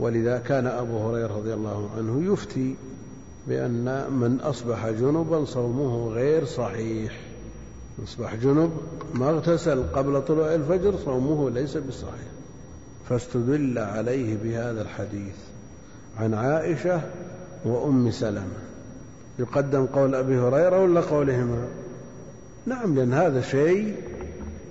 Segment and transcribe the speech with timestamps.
[0.00, 2.74] ولذا كان أبو هريرة رضي الله عنه يفتي
[3.48, 7.20] بأن من أصبح جنبا صومه غير صحيح.
[8.04, 8.70] أصبح جنب
[9.14, 12.30] ما اغتسل قبل طلوع الفجر صومه ليس بصحيح.
[13.08, 15.36] فاستدل عليه بهذا الحديث
[16.18, 17.00] عن عائشة
[17.64, 18.60] وأم سلمة.
[19.38, 21.64] يقدم قول أبي هريرة ولا قولهما؟
[22.66, 23.94] نعم لأن هذا شيء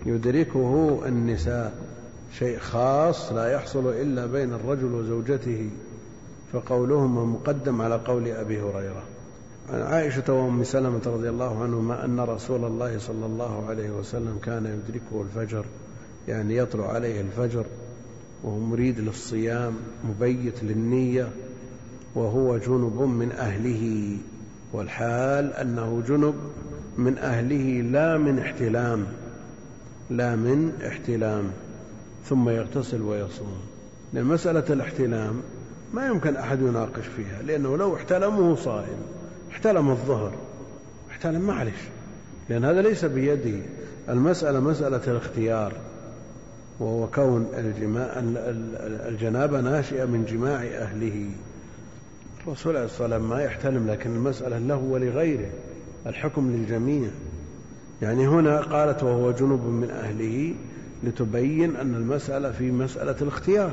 [0.06, 1.89] يدركه النساء.
[2.38, 5.70] شيء خاص لا يحصل إلا بين الرجل وزوجته
[6.54, 9.04] فقولهما مقدم على قول أبي هريرة.
[9.74, 14.66] عن عائشة وأم سلمة رضي الله عنهما أن رسول الله صلى الله عليه وسلم كان
[14.66, 15.66] يدركه الفجر
[16.28, 17.66] يعني يطلع عليه الفجر
[18.44, 19.74] وهو مريد للصيام
[20.10, 21.30] مبيت للنية
[22.16, 24.18] وهو جنب من أهله.
[24.74, 26.36] والحال أنه جنب
[26.98, 29.06] من أهله لا من احتلام
[30.10, 31.52] لا من احتلام.
[32.30, 33.58] ثم يغتسل ويصوم.
[34.14, 35.42] لأن مسألة الاحتلام
[35.94, 38.98] ما يمكن أحد يناقش فيها لأنه لو احتلمه صائم
[39.52, 40.34] احتلم الظهر
[41.12, 41.82] احتلم معلش
[42.50, 43.60] لأن هذا ليس بيده
[44.10, 45.74] المسألة مسألة الاختيار
[46.80, 48.14] وهو كون الجماع
[49.10, 51.30] الجنابة ناشئة من جماع أهله.
[52.44, 55.50] الرسول عليه الصلاة والسلام ما يحتلم لكن المسألة له ولغيره.
[56.06, 57.10] الحكم للجميع.
[58.02, 60.56] يعني هنا قالت وهو جنب من أهله
[61.04, 63.72] لتبين أن المسألة في مسألة الاختيار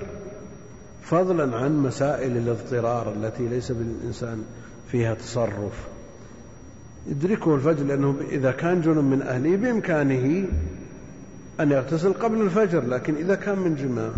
[1.02, 4.44] فضلا عن مسائل الاضطرار التي ليس بالإنسان
[4.92, 5.86] فيها تصرف.
[7.06, 10.44] يدركه الفجر لأنه إذا كان جنب من أهله بإمكانه
[11.60, 14.10] أن يغتسل قبل الفجر لكن إذا كان من جماع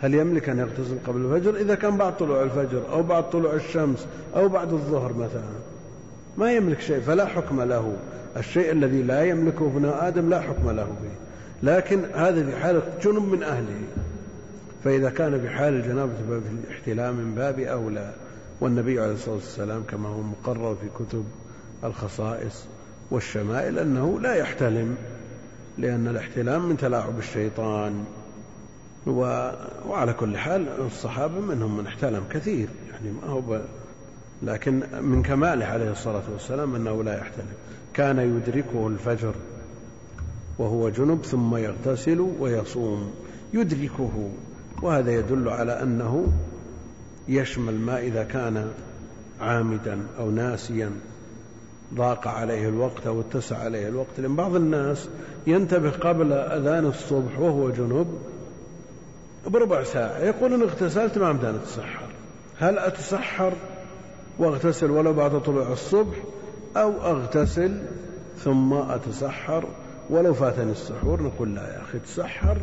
[0.00, 4.06] هل يملك أن يغتسل قبل الفجر؟ إذا كان بعد طلوع الفجر أو بعد طلوع الشمس
[4.36, 5.52] أو بعد الظهر مثلا
[6.38, 7.96] ما يملك شيء فلا حكم له.
[8.36, 11.10] الشيء الذي لا يملكه ابن آدم لا حكم له به
[11.62, 13.82] لكن هذا في حالة جنب من أهله.
[14.84, 18.14] فإذا كان في حال الجنابة في الاحتلام من باب أولى
[18.60, 21.24] والنبي عليه الصلاة والسلام كما هو مقرر في كتب
[21.84, 22.64] الخصائص
[23.10, 24.96] والشمائل أنه لا يحتلم
[25.78, 28.04] لأن الاحتلام من تلاعب الشيطان.
[29.06, 29.50] و...
[29.88, 33.60] وعلى كل حال الصحابة منهم من احتلم كثير يعني ما هو ب...
[34.42, 37.52] لكن من كماله عليه الصلاة والسلام أنه لا يحتلم.
[37.94, 39.34] كان يدركه الفجر
[40.58, 43.10] وهو جنب ثم يغتسل ويصوم
[43.54, 44.30] يدركه.
[44.82, 46.26] وهذا يدل على أنه
[47.28, 48.72] يشمل ما إذا كان
[49.40, 50.90] عامدا أو ناسيا
[51.94, 54.20] ضاق عليه الوقت أو اتسع عليه الوقت.
[54.20, 55.08] لأن بعض الناس
[55.46, 58.06] ينتبه قبل أذان الصبح وهو جنب
[59.46, 62.08] بربع ساعة يقول إن اغتسلت ما أمدان أتسحر
[62.58, 63.52] هل أتسحر
[64.38, 66.16] واغتسل ولو بعد طلوع الصبح
[66.76, 67.82] أو أغتسل
[68.38, 69.64] ثم أتسحر
[70.10, 72.56] ولو فاتني السحور نقول لا يا أخي تسحر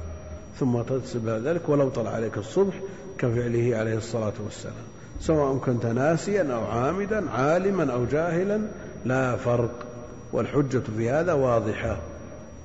[0.60, 0.82] ثم
[1.16, 2.74] بعد ذلك ولو طلع عليك الصبح
[3.18, 4.86] كفعله عليه الصلاة والسلام
[5.20, 8.62] سواء كنت ناسيا أو عامدا عالما أو جاهلا
[9.06, 9.86] لا فرق.
[10.34, 11.98] والحجة في هذا واضحة.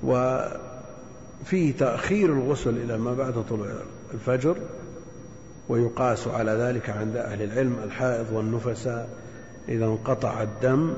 [0.02, 3.68] وفي تأخير الغسل إلى ما بعد طلوع
[4.14, 4.56] الفجر
[5.68, 9.08] ويقاس على ذلك عند أهل العلم الحائض والنفساء
[9.68, 10.94] إذا انقطع الدم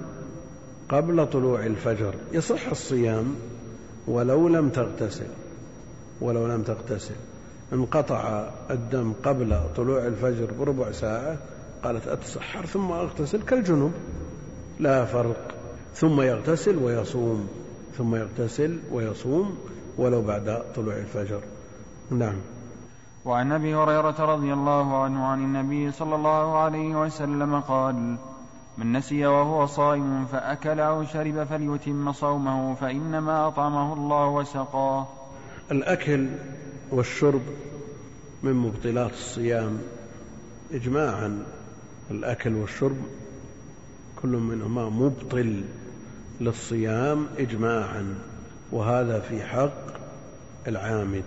[0.88, 2.14] قبل طلوع الفجر.
[2.32, 3.34] يصح الصيام
[4.08, 5.26] ولو لم تغتسل
[6.20, 7.14] ولو لم تغتسل.
[7.72, 11.36] انقطع الدم قبل طلوع الفجر بربع ساعة
[11.84, 13.92] قالت أتسحر ثم أغتسل كالجنوب
[14.80, 15.54] لا فرق.
[15.94, 17.48] ثم يغتسل ويصوم
[17.98, 19.58] ثم يغتسل ويصوم
[19.98, 21.40] ولو بعد طلوع الفجر.
[22.10, 22.36] نعم.
[23.24, 28.16] وعن أبي هريرة رضي الله عنه عن النبي صلى الله عليه وسلم قال
[28.78, 35.06] من نسي وهو صائم فأكل أو شرب فليتم صومه فإنما أطعمه الله وسقاه.
[35.70, 36.26] الأكل
[36.90, 37.42] والشرب
[38.42, 39.78] من مبطلات الصيام
[40.72, 41.44] اجماعا.
[42.10, 42.96] الأكل والشرب
[44.22, 45.64] كل منهما مبطل
[46.40, 48.14] للصيام اجماعا
[48.72, 49.86] وهذا في حق
[50.68, 51.24] العامد.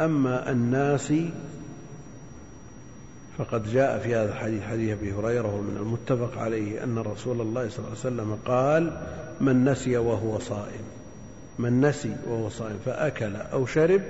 [0.00, 1.30] أما الناسي
[3.38, 7.78] فقد جاء في هذا الحديث حديث أبي هريرة ومن المتفق عليه أن رسول الله صلى
[7.78, 9.00] الله عليه وسلم قال
[9.40, 10.84] من نسي وهو صائم.
[11.58, 14.02] من نسي وهو صائم فأكل أو شرب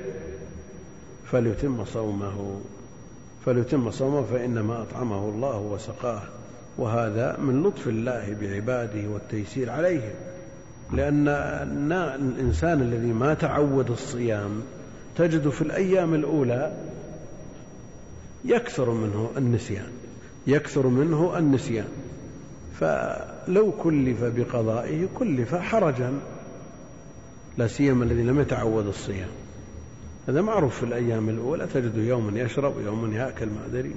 [1.32, 2.60] فليتم صومه.
[3.46, 6.22] فليتم صومه فإنما أطعمه الله وسقاه.
[6.78, 10.14] وهذا من لطف الله بعباده والتيسير عليهم.
[10.92, 11.28] لأن
[11.92, 14.62] الإنسان الذي ما تعود الصيام
[15.16, 16.72] تجد في الأيام الأولى
[18.46, 19.90] يكثر منه النسيان
[20.46, 21.88] يكثر منه النسيان.
[22.80, 26.12] فلو كلف بقضائه كلف حرجا
[27.58, 29.28] لا سيما الذي لم يتعود الصيام.
[30.28, 33.94] هذا معروف في الأيام الأولى تجده يوم يشرب ويوم يأكل ما أدري.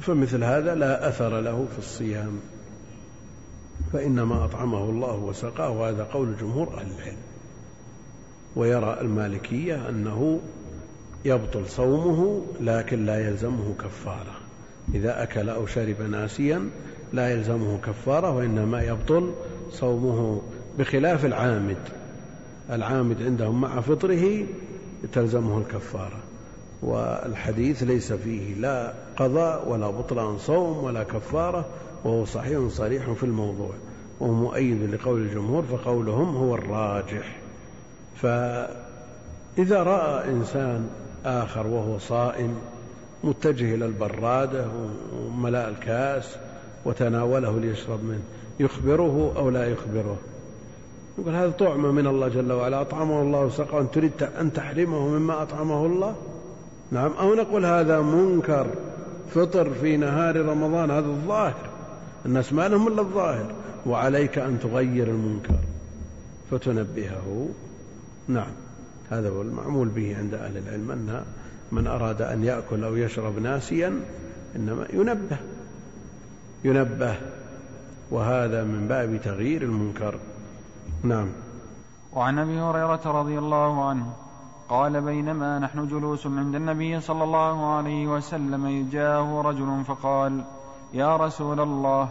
[0.00, 2.40] فمثل هذا لا أثر له في الصيام.
[3.92, 7.16] فإنما أطعمه الله وسقاه وهذا قول جمهور أهل العلم.
[8.56, 10.40] ويرى المالكية أنه
[11.24, 14.40] يبطل صومه لكن لا يلزمه كفارة.
[14.94, 16.70] إذا أكل أو شرب ناسيا
[17.12, 19.32] لا يلزمه كفارة وإنما يبطل
[19.72, 20.42] صومه
[20.78, 21.76] بخلاف العامد.
[22.70, 24.46] العامد عندهم مع فطره
[25.12, 26.18] تلزمه الكفارة.
[26.82, 31.66] والحديث ليس فيه لا قضاء ولا بطلان صوم ولا كفارة
[32.04, 33.72] وهو صحيح صريح في الموضوع.
[34.20, 37.38] وهو مؤيد لقول الجمهور فقولهم هو الراجح.
[38.16, 40.88] فإذا رأى إنسان
[41.24, 42.54] آخر وهو صائم
[43.24, 44.64] متجه إلى البرادة
[45.16, 46.36] وملاء الكاس
[46.84, 48.22] وتناوله ليشرب منه.
[48.60, 50.16] يخبره أو لا يخبره؟
[51.18, 52.80] يقول هذا طعمة من الله جل وعلا.
[52.80, 56.14] أطعمه الله وسقاه أن تريد أن تحرمه مما أطعمه الله؟
[56.90, 57.12] نعم.
[57.12, 58.66] أو نقول هذا منكر
[59.34, 60.90] فطر في نهار رمضان.
[60.90, 61.70] هذا الظاهر.
[62.26, 63.46] الناس ما لهم إلا الظاهر.
[63.86, 65.58] وعليك أن تغير المنكر.
[66.50, 67.48] فتنبهه.
[68.28, 68.52] نعم.
[69.10, 71.24] هذا هو المعمول به عند أهل العلم أن
[71.72, 74.00] من أراد أن يأكل أو يشرب ناسيا
[74.56, 75.36] إنما ينبه
[76.64, 77.16] ينبه
[78.10, 80.14] وهذا من باب تغيير المنكر.
[81.02, 81.28] نعم.
[82.12, 84.12] وعن أبي هريرة رضي الله عنه
[84.68, 90.44] قال بينما نحن جلوس عند النبي صلى الله عليه وسلم إذ جاءه رجل فقال
[90.94, 92.08] يا رسول الله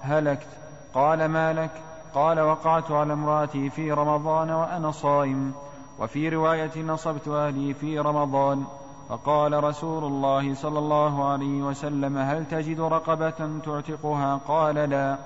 [0.00, 0.48] هلكت.
[0.94, 1.70] قال ما لك؟
[2.14, 5.52] قال وقعت على امرأتي في رمضان وأنا صائم.
[5.98, 8.64] وفي رواية نصبت أهلي في رمضان
[9.08, 15.16] فقال رسول الله صلى الله عليه وسلم هل تجد رقبة تعتقها قال لا.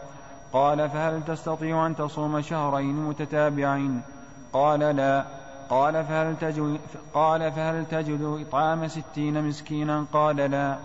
[0.53, 4.03] قال فهل تستطيع أن تصوم شهرين متتابعين
[4.53, 5.25] قال لا.
[5.71, 6.81] قال فهل تجد,
[7.15, 10.77] قال فهل تجد إطعام ستين مسكينا قال لا.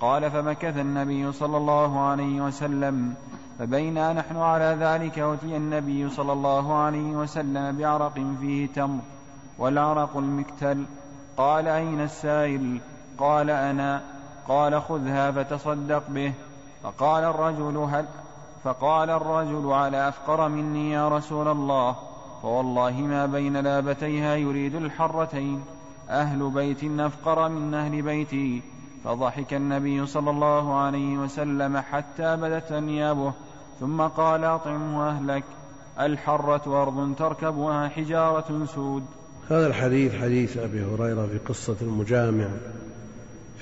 [0.00, 3.14] قال فمكث النبي صلى الله عليه وسلم.
[3.58, 9.13] فبينا نحن على ذلك أتي النبي صلى الله عليه وسلم بعرق فيه تمر.
[9.58, 10.84] والعرق المكتل.
[11.36, 12.80] قال أين السائل؟
[13.18, 14.02] قال أنا.
[14.48, 16.32] قال خذها فتصدق به.
[16.82, 18.06] فقال الرجل هل
[18.64, 21.96] فقال الرجل على أفقر مني يا رسول الله.
[22.42, 25.64] فوالله ما بين لابتيها يريد الحرتين.
[26.10, 28.62] أهل بيت أفقر من أهل بيتي.
[29.04, 33.32] فضحك النبي صلى الله عليه وسلم حتى بدت أنيابه
[33.80, 35.44] ثم قال أطعمه أهلك.
[36.00, 39.04] الحرة أرض تركبها حجارة سود.
[39.50, 42.48] هذا الحديث حديث أبي هريرة في قصة المجامع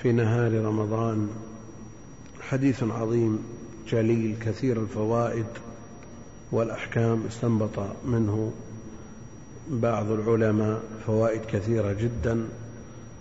[0.02, 1.29] في نهار رمضان.
[2.40, 3.38] حديث عظيم
[3.88, 5.46] جليل كثير الفوائد
[6.52, 8.52] والأحكام استنبط منه
[9.70, 12.44] بعض العلماء فوائد كثيرة جدا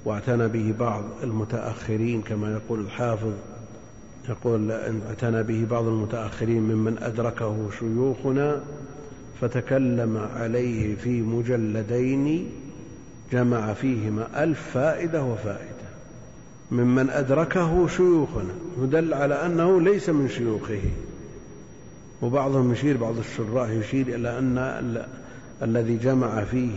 [0.05, 3.33] واعتنى به بعض المتأخرين كما يقول الحافظ.
[4.29, 8.61] يقول اعتنى به بعض المتأخرين ممن أدركه شيوخنا
[9.41, 12.49] فتكلم عليه في مجلدين
[13.31, 15.71] جمع فيهما ألف فائدة وفائدة.
[16.71, 20.81] ممن أدركه شيوخنا يدل على أنه ليس من شيوخه.
[22.21, 25.05] وبعضهم يشير بعض الشراح يشير إلى أن
[25.61, 26.71] الذي جمع فيه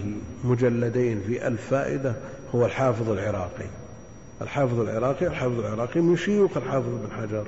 [0.44, 2.14] مجلدين في ألف فائدة
[2.54, 3.66] هو الحافظ العراقي.
[4.42, 7.46] الحافظ العراقي الحافظ العراقي من شيوخ الحافظ بن حجر.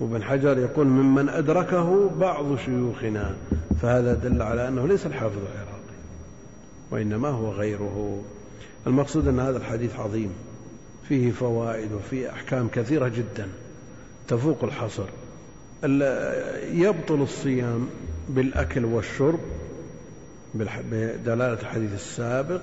[0.00, 3.36] وابن حجر يقول ممن أدركه بعض شيوخنا
[3.82, 5.76] فهذا دل على أنه ليس الحافظ العراقي
[6.90, 8.22] وإنما هو غيره.
[8.86, 10.30] المقصود أن هذا الحديث عظيم
[11.08, 13.48] فيه فوائد وفيه أحكام كثيرة جدا
[14.28, 15.06] تفوق الحصر.
[16.72, 17.88] يبطل الصيام
[18.28, 19.40] بالأكل والشرب
[20.54, 22.60] بدلالة الحديث السابق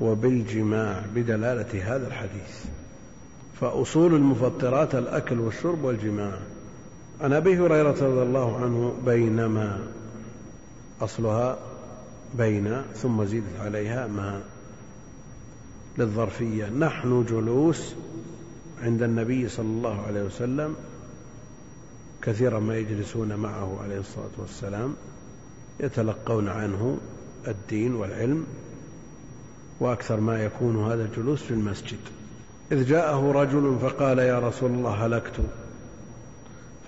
[0.00, 2.64] وبالجماع بدلالة هذا الحديث.
[3.60, 6.32] فأصول المفطرات الأكل والشرب والجماع.
[7.20, 9.78] عن أبي هريرة رضي الله عنه بينما
[11.00, 11.58] أصلها
[12.34, 14.42] بين ثم زيدت عليها ما
[15.98, 16.68] للظرفية.
[16.68, 17.94] نحن جلوس
[18.82, 20.74] عند النبي صلى الله عليه وسلم
[22.22, 24.94] كثيرا ما يجلسون معه عليه الصلاة والسلام
[25.80, 26.98] يتلقون عنه
[27.48, 28.46] الدين والعلم
[29.80, 31.98] وأكثر ما يكون هذا الجلوس في المسجد.
[32.72, 35.40] إذ جاءه رجل فقال يا رسول الله هلكت.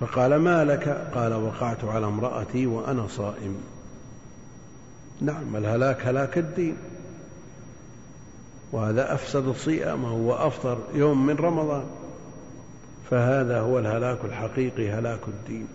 [0.01, 3.57] فقال ما لك؟ قال وقعت على امرأتي وأنا صائم.
[5.23, 6.77] نعم الهلاك هلاك الدين.
[8.73, 11.85] وهذا أفسد صيامه وأفطر يوم من رمضان.
[13.11, 15.67] فهذا هو الهلاك الحقيقي هلاك الدين.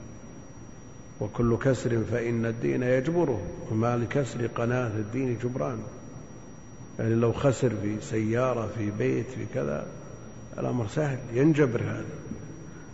[1.21, 3.41] وكل كسر فإن الدين يجبره.
[3.71, 5.77] وما لكسر قناة الدين جبران.
[6.99, 9.85] يعني لو خسر في سيارة في بيت في كذا
[10.59, 12.05] الأمر سهل ينجبر هذا.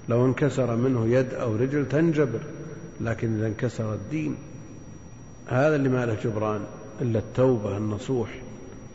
[0.10, 2.39] لو انكسر منه يد أو رجل تنجبر
[3.01, 4.36] لكن إذا انكسر الدين
[5.48, 6.62] هذا اللي ما له جبران.
[7.02, 8.30] إلا التوبة النصوح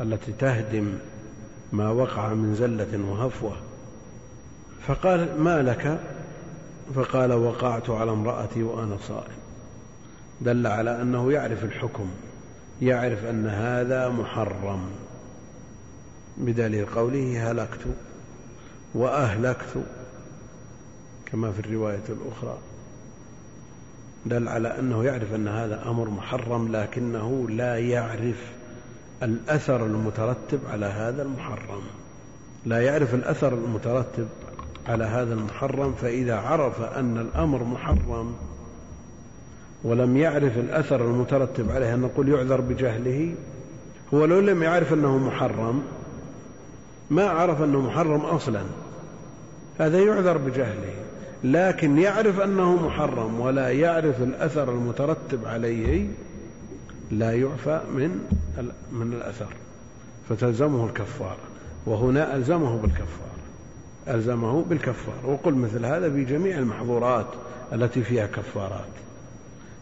[0.01, 0.99] التي تهدم
[1.73, 3.57] ما وقع من زلة وهفوة.
[4.87, 6.01] فقال ما لك؟
[6.95, 9.39] فقال وقعت على امرأتي وأنا صائم.
[10.41, 12.11] دل على أنه يعرف الحكم
[12.83, 14.81] يعرف أن هذا محرم.
[16.37, 17.87] بدليل قوله هلكت
[18.95, 19.83] وأهلكت.
[21.27, 22.59] كما في الرواية الأخرى.
[24.29, 28.53] دل على أنه يعرف أن هذا أمر محرم لكنه لا يعرف
[29.23, 31.83] الأثر المترتب على هذا المحرم.
[32.67, 34.29] لا يعرف الأثر المترتب
[34.87, 38.35] على هذا المحرم فإذا عرف أن الأمر محرم
[39.85, 43.35] ولم يعرف الأثر المترتب عليه أن نقول يعذر بجهله
[44.15, 45.83] هو لو لم يعرف أنه محرم
[47.11, 48.63] ما عرف أنه محرم أصلا.
[49.79, 50.95] هذا يعذر بجهله.
[51.45, 56.07] لكن يعرف أنه محرم ولا يعرف الأثر المترتب عليه
[57.11, 58.21] لا يعفى من
[58.93, 59.55] من الأثر.
[60.29, 61.39] فتلزمه الكفارة
[61.87, 63.29] وهنا ألزمه بالكفارة
[64.09, 65.27] ألزمه بالكفارة.
[65.27, 67.27] وقل مثل هذا في جميع المحظورات
[67.73, 68.89] التي فيها كفارات.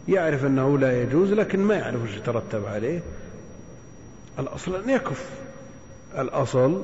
[0.07, 2.99] يعرف أنه لا يجوز لكن ما يعرف إيش يترتب عليه.
[4.39, 5.29] الأصل أن يكف.
[6.17, 6.81] الأصل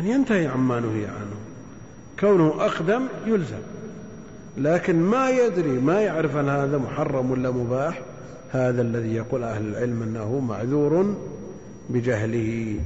[0.00, 1.36] أن ينتهي عما نهي عنه.
[2.20, 3.75] كونه أقدم يلزم.
[4.56, 8.02] لكن ما يدري ما يعرف أن هذا محرم ولا مباح.
[8.50, 11.14] هذا الذي يقول أهل العلم أنه معذور
[11.90, 12.80] بجهله.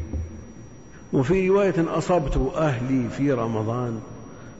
[1.13, 4.01] وفي رواية أصبت أهلي في رمضان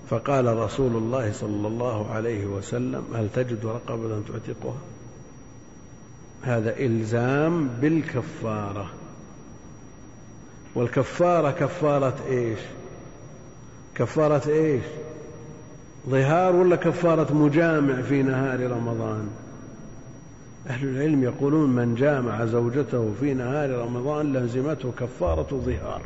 [0.09, 4.79] فقال رسول الله صلى الله عليه وسلم هل تجد رقبة تعتقها؟
[6.43, 8.91] هذا إلزام بالكفارة.
[10.75, 12.59] والكفارة كفارة إيش؟
[13.95, 14.85] كفارة إيش؟
[16.09, 19.29] ظهار ولا كفارة مجامع في نهار رمضان؟
[20.67, 26.03] أهل العلم يقولون من جامع زوجته في نهار رمضان لازمته كفارة ظهار.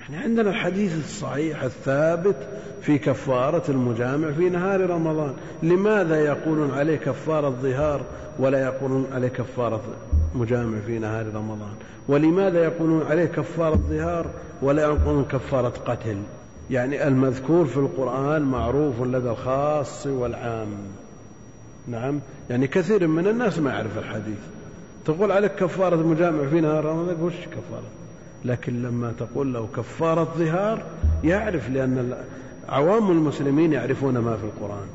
[0.00, 2.36] إحنا عندنا الحديث الصحيح الثابت
[2.82, 5.34] في كفارة المجامع في نهار رمضان.
[5.62, 8.00] لماذا يقولون عليه كفارة ظهار
[8.38, 9.80] ولا يقولون عليه كفارة
[10.34, 11.74] مجامع في نهار رمضان؟
[12.08, 14.26] ولماذا يقولون عليه كفارة ظهار
[14.62, 16.16] ولا يقولون كفارة قتل؟
[16.70, 20.68] يعني المذكور في القرآن معروف لدى الخاص والعام.
[21.88, 22.20] نعم.
[22.50, 24.38] يعني كثير من الناس ما يعرف الحديث.
[25.04, 27.88] تقول عليك كفارة مجامع في نهار رمضان وش كفارة؟
[28.44, 30.82] لكن لما تقول له كفارة ظهار
[31.24, 32.14] يعرف لأن
[32.68, 34.86] عوام المسلمين يعرفون ما في القرآن.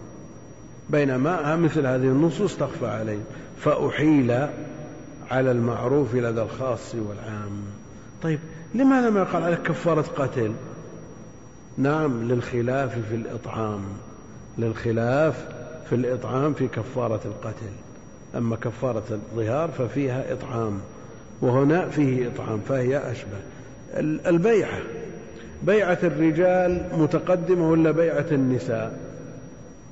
[0.89, 3.24] بينما مثل هذه النصوص تخفى عليهم
[3.60, 4.32] فأحيل
[5.32, 7.51] على المعروف لدى الخاص والعام.
[8.24, 8.39] طيب
[8.75, 10.51] لماذا ما قال عليك كفارة قتل
[11.77, 13.82] نعم للخلاف في الإطعام
[14.58, 15.48] للخلاف
[15.89, 17.72] في الإطعام في كفارة القتل.
[18.36, 20.80] أما كفارة الظهار ففيها إطعام
[21.42, 23.38] وهنا فيه إطعام فهي أشبه.
[24.30, 24.80] البيعة
[25.63, 29.00] بيعة الرجال متقدمة ولا بيعة النساء؟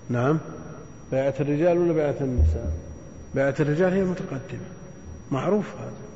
[0.10, 0.38] نعم
[1.12, 2.72] بيعة الرجال ولا بيعة النساء؟
[3.36, 4.68] بيعة الرجال هي متقدمة
[5.32, 6.11] معروف هذا.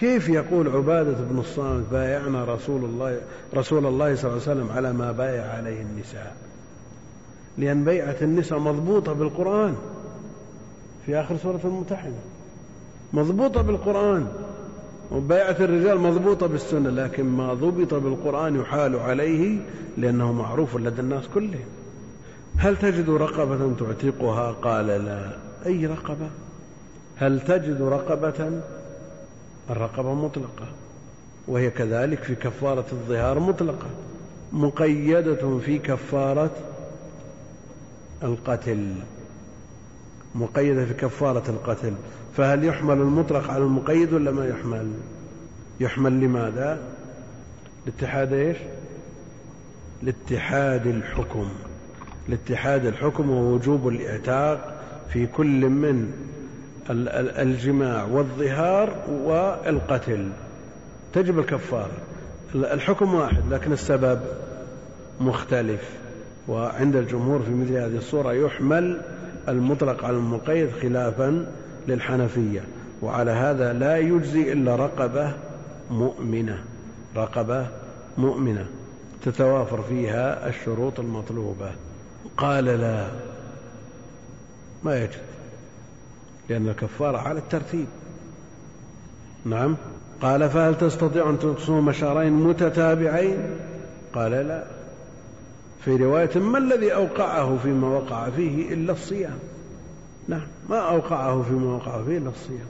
[0.00, 3.20] كيف يقول عبادة بن الصامت بايعنا رسول الله
[3.54, 6.36] رسول الله صلى الله عليه وسلم على ما بايع عليه النساء؟
[7.58, 9.76] لأن بيعة النساء مضبوطة بالقرآن.
[11.06, 12.20] في آخر سورة المتحدة.
[13.12, 14.26] مضبوطة بالقرآن.
[15.12, 19.58] وبيعة الرجال مضبوطة بالسنة لكن ما ضبط بالقرآن يحال عليه
[19.98, 21.68] لأنه معروف لدى الناس كلهم.
[22.56, 25.36] هل تجد رقبة تعتقها؟ قال لا.
[25.66, 26.30] أي رقبة؟
[27.16, 28.60] هل تجد رقبة
[29.70, 30.66] الرقبة مطلقة
[31.48, 33.86] وهي كذلك في كفارة الظهار مطلقة
[34.52, 36.50] مقيدة في كفارة
[38.22, 38.94] القتل
[40.34, 41.92] مقيدة في كفارة القتل.
[42.36, 44.90] فهل يحمل المطلق على المقيد ولا ما يحمل؟
[45.80, 46.82] يحمل لماذا؟
[47.86, 48.56] لاتحاد إيش؟
[50.02, 51.48] لاتحاد الحكم.
[52.28, 56.12] لاتحاد الحكم ووجوب الإعتاق في كل من
[56.90, 60.28] الجماع والظهار والقتل.
[61.12, 61.90] تجب الكفارة.
[62.54, 64.20] الحكم واحد لكن السبب
[65.20, 65.80] مختلف.
[66.48, 69.00] وعند الجمهور في مثل هذه الصورة يحمل
[69.48, 71.46] المطلق على المقيد خلافا
[71.88, 72.60] للحنفية.
[73.02, 75.32] وعلى هذا لا يجزي إلا رقبة
[75.90, 76.64] مؤمنة.
[77.16, 77.66] رقبة
[78.18, 78.66] مؤمنة
[79.22, 81.70] تتوافر فيها الشروط المطلوبة.
[82.36, 83.06] قال لا.
[84.84, 85.29] ما يجب
[86.50, 87.86] لأن الكفارة على الترتيب.
[89.44, 89.76] نعم.
[90.22, 93.38] قال فهل تستطيع أن تصوم شهرين متتابعين؟
[94.14, 94.64] قال لا.
[95.84, 99.38] في رواية ما الذي أوقعه فيما وقع فيه إلا الصيام؟
[100.28, 100.46] نعم.
[100.68, 102.68] ما أوقعه فيما وقع فيه إلا الصيام؟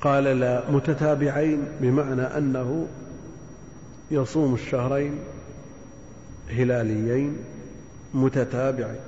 [0.00, 0.70] قال لا.
[0.70, 2.86] متتابعين بمعنى أنه
[4.10, 5.18] يصوم الشهرين
[6.50, 7.36] هلاليين
[8.14, 9.00] متتابعين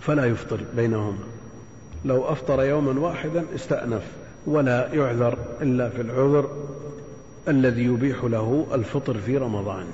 [0.00, 1.35] فلا يفطر بينهما.
[2.04, 4.02] لو أفطر يوما واحدا استأنف
[4.46, 6.50] ولا يعذر إلا في العذر
[7.48, 9.86] الذي يبيح له الفطر في رمضان.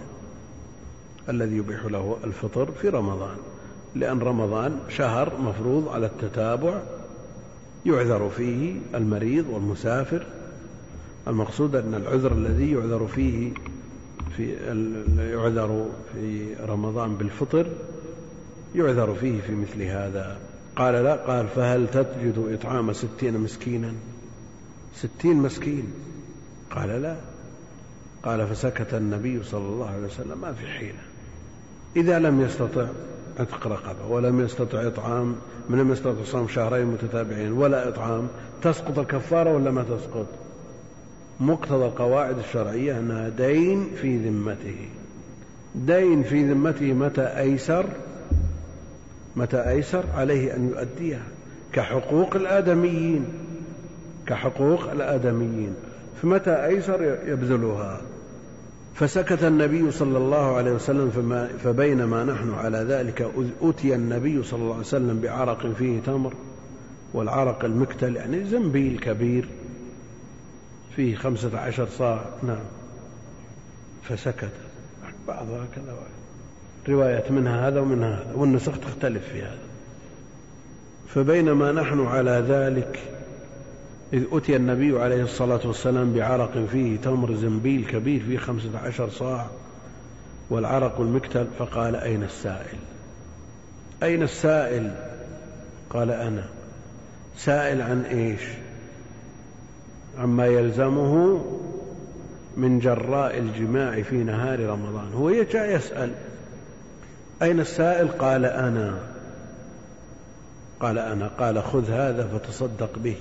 [1.29, 3.37] الذي يبيح له الفطر في رمضان.
[3.95, 6.81] لأن رمضان شهر مفروض على التتابع
[7.87, 10.27] يعذر فيه المريض والمسافر.
[11.29, 13.53] المقصود أن العذر الذي يعذر فيه
[14.37, 14.53] في
[15.19, 17.67] يعذر في رمضان بالفطر
[18.75, 20.37] يعذر فيه في مثل هذا.
[20.77, 23.93] قال لا قال فهل تجد إطعام ستين مسكينا؟
[24.95, 25.93] ستين مسكين.
[26.71, 27.17] قال لا.
[28.23, 31.03] قال فسكت النبي صلى الله عليه وسلم ما في حيلة.
[31.97, 32.87] إذا لم يستطع
[33.39, 35.37] عتق رقبة ولم يستطع إطعام
[35.69, 38.29] من لم يستطع صوم شهرين متتابعين ولا إطعام
[38.63, 40.27] تسقط الكفارة ولا ما تسقط؟
[41.41, 44.89] مقتضى القواعد الشرعية أنها دين في ذمته.
[45.75, 47.87] دين في ذمته متى أيسر؟
[49.37, 51.23] متى أيسر؟ عليه أن يؤديها.
[51.73, 53.25] كحقوق الآدميين.
[54.27, 55.75] كحقوق الآدميين.
[56.23, 58.01] فمتى أيسر؟ يبذلها.
[58.95, 63.31] فسكت النبي صلى الله عليه وسلم فما فبينما نحن على ذلك
[63.63, 66.35] أتي النبي صلى الله عليه وسلم بعرق فيه تمر.
[67.15, 69.49] والعرق المكتل يعني زنبيل كبير.
[70.97, 72.25] فيه خمسة عشر صاع.
[72.43, 72.65] نعم.
[74.03, 74.53] فسكت.
[75.29, 75.97] بعضها كذا.
[76.89, 79.59] رواية منها هذا ومنها هذا والنسخ تختلف في هذا.
[81.09, 82.99] فبينما نحن على ذلك
[84.13, 89.47] إذ أتي النبي عليه الصلاة والسلام بعرق فيه تمر زنبيل كبير فيه خمسة عشر صاع
[90.51, 92.79] والعرق المكتل فقال أين السائل؟
[94.03, 94.91] أين السائل؟
[95.91, 96.45] قال أنا.
[97.37, 98.41] سائل عن إيش؟
[100.19, 101.45] عما يلزمه
[102.57, 105.13] من جراء الجماع في نهار رمضان.
[105.15, 106.11] هو جاء يسأل
[107.43, 108.99] أين السائل؟ قال أنا.
[110.81, 111.31] قال أنا.
[111.39, 113.17] قال خذ هذا فتصدق به.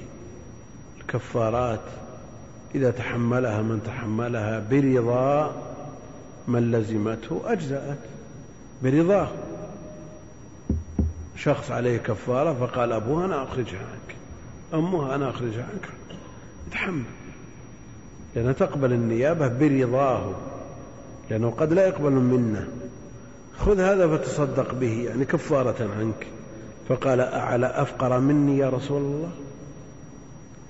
[1.02, 1.80] الكفارات
[2.76, 5.56] إذا تحملها من تحملها برضا
[6.48, 7.98] من لزمته أجزأت.
[8.84, 9.28] برضاه
[11.36, 14.16] شخص عليه كفارة فقال أبوها أنا أخرجها عنك.
[14.74, 15.90] أمها أنا أخرجها عنك.
[16.68, 17.04] يتحمل
[18.36, 20.32] لأنها تقبل النيابة برضاه.
[21.30, 22.68] لأنه قد لا يقبل منه.
[23.60, 26.28] خذ هذا فتصدق به يعني كفارة عنك.
[26.90, 29.32] فقال أعلى أفقر مني يا رسول الله؟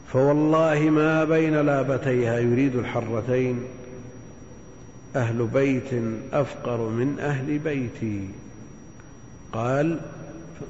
[0.08, 3.64] فوالله ما بين لابتيها يريد الحرتين.
[5.16, 8.28] أهل بيت أفقر من أهل بيتي.
[9.54, 10.00] قال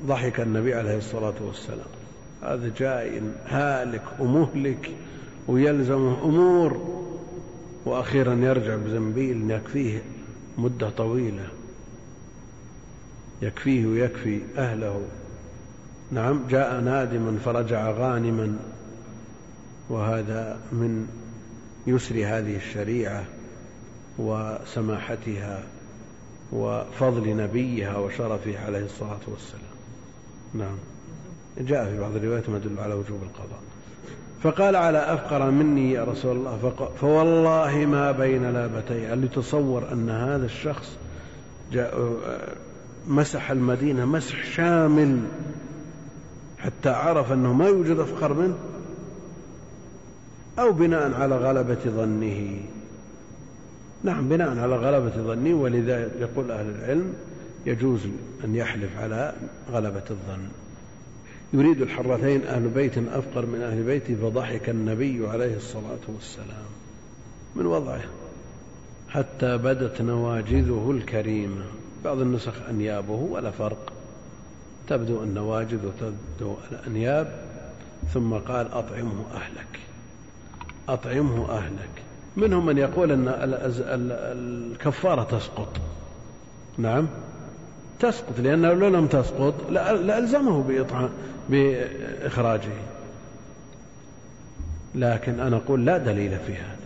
[0.06, 1.92] ضحك النبي عليه الصلاة والسلام.
[2.44, 4.92] هذا جاء هالك ومهلك
[5.48, 7.02] ويلزمه أمور.
[7.86, 10.04] وأخيرا يرجع بزنبيل يكفيه
[10.58, 11.48] مدة طويلة.
[13.42, 15.02] يكفيه ويكفي أهله.
[16.12, 18.58] نعم جاء نادما فرجع غانما
[19.90, 21.08] وهذا من
[21.88, 23.24] يسر هذه الشريعة
[24.18, 25.64] وسماحتها
[26.52, 29.72] وفضل نبيها وشرفه عليه الصلاة والسلام.
[30.54, 30.78] نعم.
[31.58, 33.60] جاء في بعض الروايات ما يدل على وجوب القضاء.
[34.44, 39.08] فقال على أفقر مني يا رسول الله فوالله ما بين لابتي.
[39.08, 40.98] هل يتصور أن هذا الشخص
[41.72, 42.18] جاء
[43.08, 45.20] مسح المدينة مسح شامل
[46.58, 48.58] حتى عرف أنه ما يوجد أفقر منه
[50.60, 52.60] أو بناء على غلبة ظنه.
[54.04, 57.14] نعم بناء على غلبة ظنه ولذا يقول أهل العلم
[57.66, 58.02] يجوز
[58.44, 59.34] أن يحلف على
[59.72, 60.48] غلبة الظن.
[61.54, 66.66] يريد الحرتين أهل بيت أفقر من أهل بيته فضحك النبي عليه الصلاة والسلام
[67.56, 68.02] من وضعه
[69.10, 71.66] حتى بدت نواجذه الكريمة.
[72.06, 73.94] بعض النسخ أنيابه ولا فرق.
[74.88, 77.32] تبدو النواجذ وتبدو الأنياب
[78.14, 79.80] ثم قال أطعمه أهلك.
[80.90, 81.90] أطعمه أهلك.
[82.38, 83.28] منهم من يقول أن
[84.08, 85.78] الكفارة تسقط.
[86.78, 87.08] نعم.
[88.00, 91.10] تسقط لأنه لو لم تسقط لألزمه بإطعام
[91.50, 92.72] بإخراجه.
[94.96, 96.78] لكن أنا أقول لا دليل في هذا.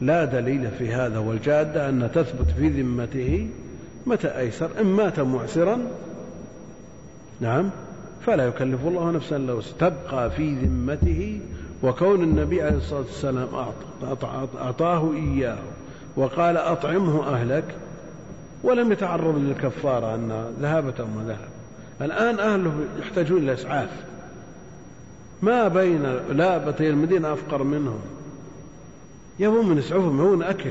[0.00, 3.48] لا دليل في هذا والجادة أن تثبت في ذمته
[4.06, 5.78] متى أيسر؟ إن مات معسرا.
[7.40, 7.70] نعم.
[8.26, 11.40] فلا يكلف الله نفسا إلا تبقى في ذمته
[11.82, 13.48] وكون النبي عليه الصلاة والسلام
[14.60, 15.58] أعطاه إياه
[16.16, 17.64] وقال أطعمه أهلك
[18.62, 21.48] ولم يتعرض للكفارة أن ذهبت أو ما ذهب.
[22.00, 23.90] الآن أهله يحتاجون إلى إسعاف.
[25.42, 28.00] ما بين لابتي المدينة أفقر منهم.
[29.38, 30.70] يبون من يسعفهم يبون أكل.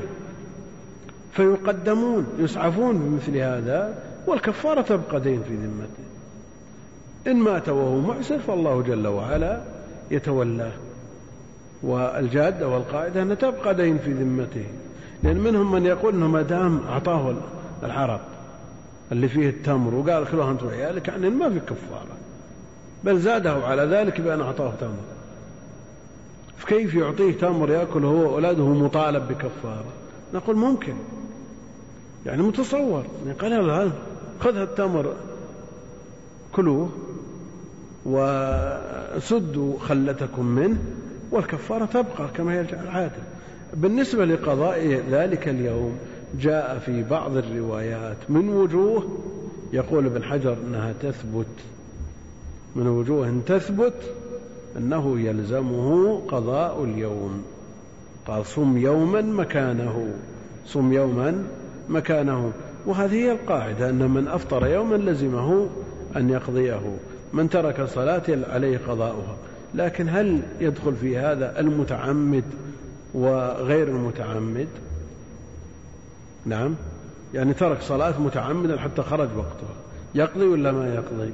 [1.36, 6.06] فيقدمون يسعفون بمثل هذا والكفارة تبقى دين في ذمته.
[7.26, 9.62] إن مات وهو معسر فالله جل وعلا
[10.10, 10.72] يتولاه.
[11.82, 14.64] والجادة والقاعدة أن تبقى دين في ذمته.
[15.22, 17.34] لأن منهم من يقول أنه ما دام أعطاه
[17.82, 18.20] العرق
[19.12, 22.16] اللي فيه التمر وقال كلوها أنت وعيالك يعني ما في كفارة.
[23.04, 25.16] بل زاده على ذلك بأن أعطاه تمر.
[26.56, 29.92] فكيف يعطيه تمر يأكل هو وأولاده مطالب بكفارة؟
[30.34, 30.94] نقول ممكن.
[32.26, 33.04] يعني متصور.
[33.26, 33.90] يعني قال
[34.40, 35.14] خذ التمر
[36.52, 36.88] كلوه
[38.06, 40.78] وسدوا خلتكم منه
[41.32, 43.22] والكفارة تبقى كما هي العادة
[43.74, 45.98] بالنسبة لقضاء ذلك اليوم
[46.40, 49.18] جاء في بعض الروايات من وجوه
[49.72, 51.46] يقول ابن حجر إنها تثبت.
[52.76, 54.14] من وجوه تثبت
[54.76, 57.42] أنه يلزمه قضاء اليوم.
[58.26, 60.14] قال صم يوما مكانه.
[60.66, 61.44] صم يوما
[61.88, 62.52] مكانه.
[62.86, 65.68] وهذه هي القاعدة أن من أفطر يوما لزمه
[66.16, 66.96] أن يقضيه.
[67.32, 69.36] من ترك صلاة عليه قضاؤها.
[69.74, 72.44] لكن هل يدخل في هذا المتعمد
[73.14, 74.68] وغير المتعمد؟
[76.46, 76.74] نعم.
[77.34, 79.76] يعني ترك صلاة متعمدا حتى خرج وقتها.
[80.14, 81.30] يقضي ولا ما يقضي؟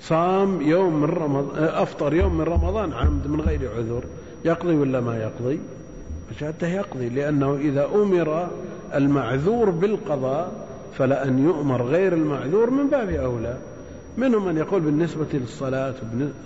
[0.00, 4.02] صام يوم من رمضان أفطر يوم من رمضان عمد من غير عذر.
[4.44, 5.58] يقضي ولا ما يقضي؟
[6.30, 8.48] بشهادته يقضي لأنه إذا أمر
[8.94, 10.52] المعذور بالقضاء
[10.98, 13.56] فلأن يؤمر غير المعذور من باب أولى.
[14.16, 15.94] منهم من يقول بالنسبة للصلاة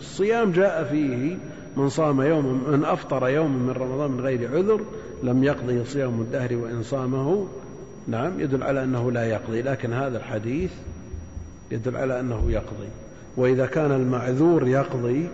[0.00, 1.36] الصيام جاء فيه
[1.76, 4.80] من صام يوم من أفطر يوم من رمضان من غير عذر
[5.22, 7.46] لم يقضي صيام الدهر وإن صامه.
[8.08, 10.70] نعم يدل على أنه لا يقضي لكن هذا الحديث
[11.70, 12.88] يدل على أنه يقضي.
[13.36, 15.28] وإذا كان المعذور يقضي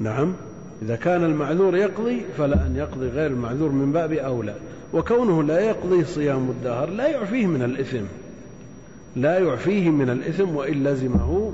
[0.00, 0.34] نعم
[0.82, 4.54] إذا كان المعذور يقضي فلا أن يقضي غير المعذور من باب أولى.
[4.92, 8.04] وكونه لا يقضي صيام الدهر لا يعفيه من الإثم.
[9.16, 11.52] لا يعفيه من الإثم وإن لزمه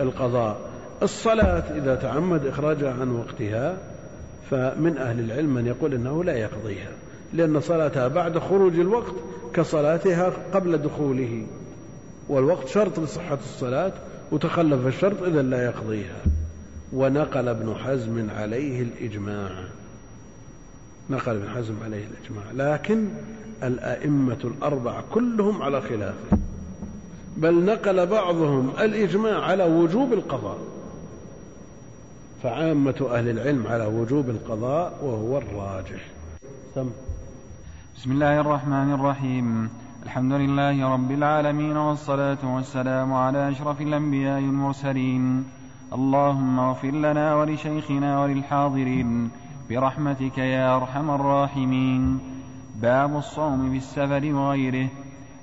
[0.00, 0.60] القضاء.
[1.02, 3.76] الصلاة إذا تعمد إخراجها عن وقتها
[4.50, 6.90] فمن أهل العلم من يقول أنه لا يقضيها.
[7.32, 9.14] لأن صلاتها بعد خروج الوقت
[9.54, 11.46] كصلاتها قبل دخوله.
[12.28, 13.92] والوقت شرط لصحة الصلاة
[14.32, 16.16] وتخلف الشرط إذا لا يقضيها.
[16.92, 19.50] ونقل ابن حزم عليه الإجماع.
[21.10, 22.74] نقل ابن حزم عليه الإجماع.
[22.74, 23.08] لكن
[23.62, 26.38] الأئمة الأربعة كلهم على خلافه
[27.36, 30.58] بل نقل بعضهم الإجماع على وجوب القضاء.
[32.42, 36.00] فعامة أهل العلم على وجوب القضاء وهو الراجح.
[36.74, 36.90] سم.
[37.96, 39.70] بسم الله الرحمن الرحيم.
[40.02, 45.44] الحمد لله رب العالمين والصلاة والسلام على أشرف الأنبياء المرسلين
[45.90, 49.30] اللهم اغفر لنا ولشيخنا وللحاضرين
[49.70, 52.20] برحمتك يا أرحم الراحمين.
[52.82, 54.88] باب الصوم في السفر وغيره.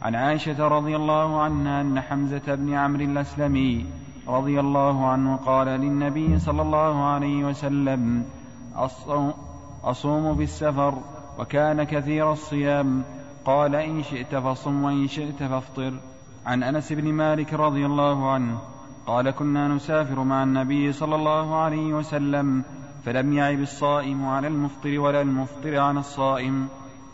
[0.01, 3.85] عن عائشة رضي الله عنها أن حمزة بن عمرو الأسلمي
[4.27, 8.23] رضي الله عنه قال للنبي صلى الله عليه وسلم
[9.83, 10.93] أصوم في السفر
[11.39, 13.03] وكان كثير الصيام.
[13.45, 15.93] قال إن شئت فصم وإن شئت فافطر.
[16.45, 18.57] عن أنس بن مالك رضي الله عنه
[19.07, 22.63] قال كنا نسافر مع النبي صلى الله عليه وسلم
[23.05, 26.67] فلم يعب الصائم على المفطر ولا المفطر على الصائم.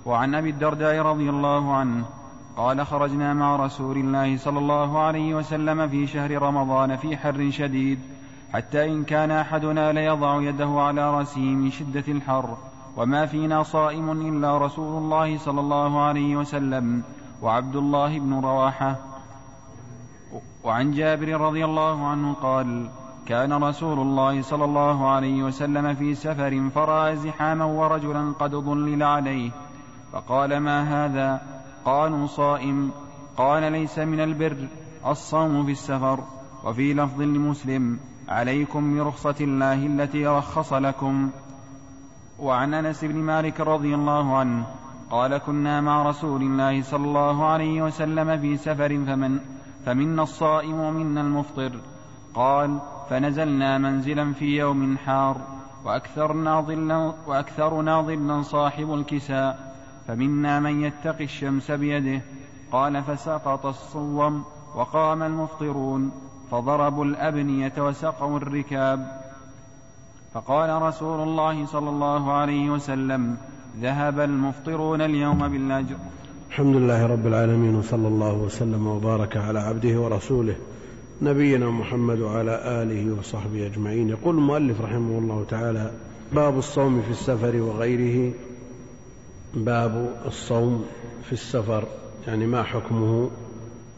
[0.06, 2.06] وعن أبي الدرداء رضي الله عنه
[2.58, 8.00] قال خرجنا مع رسول الله صلى الله عليه وسلم في شهر رمضان في حر شديد
[8.54, 12.58] حتى إن كان أحدنا ليضع يده على رأسه من شدة الحر
[12.98, 17.04] وما فينا صائم إلا رسول الله صلى الله عليه وسلم
[17.42, 19.13] وعبد الله بن رواحة.
[20.64, 22.90] وعن جابر رضي الله عنه قال
[23.26, 29.52] كان رسول الله صلى الله عليه وسلم في سفر فرأى زحاما ورجلا قد ضلل عليه
[30.12, 31.42] فقال ما هذا؟
[31.86, 32.92] قالوا صائم.
[33.38, 34.68] قال ليس من البر
[35.06, 36.20] الصوم في السفر.
[36.64, 41.30] وفي لفظ لمسلم عليكم برخصة الله التي رخص لكم.
[42.40, 44.66] وعن أنس بن مالك رضي الله عنه
[45.12, 49.40] قال كنا مع رسول الله صلى الله عليه وسلم في سفر فمن
[49.86, 51.72] فمنا الصائم ومنا المفطر.
[52.34, 55.38] قال فنزلنا منزلا في يوم حار
[55.86, 59.76] وأكثرنا ظلا, وأكثرنا ظلا صاحب الكساء.
[60.08, 62.22] فمنا من يتقي الشمس بيده.
[62.72, 64.44] قال فسقط الصوم
[64.76, 66.12] وقام المفطرون
[66.52, 69.22] فضربوا الأبنية وسقوا الركاب.
[70.34, 73.38] فقال رسول الله صلى الله عليه وسلم
[73.80, 75.96] ذهب المفطرون اليوم بالأجر.
[76.54, 80.56] الحمد لله رب العالمين وصلى الله وسلم وبارك على عبده ورسوله
[81.22, 84.10] نبينا محمد وعلى آله وصحبه أجمعين.
[84.10, 85.92] يقول المؤلف رحمه الله تعالى
[86.34, 88.34] باب الصوم في السفر وغيره.
[89.54, 90.86] باب الصوم
[91.26, 91.88] في السفر
[92.28, 93.30] يعني ما حكمه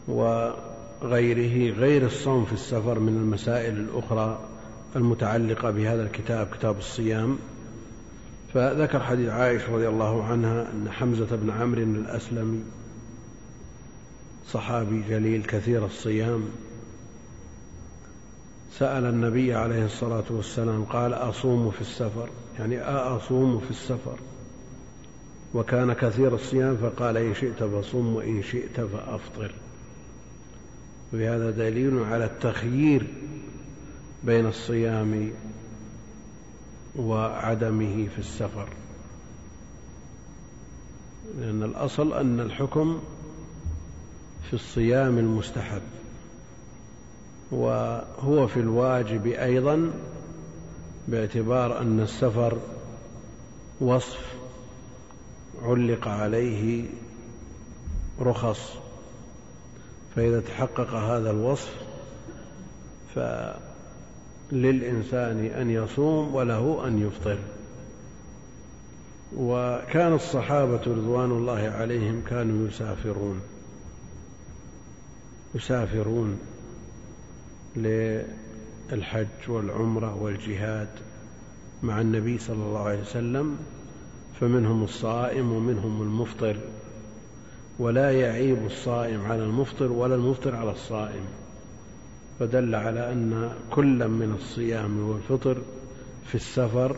[0.08, 4.38] وغيره غير الصوم في السفر من المسائل الأخرى
[4.96, 7.38] المتعلقة بهذا الكتاب كتاب الصيام.
[8.56, 12.60] فذكر حديث عائشة رضي الله عنها أن حمزة بن عمرو الأسلمي
[14.48, 16.48] صحابي جليل كثير الصيام
[18.72, 24.18] سأل النبي عليه الصلاة والسلام قال أصوم في السفر؟ يعني أصوم في السفر.
[25.54, 29.54] وكان كثير الصيام فقال إن شئت فصم وإن شئت فأفطر.
[31.12, 33.06] وهذا دليل على التخيير
[34.24, 35.30] بين الصيام
[36.98, 38.68] وعدمه في السفر.
[41.38, 43.00] لأن الأصل أن الحكم
[44.48, 45.82] في الصيام المستحب
[47.50, 49.90] وهو في الواجب أيضا
[51.08, 52.58] باعتبار أن السفر
[53.80, 54.34] وصف
[55.62, 56.84] علق عليه
[58.20, 58.72] رخص
[60.16, 61.74] فإذا تحقق هذا الوصف
[64.50, 67.38] فللإنسان أن يصوم وله أن يفطر.
[69.36, 73.40] وكان الصحابة رضوان الله عليهم كانوا يسافرون
[75.54, 76.38] يسافرون
[77.76, 80.88] للحج والعمرة والجهاد
[81.82, 83.56] مع النبي صلى الله عليه وسلم
[84.40, 86.56] فمنهم الصائم ومنهم المفطر.
[87.78, 91.26] ولا يعيب الصائم على المفطر ولا المفطر على الصائم.
[92.38, 95.56] فدل على أن كل من الصيام والفطر
[96.26, 96.96] في السفر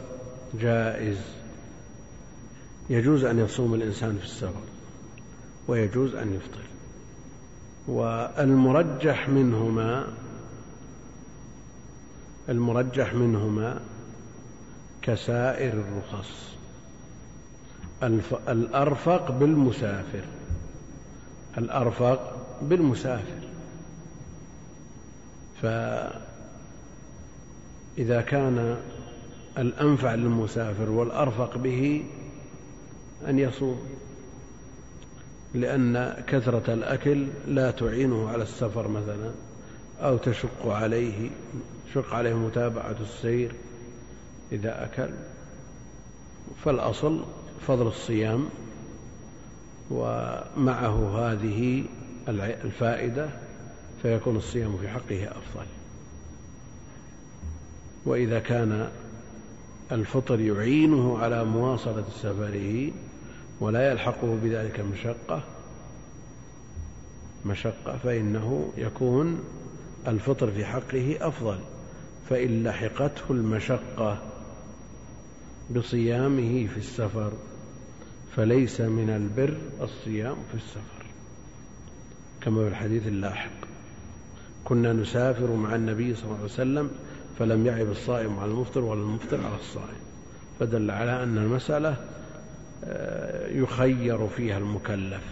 [0.61, 1.19] جائز.
[2.91, 4.63] يجوز أن يصوم الإنسان في السفر
[5.69, 6.65] ويجوز أن يفطر.
[7.89, 10.07] والمرجح منهما
[12.49, 13.81] المرجح منهما
[15.03, 16.55] كسائر الرخص.
[18.49, 20.25] الأرفق بالمسافر.
[21.59, 23.48] الأرفق بالمسافر.
[25.63, 26.21] فإذا
[28.21, 28.77] كان
[29.59, 32.05] الأنفع للمسافر والأرفق به
[33.29, 33.81] أن يصوم
[35.55, 39.31] لأن كثرة الأكل لا تعينه على السفر مثلا
[40.01, 41.31] أو تشق عليه
[41.95, 43.53] شق عليه متابعة السير
[44.53, 45.11] إذا أكل.
[46.65, 47.25] فالأصل
[47.67, 48.49] فضل الصيام
[49.91, 51.85] ومعه هذه
[52.29, 53.29] الفائدة
[54.03, 55.67] فيكون الصيام في حقه أفضل.
[58.07, 58.91] وإذا كان
[59.93, 62.91] الفطر يعينه على مواصلة سفره
[63.61, 65.43] ولا يلحقه بذلك مشقة
[67.47, 69.45] مشقة فإنه يكون
[70.07, 71.59] الفطر في حقه أفضل.
[72.31, 74.23] فإن لحقته المشقة
[75.71, 77.33] بصيامه في السفر
[78.37, 81.07] فليس من البر الصيام في السفر
[82.41, 83.51] كما في الحديث اللاحق.
[84.69, 86.91] كنا نسافر مع النبي صلى الله عليه وسلم
[87.39, 89.99] فلم يعب الصائم على المفطر ولا المفطر على الصائم.
[90.61, 91.97] فدل على أن المسألة
[92.85, 95.23] آه، يخير فيها المكلف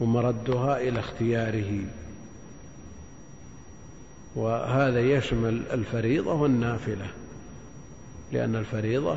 [0.00, 1.80] ومردها إلى اختياره.
[4.36, 7.06] وهذا يشمل الفريضة والنافلة
[8.32, 9.16] لأن الفريضة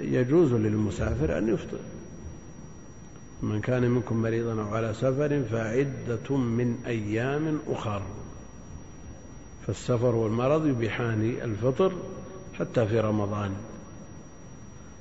[0.00, 1.78] يجوز للمسافر أن يفطر.
[3.42, 8.02] من كان منكم مريضا أو على سفر فعدة من أيام أخر.
[9.66, 11.92] فالسفر والمرض يبيحان الفطر
[12.58, 13.50] حتى في رمضان.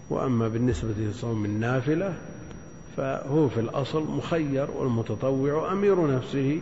[0.09, 2.13] وأما بالنسبة لصوم النافلة
[2.97, 6.61] فهو في الأصل مخير والمتطوع أمير نفسه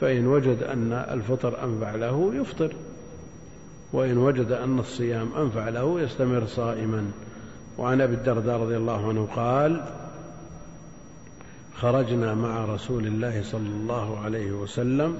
[0.00, 2.74] فإن وجد أن الفطر أنفع له يفطر
[3.92, 7.10] وإن وجد أن الصيام أنفع له يستمر صائما.
[7.78, 9.84] وعن أبي الدرداء رضي الله عنه قال
[11.84, 15.18] خرجنا مع رسول الله صلى الله عليه وسلم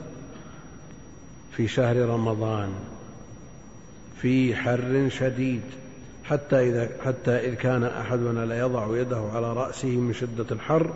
[1.57, 2.73] في شهر رمضان
[4.21, 5.63] في حر شديد
[6.25, 10.95] حتى إذا حتى إذ كان أحدنا ليضع يده على رأسه من شدة الحر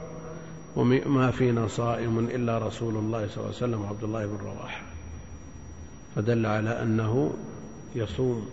[0.77, 4.83] وما فينا صائم إلا رسول الله صلى الله عليه وسلم وعبد الله بن رواحة
[6.17, 7.35] فدل على أنه
[7.95, 8.49] يصوم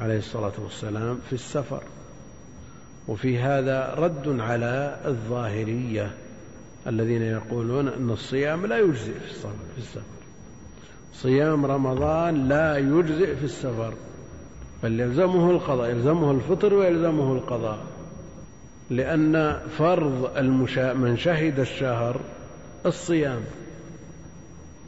[0.00, 1.82] عليه الصلاة والسلام في السفر.
[3.08, 6.21] وفي هذا رد على الظاهرية.
[6.86, 9.12] الذين يقولون أن الصيام لا يجزئ
[9.74, 10.02] في السفر.
[11.14, 13.94] صيام رمضان لا يجزئ في السفر.
[14.82, 17.78] بل يلزمه القضاء يلزمه الفطر ويلزمه القضاء.
[18.90, 20.92] لأن فرض المشا...
[20.92, 22.20] من شهد الشهر
[22.86, 23.40] الصيام.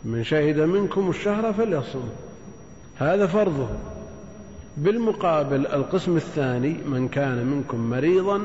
[0.04, 2.08] من شهد منكم الشهر فليصم
[2.96, 3.68] هذا فرضه.
[4.76, 8.40] بالمقابل القسم الثاني من كان منكم مريضا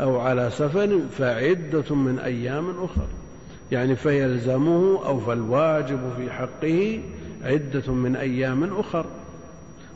[0.00, 3.06] أو على سفر فعدة من أيام أخر.
[3.72, 7.00] يعني فيلزمه أو فالواجب في حقه
[7.44, 9.06] عدة من أيام أخر.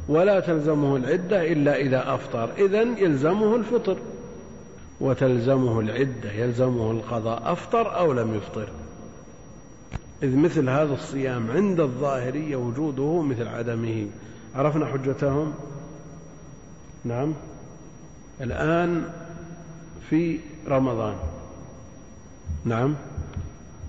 [0.08, 2.50] ولا تلزمه العدة إلا إذا أفطر.
[2.58, 3.96] إذن يلزمه الفطر.
[5.00, 8.68] وتلزمه العدة يلزمه القضاء أفطر أو لم يفطر.
[10.22, 14.06] إذ مثل هذا الصيام عند الظاهرية وجوده مثل عدمه.
[14.54, 15.54] عرفنا حجتهم؟
[17.04, 17.32] نعم.
[18.40, 19.04] الآن
[20.10, 20.38] في
[20.68, 21.14] رمضان.
[22.64, 22.94] نعم.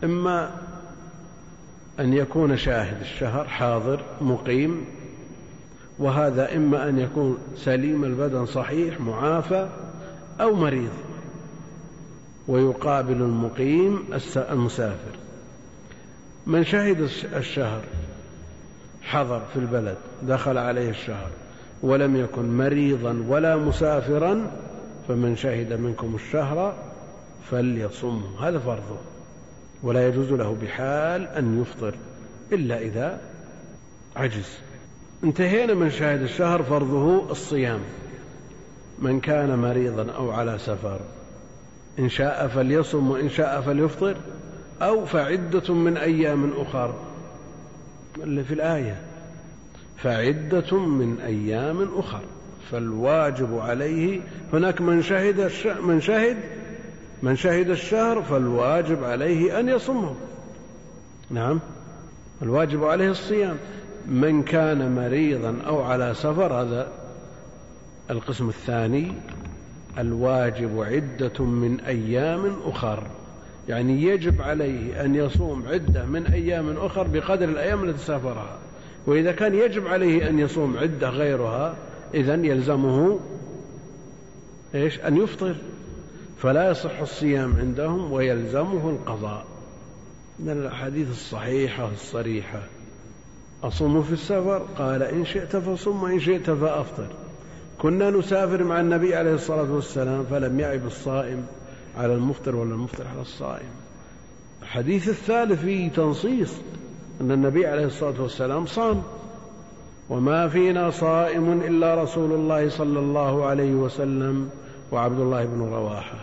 [0.04, 0.52] إما
[2.00, 4.86] أن يكون شاهد الشهر حاضر مقيم
[6.00, 9.70] وهذا إما أن يكون سليم البدن صحيح معافى
[10.42, 10.94] أو مريض
[12.48, 14.04] ويقابل المقيم
[14.38, 15.16] المسافر.
[16.48, 17.82] من شهد الشهر
[19.02, 21.30] حضر في البلد دخل عليه الشهر
[21.84, 24.52] ولم يكن مريضا ولا مسافرا
[25.08, 26.76] فمن شهد منكم الشهر
[27.52, 28.98] فليصمه هذا فرضه
[29.84, 31.96] ولا يجوز له بحال أن يفطر
[32.52, 33.22] إلا إذا
[34.16, 34.58] عجز.
[35.24, 37.80] انتهينا من شاهد الشهر فرضه الصيام.
[39.00, 41.00] من كان مريضا أو على سفر
[42.00, 44.18] إن شاء فليصم وإن شاء فليفطر
[44.82, 46.94] أو فعدة من أيام أخر.
[48.24, 49.02] اللي في الآية
[49.98, 52.22] فعدة من أيام أخر.
[52.72, 54.22] فالواجب عليه
[54.54, 55.52] هناك من شهد
[55.82, 56.38] من شهد
[57.24, 60.16] من شهد الشهر فالواجب عليه أن يصمه
[61.30, 61.60] نعم.
[62.42, 63.58] الواجب عليه الصيام.
[64.08, 66.88] من كان مريضا أو على سفر هذا
[68.12, 69.14] القسم الثاني
[69.98, 73.04] الواجب عدة من أيام أخر.
[73.70, 78.58] يعني يجب عليه أن يصوم عدة من أيام أخر بقدر الأيام التي سافرها.
[79.08, 81.76] وإذا كان يجب عليه أن يصوم عدة غيرها
[82.16, 83.20] إذا يلزمه
[84.76, 85.56] إيش؟ أن يفطر.
[86.38, 89.46] فلا يصح الصيام عندهم ويلزمه القضاء.
[90.40, 92.60] من الأحاديث الصحيحة الصريحة
[93.64, 97.08] أصوم في السفر؟ قال إن شئت فصم وإن شئت فأفطر.
[97.78, 101.46] كنا نسافر مع النبي عليه الصلاة والسلام فلم يعب الصائم
[101.98, 103.70] على المفطر ولا المفطر على الصائم.
[104.62, 106.54] الحديث الثالث فيه تنصيص
[107.22, 109.04] أن النبي عليه الصلاة والسلام صام.
[110.10, 114.50] وما فينا صائم إلا رسول الله صلى الله عليه وسلم
[114.92, 116.20] وعبد الله بن رواحة.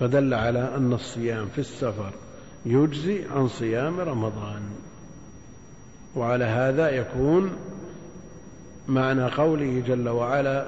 [0.00, 2.10] فدل على أن الصيام في السفر
[2.66, 4.62] يجزي عن صيام رمضان.
[6.16, 7.50] وعلى هذا يكون
[8.88, 10.66] معنى قوله جل وعلا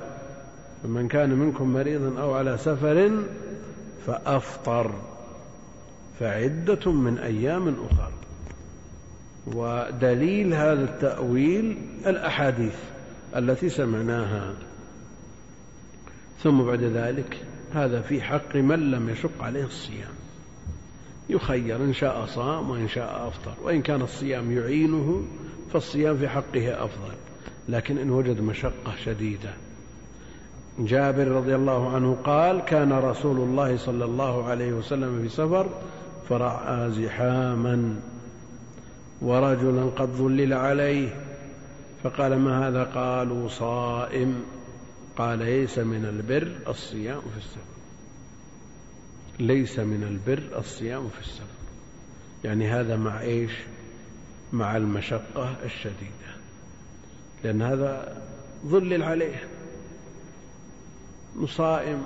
[0.82, 3.10] فمن كان منكم مريضا أو على سفر
[4.06, 4.90] فأفطر.
[6.20, 8.12] فعدة من أيام أخر.
[9.54, 12.76] ودليل هذا التأويل الأحاديث
[13.36, 14.54] التي سمعناها.
[16.42, 17.36] ثم بعد ذلك
[17.74, 20.12] هذا في حق من لم يشق عليه الصيام.
[21.28, 25.22] يخير إن شاء صام وإن شاء أفطر وإن كان الصيام يعينه
[25.72, 27.14] فالصيام في حقه أفضل.
[27.68, 29.50] لكن إن وجد مشقة شديدة.
[30.78, 35.68] جابر رضي الله عنه قال كان رسول الله صلى الله عليه وسلم في سفر
[36.28, 37.96] فرأى زحاما.
[39.22, 41.08] ورجلا قد ظلل عليه
[42.02, 44.44] فقال ما هذا؟ قالوا صائم.
[45.16, 47.60] قال ليس من البر الصيام في السفر.
[49.38, 51.44] ليس من البر الصيام في السفر.
[52.44, 53.52] يعني هذا مع إيش؟
[54.52, 56.30] مع المشقة الشديدة.
[57.44, 58.22] لأن هذا
[58.66, 59.44] ظلل عليه.
[61.36, 62.02] مصائم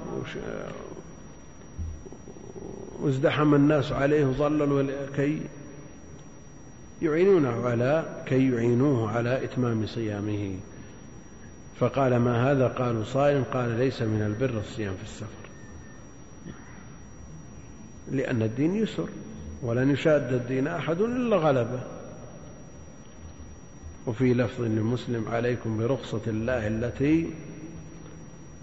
[3.00, 5.07] وازدحم الناس عليه وظللوا.
[5.16, 5.40] كي
[7.04, 10.56] يعينونه على كي يعينوه على إتمام صيامه.
[11.79, 13.44] فقال ما هذا؟ قالوا صائم.
[13.44, 15.48] قال ليس من البر الصيام في السفر.
[18.10, 19.08] لأن الدين يسر
[19.62, 21.81] ولن يشاد الدين أحد إلا غلبه.
[24.06, 27.31] وفي لفظ لمسلم عليكم برخصة الله التي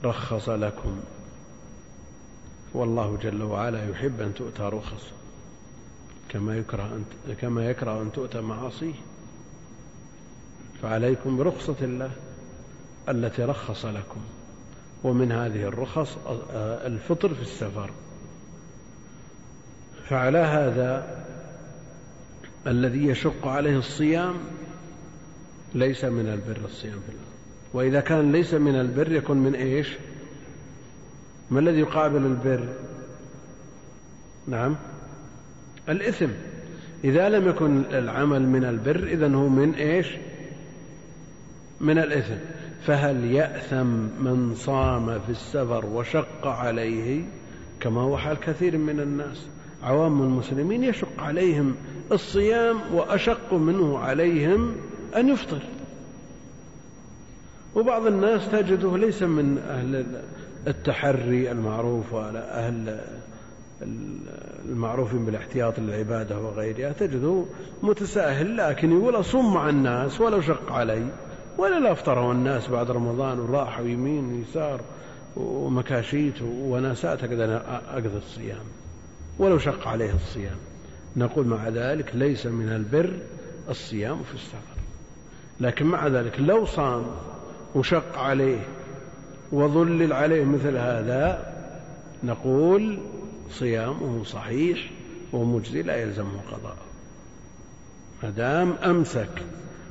[0.04, 1.00] رخص لكم.
[2.74, 5.21] والله جل وعلا يحب أن تؤتى رخص
[6.32, 7.04] كما يكره أن
[7.42, 8.94] كما يكره أن تؤتى معاصيه
[10.82, 12.12] فعليكم برخصة الله
[13.10, 14.22] التي رخص لكم.
[15.04, 16.18] ومن هذه الرخص
[16.60, 17.92] الفطر في السفر.
[20.10, 21.22] فعلى هذا
[22.68, 24.36] الذي يشق عليه الصيام
[25.76, 27.32] ليس من البر الصيام في الله
[27.74, 29.88] وإذا كان ليس من البر يكون من إيش؟
[31.50, 32.74] ما الذي يقابل البر؟
[34.48, 34.76] نعم.
[35.90, 36.30] الإثم.
[37.04, 40.08] إذا لم يكن العمل من البر إذا هو من إيش؟
[41.82, 42.36] من الإثم.
[42.86, 43.88] فهل يأثم
[44.20, 47.22] من صام في السفر وشق عليه؟
[47.80, 49.48] كما هو حال كثير من الناس.
[49.84, 51.76] عوام المسلمين يشق عليهم
[52.12, 54.76] الصيام وأشق منه عليهم
[55.16, 55.62] أن يفطر.
[57.76, 60.06] وبعض الناس تجده ليس من أهل
[60.68, 63.00] التحري المعروف ولا أهل
[64.66, 67.46] المعروفين بالاحتياط للعبادة وغيرها تجده
[67.84, 71.06] متساهل لكن يقول أصوم مع الناس ولو شق علي
[71.58, 74.82] ولا لا افطروا الناس بعد رمضان وراحوا يمين ويسار
[75.36, 78.66] ومكاشيت وناسات أقدر أقضي الصيام
[79.40, 80.58] ولو شق عليه الصيام.
[81.16, 83.14] نقول مع ذلك ليس من البر
[83.70, 84.82] الصيام في السفر
[85.60, 87.04] لكن مع ذلك لو صام
[87.76, 88.60] وشق عليه
[89.52, 91.54] وظلل عليه مثل هذا
[92.24, 92.98] نقول
[93.52, 94.92] صيامه صحيح
[95.34, 96.78] ومجزي لا يلزمه قضاء
[98.24, 99.30] ما دام أمسك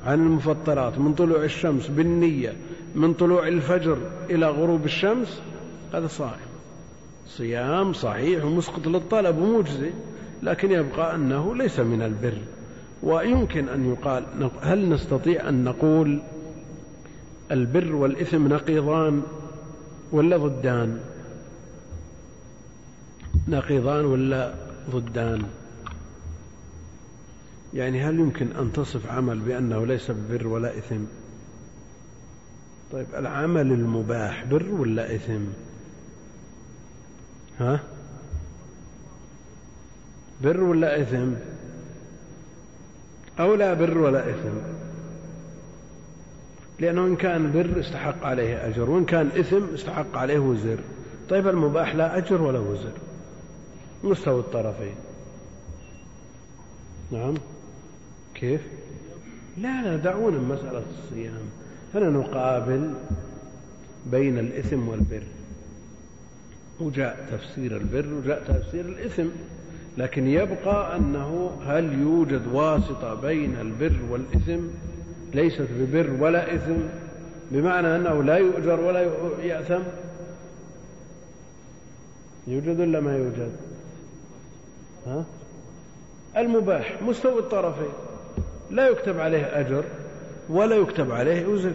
[0.05, 2.53] عن المفطرات من طلوع الشمس بالنية
[2.95, 3.97] من طلوع الفجر
[4.29, 5.41] إلى غروب الشمس
[5.93, 6.51] هذا صائم.
[7.27, 9.91] صيام صحيح ومسقط للطلب ومجزي
[10.43, 12.37] لكن يبقى أنه ليس من البر.
[13.03, 14.23] ويمكن أن يقال
[14.61, 16.21] هل نستطيع أن نقول
[17.51, 19.21] البر والإثم نقيضان
[20.11, 20.99] ولا ضدان
[23.47, 24.53] نقيضان ولا
[24.89, 25.43] ضدان؟
[27.73, 31.03] يعني هل يمكن أن تصف عمل بأنه ليس ببر ولا إثم؟
[32.91, 35.41] طيب العمل المباح بر ولا إثم؟
[37.59, 37.79] ها؟
[40.43, 41.33] بر ولا إثم؟
[43.39, 44.57] أو لا بر ولا إثم؟
[46.79, 50.79] لأنه إن كان بر استحق عليه أجر وإن كان إثم استحق عليه وزر.
[51.29, 52.91] طيب المباح لا أجر ولا وزر.
[54.03, 54.95] مستوى الطرفين.
[57.11, 57.33] نعم.
[58.35, 58.61] كيف؟
[59.57, 61.41] لا لا دعونا مسألة الصيام.
[61.95, 62.93] هنا نقابل
[64.05, 65.23] بين الإثم والبر.
[66.79, 69.27] وجاء تفسير البر وجاء تفسير الإثم.
[69.97, 74.61] لكن يبقى أنه هل يوجد واسطة بين البر والإثم؟
[75.33, 76.77] ليست ببر ولا إثم
[77.51, 79.01] بمعنى أنه لا يؤجر ولا
[79.43, 79.81] يأثم؟
[82.47, 83.51] يوجد ولا ما يوجد؟
[85.07, 85.25] ها؟
[86.37, 87.91] المباح مستوي الطرفين.
[88.71, 89.83] لا يكتب عليه أجر
[90.49, 91.73] ولا يكتب عليه أزر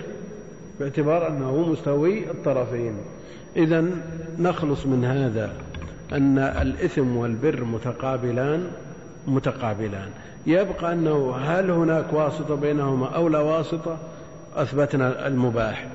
[0.81, 2.97] باعتبار أنه مستوي الطرفين.
[3.57, 3.85] إذا
[4.39, 5.53] نخلص من هذا
[6.13, 8.71] أن الإثم والبر متقابلان
[9.27, 10.11] متقابلان.
[10.47, 13.99] يبقى أنه هل هناك واسطة بينهما أو لا واسطة؟
[14.57, 15.87] أثبتنا المباح.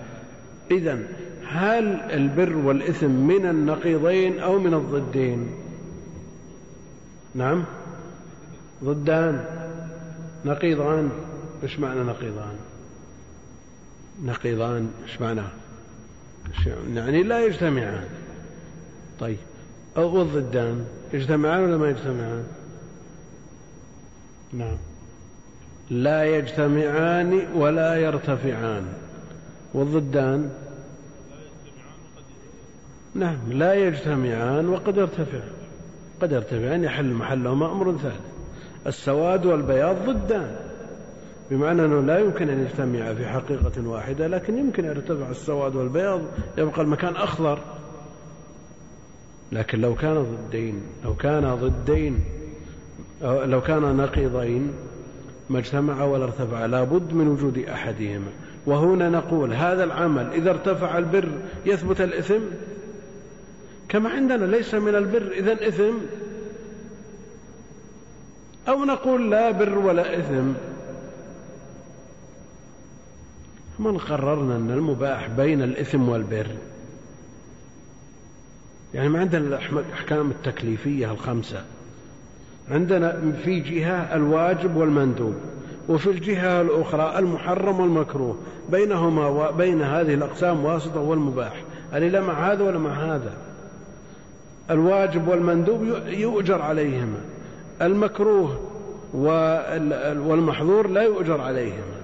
[0.71, 0.99] إذا
[1.47, 5.47] هل البر والإثم من النقيضين أو من الضدين؟
[7.35, 7.65] نعم.
[8.83, 9.45] ضدان.
[10.45, 11.09] نقيضان.
[11.63, 12.55] إيش معنى نقيضان؟
[14.23, 14.91] نقيضان.
[15.03, 15.41] إيش معنى؟
[16.95, 18.07] يعني لا يجتمعان.
[19.19, 19.37] طيب.
[19.97, 22.43] أو الضدان يجتمعان ولا ما يجتمعان؟
[24.53, 24.77] نعم.
[25.89, 28.87] لا يجتمعان ولا يرتفعان.
[29.73, 30.51] والضدان؟
[33.15, 33.37] نعم.
[33.51, 35.39] لا يجتمعان وقد يرتفع
[36.21, 38.21] قد يرتفعان يحل محلهما أمر ثالث.
[38.87, 40.55] السواد والبياض ضدان.
[41.51, 46.21] بمعنى أنه لا يمكن أن يجتمع في حقيقة واحدة لكن يمكن أن يرتفع السواد والبياض
[46.57, 47.59] يبقى المكان أخضر.
[49.51, 52.19] لكن لو كان ضدين لو كان ضدين
[53.23, 54.73] لو كان نقيضين
[55.49, 58.31] ما اجتمع ولا ارتفع لابد من وجود أحدهما.
[58.65, 61.29] وهنا نقول هذا العمل إذا ارتفع البر
[61.65, 62.41] يثبت الإثم
[63.91, 65.31] كما عندنا ليس من البر.
[65.31, 65.93] إذا إثم.
[68.67, 70.51] أو نقول لا بر ولا إثم.
[73.79, 76.47] من قررنا أن المباح بين الإثم والبر؟
[78.93, 81.63] يعني ما عندنا الأحكام التكليفية الخمسة.
[82.69, 85.35] عندنا في جهة الواجب والمندوب
[85.89, 88.37] وفي الجهة الأخرى المحرم والمكروه.
[88.69, 91.63] بينهما وبين هذه الأقسام واسطة والمباح.
[91.93, 93.50] لا مع هذا ولا مع هذا؟
[94.69, 97.19] الواجب والمندوب يؤجر عليهما.
[97.81, 98.59] المكروه
[99.13, 102.01] والمحظور لا يؤجر عليهما.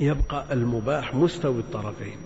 [0.00, 2.16] يبقى المباح مستوي الطرفين.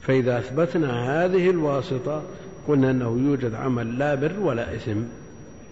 [0.00, 2.22] فإذا أثبتنا هذه الواسطة
[2.68, 5.00] قلنا أنه يوجد عمل لا بر ولا إثم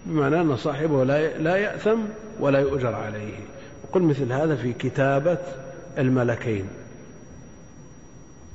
[0.05, 1.03] بمعنى أن صاحبه
[1.39, 1.99] لا يأثم
[2.39, 3.33] ولا يؤجر عليه.
[3.83, 5.37] وقل مثل هذا في كتابة
[5.97, 6.65] الملكين.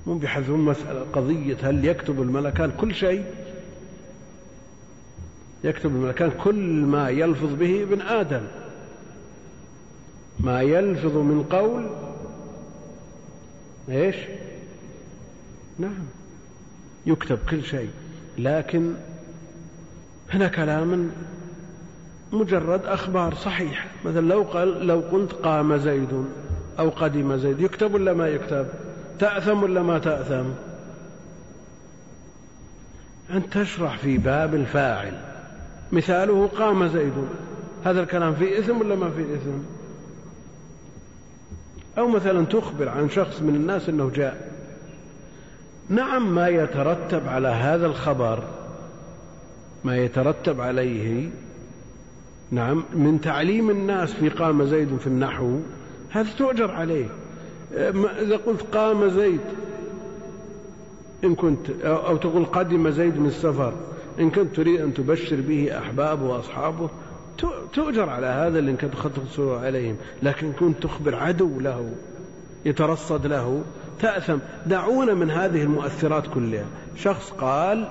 [0.07, 3.25] مو بيحذفون مسألة قضية هل يكتب الملكان كل شيء؟
[5.65, 8.43] يكتب الملكان كل ما يلفظ به ابن آدم.
[10.41, 11.87] ما يلفظ من قول
[13.89, 14.17] إيش؟
[15.79, 16.07] نعم.
[17.07, 17.91] يكتب كل شيء.
[18.39, 18.95] لكن
[20.31, 21.11] هنا كلام
[22.33, 26.25] مجرد أخبار صحيح مثلا لو قال لو قلت قام زيد
[26.79, 28.67] أو قدم زيد يكتب ولا ما يكتب؟
[29.19, 30.45] تأثم ولا ما تأثم؟
[33.31, 35.13] أن تشرح في باب الفاعل.
[35.93, 37.13] مثاله قام زيد.
[37.85, 39.59] هذا الكلام فيه إثم ولا ما فيه إثم؟
[41.99, 44.51] أو مثلا تخبر عن شخص من الناس أنه جاء.
[45.89, 48.45] نعم ما يترتب على هذا الخبر.
[49.85, 51.31] ما يترتب عليه
[52.51, 55.59] نعم من تعليم الناس في قام زيد في النحو
[56.11, 57.07] هذا تؤجر عليه.
[58.23, 59.41] إذا قلت قام زيد
[61.25, 63.73] إن كنت أو تقول قدم زيد من السفر
[64.21, 66.91] إن كنت تريد أن تبشر به أحبابه وأصحابه
[67.73, 69.97] تؤجر على هذا اللي كنت تخصه عليهم.
[70.23, 71.93] لكن كنت تخبر عدو له
[72.65, 73.63] يترصد له
[74.01, 74.39] تأثم.
[74.67, 76.65] دعونا من هذه المؤثرات كلها.
[76.97, 77.89] شخص قال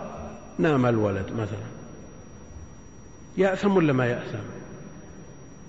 [0.60, 1.68] نام الولد مثلا.
[3.38, 4.44] يأثم ولا ما يأثم؟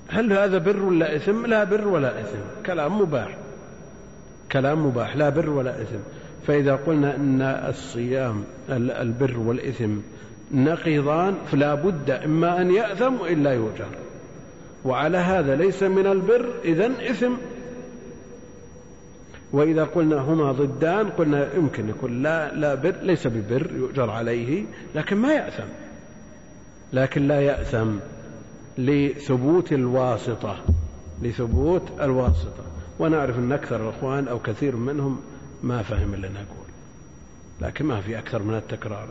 [0.08, 2.38] هل هذا بر ولا إثم؟ لا بر ولا إثم.
[2.66, 3.38] كلام مباح.
[4.54, 5.98] كلام مباح لا بر ولا إثم.
[6.46, 9.96] فإذا قلنا أن الصيام البر والإثم
[10.54, 13.88] نقيضان فلا بد إما أن يأثم وإلا يؤجر.
[14.84, 17.32] وعلى هذا ليس من البر إذا إثم.
[19.52, 25.16] وإذا قلنا هما ضدان قلنا يمكن يكون لا لا بر ليس ببر يؤجر عليه لكن
[25.16, 25.68] ما يأثم.
[26.92, 27.90] لكن لا يأثم
[28.78, 30.56] لثبوت الواسطة
[31.22, 32.73] لثبوت الواسطة.
[32.98, 35.20] ونعرف أن أكثر الأخوان أو كثير منهم
[35.62, 36.64] ما فهم اللي نقول
[37.60, 39.08] لكن ما في أكثر من التكرار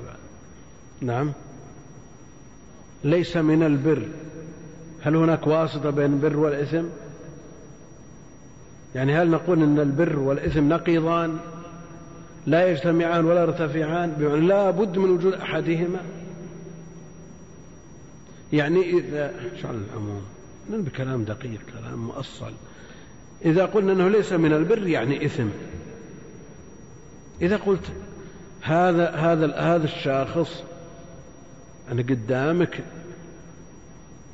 [1.01, 1.31] نعم.
[3.03, 4.07] ليس من البر.
[5.01, 6.85] هل هناك واسطة بين البر والإثم؟
[8.95, 11.37] يعني هل نقول أن البر والإثم نقيضان
[12.47, 16.01] لا يجتمعان ولا يرتفعان؟ بمعنى لا بد من وجود أحدهما.
[18.53, 20.21] يعني إذا شعر العموم
[20.69, 22.53] بكلام دقيق كلام مؤصل.
[23.45, 25.47] إذا قلنا أنه ليس من البر يعني إثم.
[27.41, 27.85] إذا قلت
[28.61, 30.63] هذا هذا هذا الشاخص
[31.91, 32.83] أنا قدامك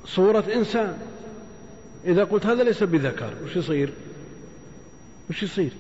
[0.06, 0.98] صورة إنسان.
[2.06, 3.94] إذا قلت هذا ليس بذكر وش يصير؟
[5.30, 5.72] وش يصير؟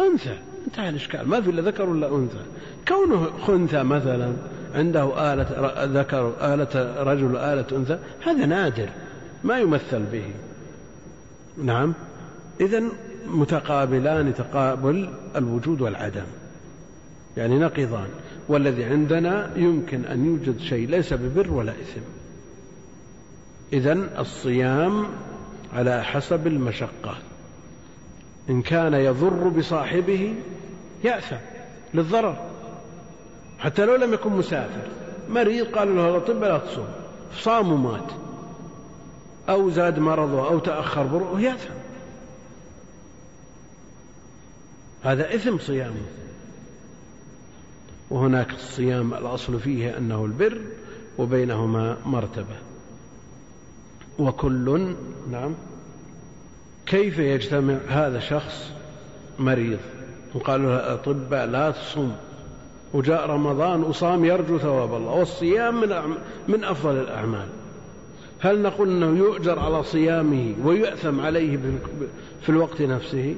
[0.00, 0.38] أنثى.
[0.66, 1.28] انتهى الإشكال.
[1.28, 2.42] ما في إلا ذكر ولا أنثى.
[2.88, 4.32] كونه خنثى مثلا
[4.74, 5.46] عنده آلة
[6.00, 8.88] ذكر آلة رجل آلة أنثى هذا نادر.
[9.44, 10.24] ما يمثل به.
[11.64, 11.94] نعم؟
[12.60, 12.82] إذا
[13.26, 16.26] متقابلان تقابل الوجود والعدم
[17.36, 18.08] يعني نقيضان
[18.48, 22.00] والذي عندنا يمكن أن يوجد شيء ليس ببر ولا إثم.
[23.72, 25.06] إذا الصيام
[25.72, 27.16] على حسب المشقة
[28.50, 30.34] إن كان يضر بصاحبه
[31.04, 31.36] يأثم
[31.94, 32.36] للضرر.
[33.58, 34.88] حتى لو لم يكن مسافر
[35.30, 36.88] مريض قالوا له الأطباء لا تصوم
[37.34, 38.12] صام ومات
[39.48, 41.81] أو زاد مرضه أو تأخر برؤه يأثم
[45.02, 46.02] هذا إثم صيامه
[48.10, 50.60] وهناك الصيام الأصل فيه أنه البر
[51.18, 52.56] وبينهما مرتبة.
[54.18, 54.94] وكل
[55.30, 55.54] نعم
[56.86, 58.72] كيف يجتمع هذا شخص
[59.38, 59.78] مريض؟
[60.34, 62.16] وقالوا له الأطباء لا تصوم.
[62.94, 65.12] وجاء رمضان وصام يرجو ثواب الله.
[65.12, 66.16] والصيام من
[66.48, 67.48] من أفضل الأعمال.
[68.40, 71.58] هل نقول أنه يؤجر على صيامه ويؤثم عليه
[72.42, 73.36] في الوقت نفسه؟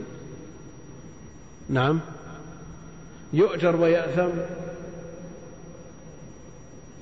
[1.69, 2.01] نعم.
[3.33, 4.31] يؤجر ويأثم.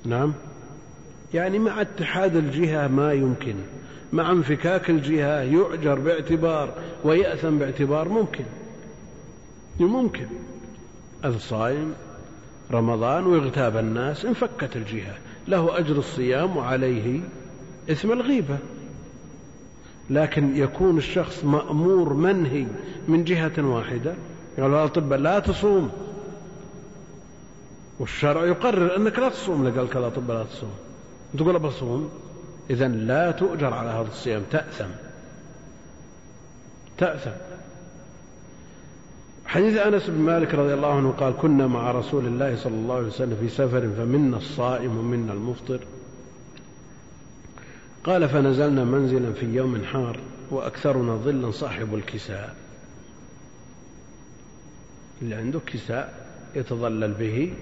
[0.05, 0.33] نعم.
[1.33, 3.55] يعني مع اتحاد الجهة ما يمكن.
[4.13, 8.45] مع انفكاك الجهة يؤجر باعتبار ويأثم باعتبار ممكن.
[9.79, 10.27] ممكن.
[11.25, 11.93] الصائم
[12.71, 15.17] رمضان ويغتاب الناس انفكت الجهة.
[15.47, 17.21] له أجر الصيام وعليه
[17.91, 18.57] إثم الغيبة.
[20.09, 22.67] لكن يكون الشخص مأمور منهي
[23.07, 24.15] من جهة واحدة
[24.57, 25.91] قالوا الأطباء لا تصوم.
[27.99, 29.67] والشرع يقرر أنك لا تصوم.
[29.67, 30.73] لك الأطباء لا تصوم.
[31.37, 32.09] تقول بصوم.
[32.69, 34.43] إذا لا تؤجر على هذا الصيام.
[34.51, 34.89] تأثم.
[36.97, 37.31] تأثم.
[39.45, 43.07] حديث أنس بن مالك رضي الله عنه قال كنا مع رسول الله صلى الله عليه
[43.07, 45.79] وسلم في سفر فمنا الصائم ومنا المفطر.
[48.03, 50.19] قال فنزلنا منزلا في يوم حار
[50.51, 52.62] وأكثرنا ظلا صاحب الكساء.
[55.21, 57.53] اللي عنده كساء يتظلل به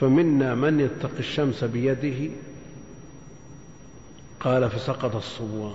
[0.00, 2.30] فمنا من يتقي الشمس بيده؟
[4.40, 5.74] قال فسقط الصوام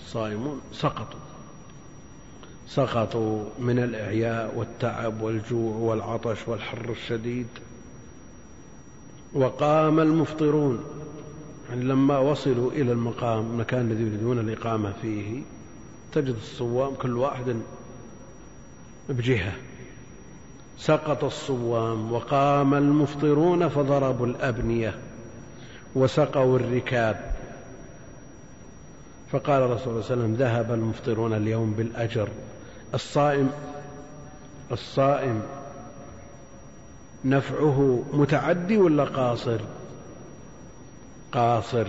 [0.00, 1.20] الصائمون سقطوا.
[2.68, 7.46] سقطوا من الإعياء والتعب والجوع والعطش والحر الشديد.
[9.34, 10.84] وقام المفطرون.
[11.68, 15.42] يعني لما وصلوا إلى المقام المكان الذي يريدون الإقامة فيه
[16.12, 17.56] تجد الصوام كل واحد
[19.08, 19.52] بجهة.
[20.78, 24.94] سقط الصوام وقام المفطرون فضربوا الأبنية
[25.94, 27.34] وسقوا الركاب.
[29.32, 32.28] فقال الرسول صلى الله عليه وسلم ذهب المفطرون اليوم بالأجر.
[32.94, 33.50] الصائم
[34.72, 35.42] الصائم
[37.24, 39.60] نفعه متعدي ولا قاصر؟
[41.32, 41.86] قاصر.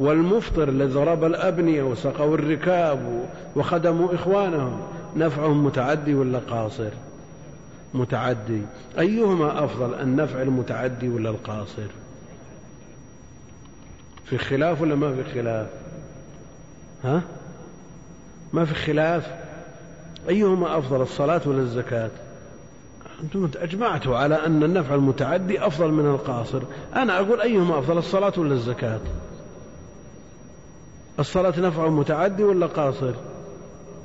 [0.00, 4.80] والمفطر الذي ضرب الأبنية وسقوا الركاب وخدموا إخوانهم
[5.16, 6.90] نفعهم متعدي ولا قاصر؟
[7.94, 8.62] متعدي.
[8.98, 11.86] أيهما أفضل النفع المتعدي ولا القاصر؟
[14.24, 15.68] في خلاف ولا ما في خلاف؟
[17.04, 17.22] ها؟
[18.52, 19.30] ما في خلاف؟
[20.28, 22.10] أيهما أفضل الصلاة ولا الزكاة؟
[23.22, 26.62] أنتم أجمعتوا على أن النفع المتعدي أفضل من القاصر.
[26.96, 29.00] أنا أقول أيهما أفضل الصلاة ولا الزكاة؟
[31.18, 33.12] الصلاة نفع متعدي ولا قاصر؟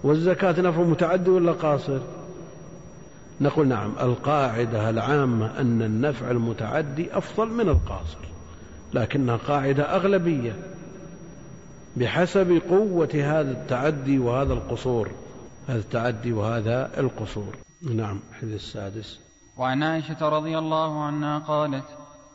[0.08, 2.00] والزكاة نفع متعدي ولا قاصر؟
[3.42, 8.28] نقول نعم القاعدة العامة أن النفع المتعدي أفضل من القاصر
[8.94, 10.56] لكنها قاعدة أغلبية
[11.98, 15.12] بحسب قوة هذا التعدي وهذا القصور
[15.68, 17.56] هذا التعدي وهذا القصور.
[17.96, 19.20] نعم الحديث السادس.
[19.58, 21.86] وعن عائشة رضي الله عنها قالت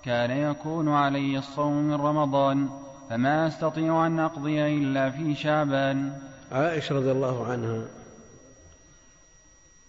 [0.04, 2.68] كان يكون علي الصوم من رمضان
[3.10, 6.12] فما أستطيع أن أقضي إلا في شعبان.
[6.52, 7.88] عائشة رضي الله عنها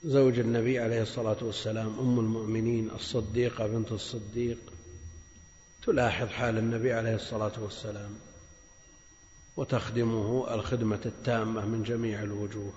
[0.06, 4.58] زوج النبي عليه الصلاة والسلام أم المؤمنين الصديقة بنت الصديق
[5.86, 8.16] تلاحظ حال النبي عليه الصلاة والسلام
[9.58, 12.74] وتخدمه الخدمة التامة من جميع الوجوه.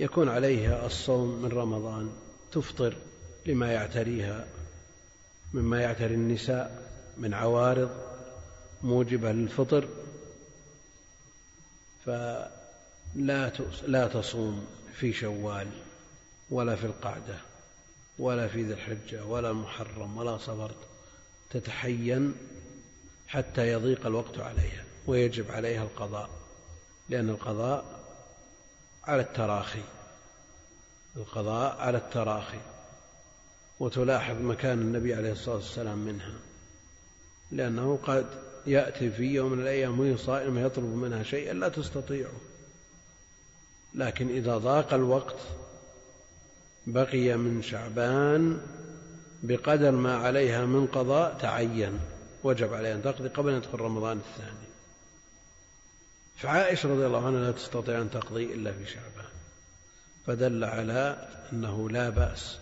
[0.00, 2.12] يكون عليها الصوم من رمضان
[2.52, 2.96] تفطر
[3.46, 4.46] لما يعتريها
[5.52, 7.90] مما يعتري النساء من عوارض
[8.82, 9.88] موجبة للفطر
[12.06, 13.52] فلا
[13.86, 15.68] لا تصوم في شوال
[16.50, 17.36] ولا في القعدة
[18.18, 20.76] ولا في ذي الحجة ولا المحرم ولا صبرت
[21.50, 22.34] تتحين
[23.28, 26.30] حتى يضيق الوقت عليها ويجب عليها القضاء
[27.08, 27.84] لأن القضاء
[29.04, 29.82] على التراخي
[31.16, 32.60] القضاء على التراخي
[33.80, 36.34] وتلاحظ مكان النبي عليه الصلاة والسلام منها
[37.50, 42.40] لأنه قد يأتي في يوم من الأيام وهي صائمة يطلب منها شيئا لا تستطيعه.
[43.94, 45.38] لكن إذا ضاق الوقت
[46.86, 48.60] بقي من شعبان
[49.42, 52.00] بقدر ما عليها من قضاء تعين.
[52.44, 54.66] وجب عليها أن تقضي قبل أن يدخل رمضان الثاني.
[56.36, 59.32] فعائشة رضي الله عنها لا تستطيع أن تقضي إلا في شعبان.
[60.26, 62.58] فدل على أنه لا بأس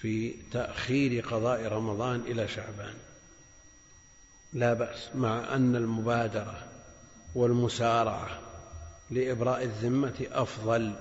[0.00, 2.94] في تأخير قضاء رمضان إلى شعبان.
[4.56, 6.68] لا بأس مع أن المبادرة
[7.34, 8.40] والمسارعة
[9.10, 10.94] لإبراء الذمة أفضل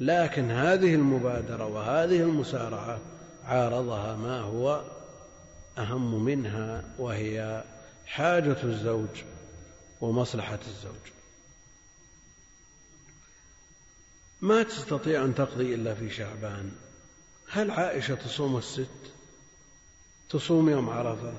[0.00, 3.00] لكن هذه المبادرة وهذه المسارعة
[3.44, 4.82] عارضها ما هو
[5.78, 7.64] أهم منها وهي
[8.06, 9.22] حاجة الزوج
[10.00, 11.12] ومصلحة الزوج.
[14.40, 16.72] ما تستطيع أن تقضي إلا في شعبان.
[17.50, 18.88] هل عائشة تصوم الست؟
[20.30, 21.32] تصوم يوم عرفة.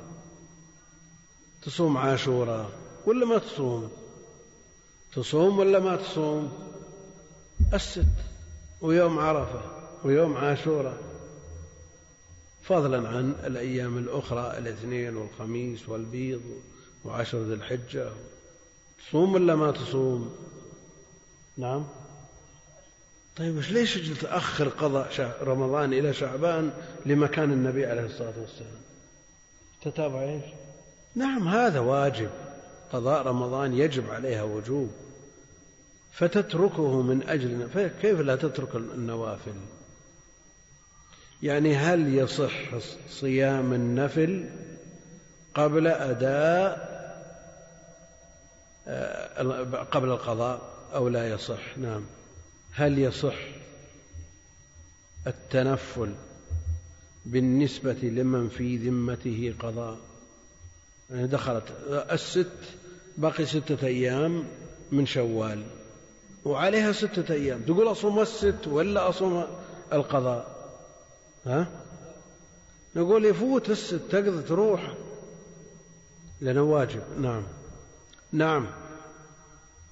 [1.66, 2.70] تصوم عاشوراء
[3.06, 3.92] ولا ما تصوم؟
[5.16, 6.52] تصوم ولا ما تصوم؟
[7.74, 8.06] الست
[8.82, 9.62] ويوم عرفة
[10.04, 10.98] ويوم عاشوراء
[12.64, 16.42] فضلا عن الأيام الأخرى الاثنين والخميس والبيض
[17.06, 18.10] وعشر ذي الحجة.
[19.08, 20.36] تصوم ولا ما تصوم؟
[21.58, 21.86] نعم.
[23.38, 26.74] طيب ليش تأخر قضاء رمضان إلى شعبان
[27.06, 28.82] لمكان النبي عليه الصلاة والسلام؟
[29.82, 30.44] تتابع إيش؟
[31.16, 32.30] نعم هذا واجب.
[32.94, 34.92] قضاء رمضان يجب عليها وجوب.
[36.14, 39.54] فتتركه من أجل كيف لا تترك النوافل؟
[41.44, 42.78] يعني هل يصح
[43.10, 44.50] صيام النفل
[45.54, 46.94] قبل أداء
[48.88, 50.62] آه، قبل القضاء
[50.94, 52.06] أو لا يصح؟ نعم.
[52.72, 53.36] هل يصح
[55.28, 56.14] التنفل
[57.26, 59.98] بالنسبة لمن في ذمته قضاء؟
[61.14, 61.64] دخلت.
[61.90, 62.52] الست
[63.18, 64.44] بقي ستة أيام
[64.92, 65.64] من شوال
[66.46, 67.62] وعليها ستة أيام.
[67.62, 69.46] تقول أصوم الست ولا أصوم
[69.94, 70.70] القضاء؟
[71.46, 71.68] ها؟
[72.96, 74.94] نقول يفوت الست تقدر تروح.
[76.42, 77.02] لأنه واجب.
[77.20, 77.44] نعم.
[78.32, 78.68] نعم.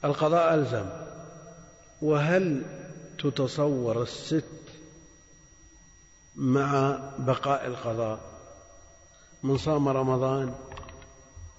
[0.06, 0.86] القضاء ألزم.
[2.02, 2.64] وهل
[3.20, 4.44] تتصور الست
[6.36, 8.20] مع بقاء القضاء
[9.44, 10.54] من صام رمضان؟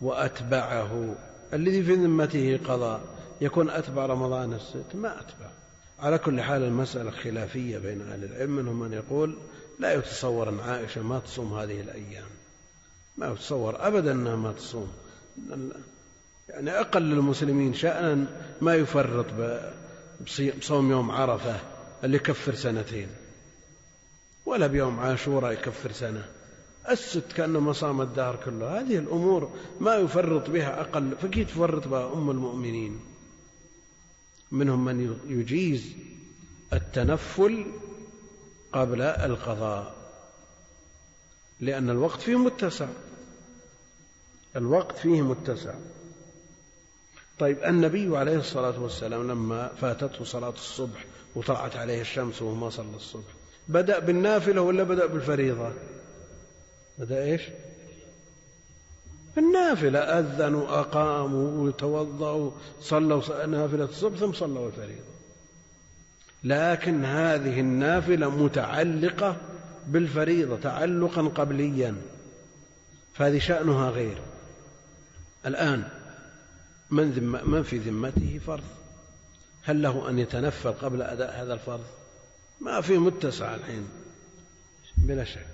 [0.03, 1.15] وأتبعه.
[1.53, 3.01] الذي في ذمته قضاء
[3.41, 4.95] يكون أتبع رمضان الست.
[4.95, 5.51] ما أتبع.
[5.99, 8.51] على كل حال المسألة خلافية بين أهل العلم.
[8.51, 9.39] منهم من يقول
[9.79, 12.29] لا يتصور أن عائشة ما تصوم هذه الأيام.
[13.17, 14.93] ما يتصور أبدا أنها ما تصوم.
[16.49, 18.27] يعني أقل المسلمين شأنا
[18.61, 19.27] ما يفرط
[20.59, 21.57] بصوم يوم عرفة
[22.05, 23.09] اللي يكفر سنتين.
[24.47, 26.25] ولا بيوم عاشوراء يكفر سنة.
[26.91, 28.80] الست كأنما صام الدهر كله.
[28.80, 33.01] هذه الأمور ما يفرط بها أقل فكيف تفرط بها أم المؤمنين؟
[34.53, 35.93] منهم من يجيز
[36.72, 37.66] التنفل
[38.72, 39.95] قبل القضاء
[41.61, 42.89] لأن الوقت فيه متسع.
[44.57, 45.74] الوقت فيه متسع.
[47.39, 51.05] طيب النبي عليه الصلاة والسلام لما فاتته صلاة الصبح
[51.35, 53.33] وطلعت عليه الشمس وهو ما صلى الصبح
[53.68, 55.72] بدأ بالنافلة ولا بدأ بالفريضة؟
[57.03, 57.43] بدأ إيش؟
[59.39, 62.51] النافلة أذنوا أقاموا وتوضأوا
[62.81, 65.13] صلوا نافلة الصبح ثم صلوا الفريضة
[66.45, 69.37] لكن هذه النافلة متعلقة
[69.87, 71.97] بالفريضة تعلقا قبليا.
[73.15, 74.19] فهذه شأنها غير.
[75.47, 75.89] الآن
[76.91, 78.65] من, ذم من في ذمته فرض؟
[79.63, 81.85] هل له أن يتنفل قبل أداء هذا الفرض؟
[82.61, 83.89] ما في متسع الحين
[84.97, 85.52] بلا شك.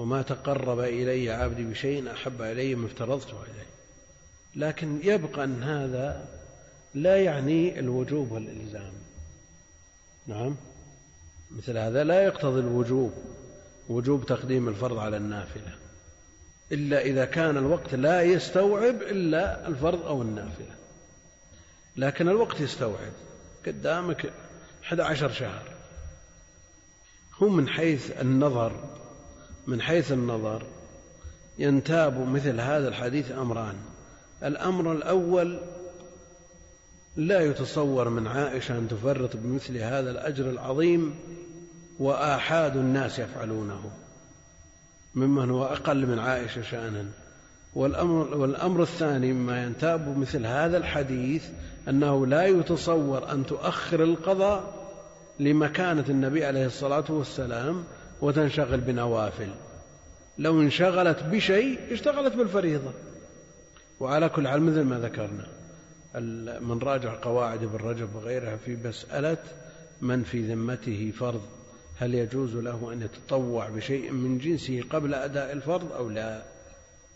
[0.00, 3.66] وما تقرب إلي عبدي بشيء أحب إلي ما افترضته عليه.
[4.56, 6.28] لكن يبقى أن هذا
[6.94, 8.92] لا يعني الوجوب والإلزام.
[10.26, 10.56] نعم؟
[11.50, 13.12] مثل هذا لا يقتضي الوجوب
[13.88, 15.74] وجوب تقديم الفرض على النافلة.
[16.72, 20.74] إلا إذا كان الوقت لا يستوعب إلا الفرض أو النافلة.
[21.96, 23.12] لكن الوقت يستوعب.
[23.66, 24.32] قدامك
[24.84, 25.62] 11 شهر.
[27.42, 28.99] هو من حيث النظر
[29.70, 30.62] من حيث النظر
[31.58, 33.74] ينتاب مثل هذا الحديث أمران.
[34.42, 35.58] الأمر الأول
[37.16, 41.14] لا يتصور من عائشة أن تفرط بمثل هذا الأجر العظيم
[41.98, 43.90] وآحاد الناس يفعلونه
[45.14, 47.04] ممن هو أقل من عائشة شأنا.
[47.74, 51.44] والأمر, والأمر الثاني مما ينتاب مثل هذا الحديث
[51.88, 54.80] أنه لا يتصور أن تؤخر القضاء
[55.40, 57.84] لمكانة النبي عليه الصلاة والسلام
[58.22, 59.50] وتنشغل بنوافل.
[60.38, 62.92] لو انشغلت بشيء اشتغلت بالفريضة.
[64.00, 65.46] وعلى كل حال مثل ما ذكرنا
[66.60, 69.38] من راجع قواعد ابن رجب وغيرها في مسألة
[70.00, 71.42] من في ذمته فرض
[71.96, 76.42] هل يجوز له أن يتطوع بشيء من جنسه قبل أداء الفرض أو لا؟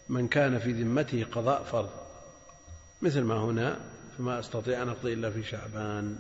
[0.09, 1.91] من كان في ذمته قضاء فرض.
[3.03, 3.77] مثل ما هنا
[4.19, 6.17] فما أستطيع أن أقضي إلا في شعبان.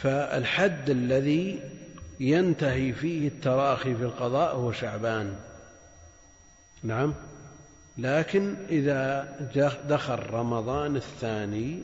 [0.00, 1.60] فالحد الذي
[2.20, 5.36] ينتهي فيه التراخي في القضاء هو شعبان.
[6.82, 7.14] نعم.
[7.98, 9.28] لكن إذا
[9.88, 11.82] دخل رمضان الثاني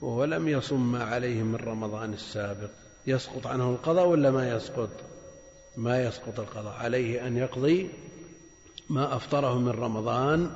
[0.00, 2.70] ولم يصم ما عليه من رمضان السابق
[3.06, 4.90] يسقط عنه القضاء ولا ما يسقط؟
[5.76, 6.72] ما يسقط القضاء.
[6.72, 7.90] عليه أن يقضي
[8.90, 10.50] ما أفطره من رمضان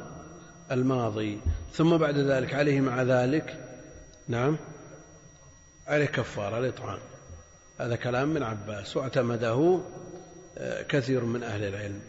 [0.70, 1.38] الماضي.
[1.72, 3.64] ثم بعد ذلك عليه مع ذلك
[4.28, 4.56] نعم
[5.86, 6.98] عليه كفارة الإطعام
[7.78, 9.80] هذا كلام من عباس واعتمده
[10.58, 12.00] آه، كثير من أهل العلم.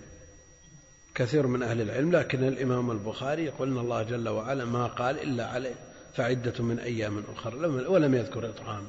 [1.15, 5.47] كثير من أهل العلم لكن الإمام البخاري يقول إن الله جل وعلا ما قال إلا
[5.47, 5.75] عليه
[6.15, 8.83] فعدة من أيام أخرى ولم يذكر إطعام.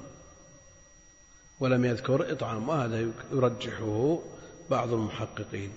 [1.61, 4.18] ولم يذكر إطعام وهذا يرجحه
[4.70, 5.70] بعض المحققين.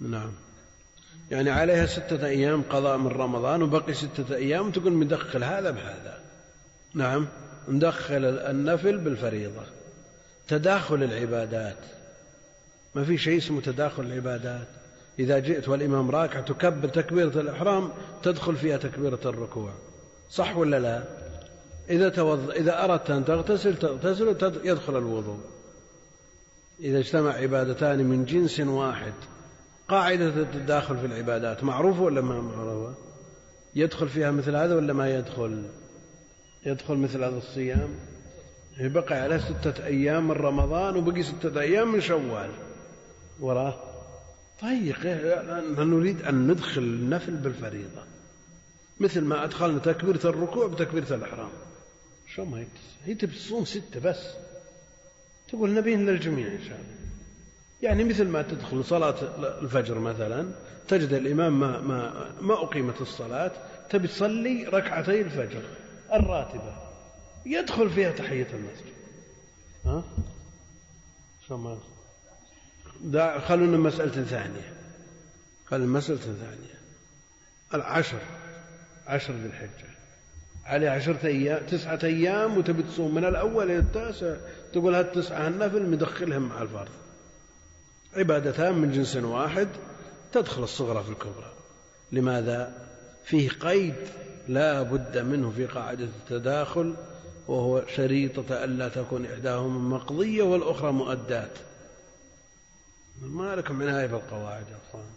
[0.00, 0.32] نعم.
[1.30, 6.20] يعني عليها ستة أيام قضاء من رمضان وبقي ستة أيام تقول مدخل هذا بهذا.
[6.94, 7.28] نعم.
[7.68, 9.79] ندخل النفل بالفريضة.
[10.50, 11.76] تداخل العبادات.
[12.94, 14.66] ما في شيء اسمه تداخل العبادات.
[15.18, 17.92] إذا جئت والإمام راكع تكبر تكبيرة الإحرام
[18.22, 19.72] تدخل فيها تكبيرة الركوع.
[20.30, 21.04] صح ولا لا؟
[21.90, 22.50] إذا توض...
[22.50, 25.40] إذا أردت أن تغتسل تغتسل يدخل الوضوء.
[26.80, 29.12] إذا اجتمع عبادتان من جنس واحد
[29.88, 32.94] قاعدة التداخل في العبادات معروفة ولا ما معروفة
[33.74, 35.62] يدخل فيها مثل هذا ولا ما يدخل؟
[36.66, 37.94] يدخل مثل هذا الصيام؟
[38.88, 42.50] بقي على ستة أيام من رمضان وبقي ستة أيام من شوال.
[43.40, 43.74] وراه
[44.62, 44.94] طيب
[45.78, 48.02] نريد أن ندخل النفل بالفريضة.
[49.00, 51.50] مثل ما أدخلنا تكبيرة الركوع بتكبيرة الإحرام.
[52.34, 52.64] شو ما
[53.04, 54.34] هي؟ تصوم ستة بس.
[55.48, 57.00] تقول نبين للجميع إن شاء الله.
[57.82, 59.14] يعني مثل ما تدخل صلاة
[59.62, 60.50] الفجر مثلا
[60.88, 63.52] تجد الإمام ما, ما, ما أقيمت الصلاة
[63.90, 65.62] تبي تصلي ركعتي الفجر
[66.12, 66.89] الراتبة.
[67.46, 68.94] يدخل فيها تحية المسجد
[69.84, 70.04] ها؟
[71.50, 71.78] ما
[73.38, 74.74] خلونا مسألة ثانية.
[75.66, 76.80] خلونا مسألة ثانية.
[77.74, 78.20] العشر.
[79.06, 79.90] عشر ذي الحجة.
[80.64, 83.14] عليه عشرة أيام تسعة أيام وتبي تصوم.
[83.14, 84.36] من الأول إلى التاسع
[84.72, 86.88] تقول هالتسعة النفل مدخلهم مع الفرض.
[88.16, 89.68] عبادتان من جنس واحد
[90.32, 91.52] تدخل الصغرى في الكبرى.
[92.12, 92.88] لماذا؟
[93.24, 93.94] فيه قيد
[94.48, 96.96] لا بد منه في قاعدة التداخل
[97.48, 101.58] وهو شريطة ألا تكون إحداهما مقضية والأخرى مؤدات
[103.22, 105.10] ما لكم عناية بالقواعد يا أخوان.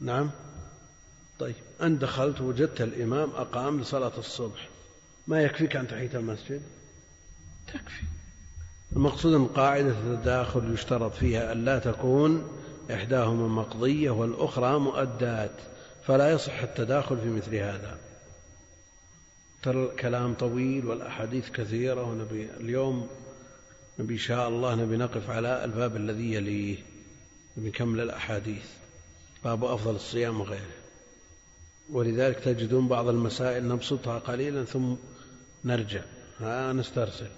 [0.00, 0.30] نعم.
[1.38, 4.68] طيب أنت دخلت وجدت الإمام أقام لصلاة الصبح.
[5.26, 6.62] ما يكفيك عن تحية المسجد؟
[7.66, 8.04] تكفي.
[8.92, 12.58] المقصود أن قاعدة التداخل يشترط فيها أن لا تكون
[12.90, 15.54] إحداهما مقضية والأخرى مؤدات
[16.06, 17.98] فلا يصح التداخل في مثل هذا.
[19.62, 23.08] ترى الكلام طويل والأحاديث كثيرة ونبي اليوم
[23.98, 26.76] نبي إن شاء الله نبي نقف على الباب الذي يليه
[27.56, 28.66] نكمل الأحاديث.
[29.44, 30.80] باب أفضل الصيام وغيره.
[31.92, 34.94] ولذلك تجدون بعض المسائل نبسطها قليلا ثم
[35.64, 36.02] نرجع.
[36.40, 37.30] ها نسترسل.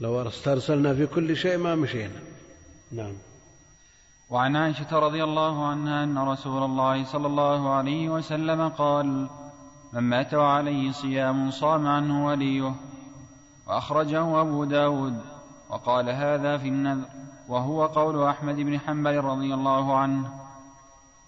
[0.00, 2.20] لو استرسلنا في كل شيء ما مشينا.
[2.92, 3.14] نعم.
[4.30, 9.28] وعن عائشة رضي الله عنها أن رسول الله صلى الله عليه وسلم قال
[9.92, 12.74] من مات وعليه صيام صام عنه وليه.
[13.66, 15.20] وأخرجه أبو داود
[15.70, 17.08] وقال هذا في النذر
[17.48, 20.30] وهو قول أحمد بن حنبل رضي الله عنه.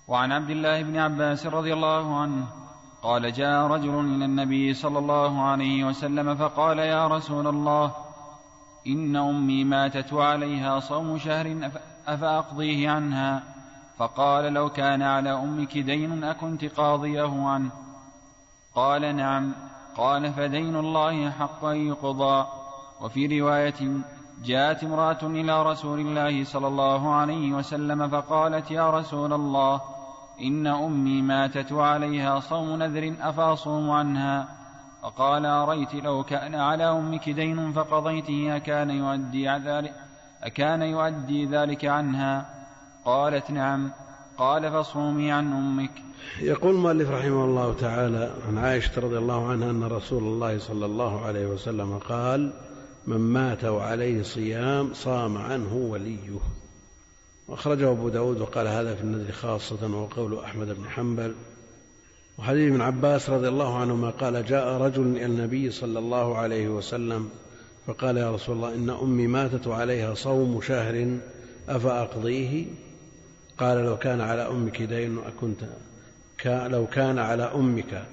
[0.09, 2.47] وعن عبد الله بن عباس رضي الله عنه
[3.03, 7.95] قال جاء رجل إلى النبي صلى الله عليه وسلم فقال يا رسول الله
[8.87, 11.71] إن أمي ماتت وعليها صوم شهر
[12.07, 13.43] أفأقضيه عنها؟
[13.97, 17.71] فقال لو كان على أمك دين أكنت قاضيه عنه.
[18.75, 19.55] قال نعم
[19.97, 22.47] قال فدين الله حق أن يقضى.
[23.01, 24.03] وفي رواية
[24.45, 29.81] جاءت امرأة إلى رسول الله صلى الله عليه وسلم فقالت يا رسول الله
[30.43, 34.49] إن أمي ماتت وعليها صوم نذر أفأصوم عنها؟
[35.03, 39.95] فقال أريت لو كان على أمك دين فقضيته أكان يؤدي ذلك
[40.43, 42.47] أكان يؤدي ذلك عنها؟
[43.05, 43.93] قالت نعم
[44.39, 46.10] قال فصومي عن أمك.
[46.41, 51.21] يقول المؤلف رحمه الله تعالى عن عائشة رضي الله عنها أن رسول الله صلى الله
[51.21, 52.53] عليه وسلم قال
[53.07, 56.39] من مات وعليه صيام صام عنه وليه.
[57.49, 61.35] وأخرجه أبو داود وقال هذا في النذر خاصة وقول أحمد بن حنبل.
[62.39, 67.29] وحديث ابن عباس رضي الله عنهما قال جاء رجل إلى النبي صلى الله عليه وسلم
[67.87, 71.19] فقال يا رسول الله إن أمي ماتت وعليها صوم شهر
[71.69, 72.67] أفأقضيه؟
[73.59, 75.61] قال لو كان على أمك دين أكنت
[76.47, 78.05] لو كان على أمك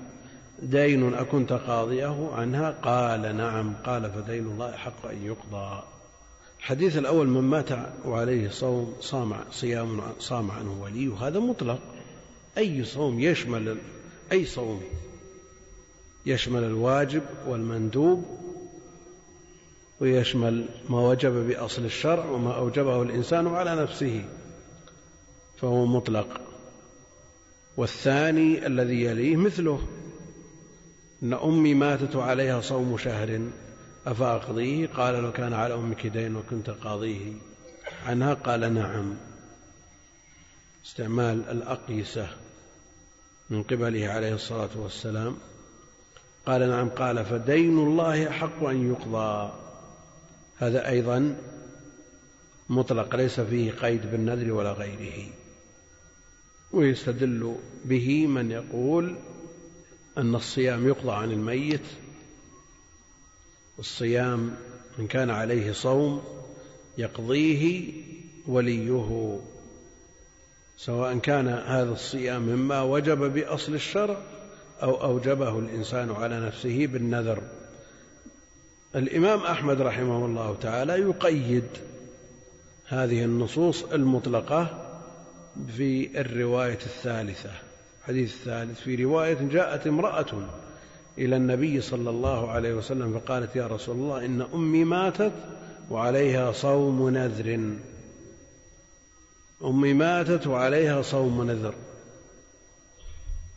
[0.61, 5.83] دين أكنت قاضيه عنها قال نعم قال فدين الله حق أن يقضى.
[6.59, 7.69] الحديث الأول من مات
[8.05, 11.79] وعليه صوم صام صيام صام عنه وليه هذا مطلق.
[12.57, 13.77] أي صوم يشمل
[14.31, 14.81] أي صوم
[16.25, 18.25] يشمل الواجب والمندوب
[19.99, 24.25] ويشمل ما وجب بأصل الشرع وما أوجبه الإنسان على نفسه
[25.61, 26.46] فهو مطلق.
[27.77, 29.87] والثاني الذي يليه مثله.
[31.23, 33.41] إن أمي ماتت عليها صوم شهر
[34.07, 37.33] أفأقضيه؟ قال لو كان على أمك دين وكنت قاضيه.
[38.05, 39.15] عنها؟ قال نعم.
[40.85, 42.27] استعمال الأقيسة
[43.49, 45.37] من قبله عليه الصلاة والسلام.
[46.45, 46.89] قال نعم.
[46.89, 49.53] قال فدين الله حق أن يقضى.
[50.57, 51.35] هذا أيضا
[52.69, 55.29] مطلق ليس فيه قيد بالنذر ولا غيره.
[56.71, 57.55] ويستدل
[57.85, 59.15] به من يقول
[60.17, 61.85] أن الصيام يقضى عن الميت
[63.77, 64.55] والصيام
[64.97, 66.23] من كان عليه صوم
[66.97, 67.91] يقضيه
[68.47, 69.39] وليه.
[70.77, 74.17] سواء كان هذا الصيام مما وجب بأصل الشرع
[74.83, 77.43] أو أوجبه الإنسان على نفسه بالنذر.
[78.95, 81.67] الإمام أحمد رحمه الله تعالى يقيد
[82.85, 84.86] هذه النصوص المطلقة
[85.77, 87.51] في الرواية الثالثة.
[88.01, 88.79] الحديث الثالث.
[88.79, 90.47] في رواية جاءت امرأة
[91.17, 95.33] إلى النبي صلى الله عليه وسلم فقالت يا رسول الله إن أمي ماتت
[95.89, 97.75] وعليها صوم نذر.
[99.63, 101.73] أمي ماتت وعليها صوم نذر.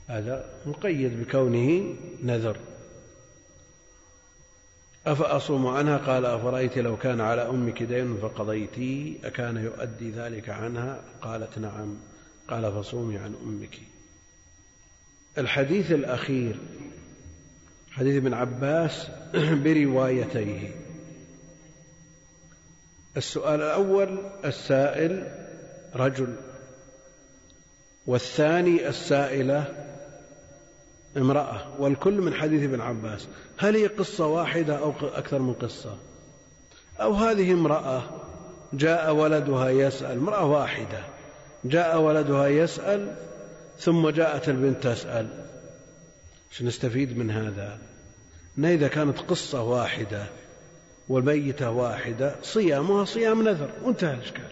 [0.06, 2.56] هذا مقيد بكونه نذر.
[5.06, 11.58] أفأصوم عنها؟ قال أفرأيت لو كان على أمك دين فقضيتي أكان يؤدي ذلك عنها؟ قالت
[11.58, 11.96] نعم.
[12.48, 13.78] قال فصومي عن أمك.
[15.38, 16.56] الحديث الأخير
[17.90, 19.08] حديث ابن عباس
[19.64, 20.70] بروايتيه.
[23.16, 25.32] السؤال الأول السائل
[25.94, 26.36] رجل
[28.06, 29.89] والثاني السائلة
[31.16, 33.28] امرأة والكل من حديث ابن عباس.
[33.58, 35.96] هل هي قصة واحدة أو أكثر من قصة؟
[37.00, 38.02] أو هذه امرأة
[38.72, 41.00] جاء ولدها يسأل امرأة واحدة
[41.64, 43.14] جاء ولدها يسأل
[43.78, 45.28] ثم جاءت البنت تسأل.
[46.52, 47.78] إيش نستفيد من هذا؟
[48.58, 50.24] أن إذا كانت قصة واحدة
[51.08, 53.70] والميتة واحدة صيامها صيام نذر.
[53.82, 54.50] وانتهى الإشكال.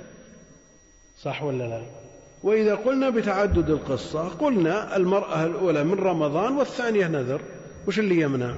[1.23, 1.98] صح ولا لا؟
[2.43, 7.41] وإذا قلنا بتعدد القصة قلنا المرأة الأولى من رمضان والثانية نذر.
[7.87, 8.57] وش اللي يمنع؟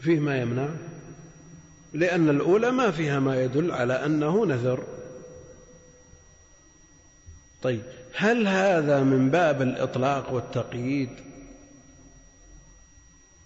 [0.00, 0.68] فيه ما يمنع؟
[1.92, 4.84] لأن الأولى ما فيها ما يدل على أنه نذر.
[7.62, 7.82] طيب
[8.14, 11.10] هل هذا من باب الإطلاق والتقييد؟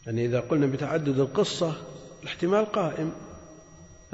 [0.07, 1.75] يعني إذا قلنا بتعدد القصة
[2.23, 3.13] الاحتمال قائم.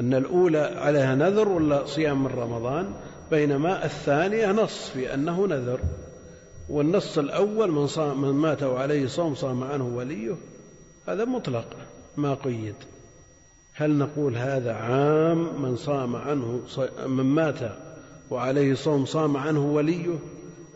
[0.00, 2.94] أن الأولى عليها نذر ولا صيام من رمضان؟
[3.32, 5.80] بينما الثانية نص في أنه نذر
[6.68, 10.36] والنص الأول من, صام من مات وعليه صوم صام عنه وليه
[11.08, 11.76] هذا مطلق
[12.16, 12.74] ما قيد.
[13.74, 16.60] هل نقول هذا عام من صام عنه
[17.06, 17.58] من مات
[18.30, 20.18] وعليه صوم صام عنه وليه؟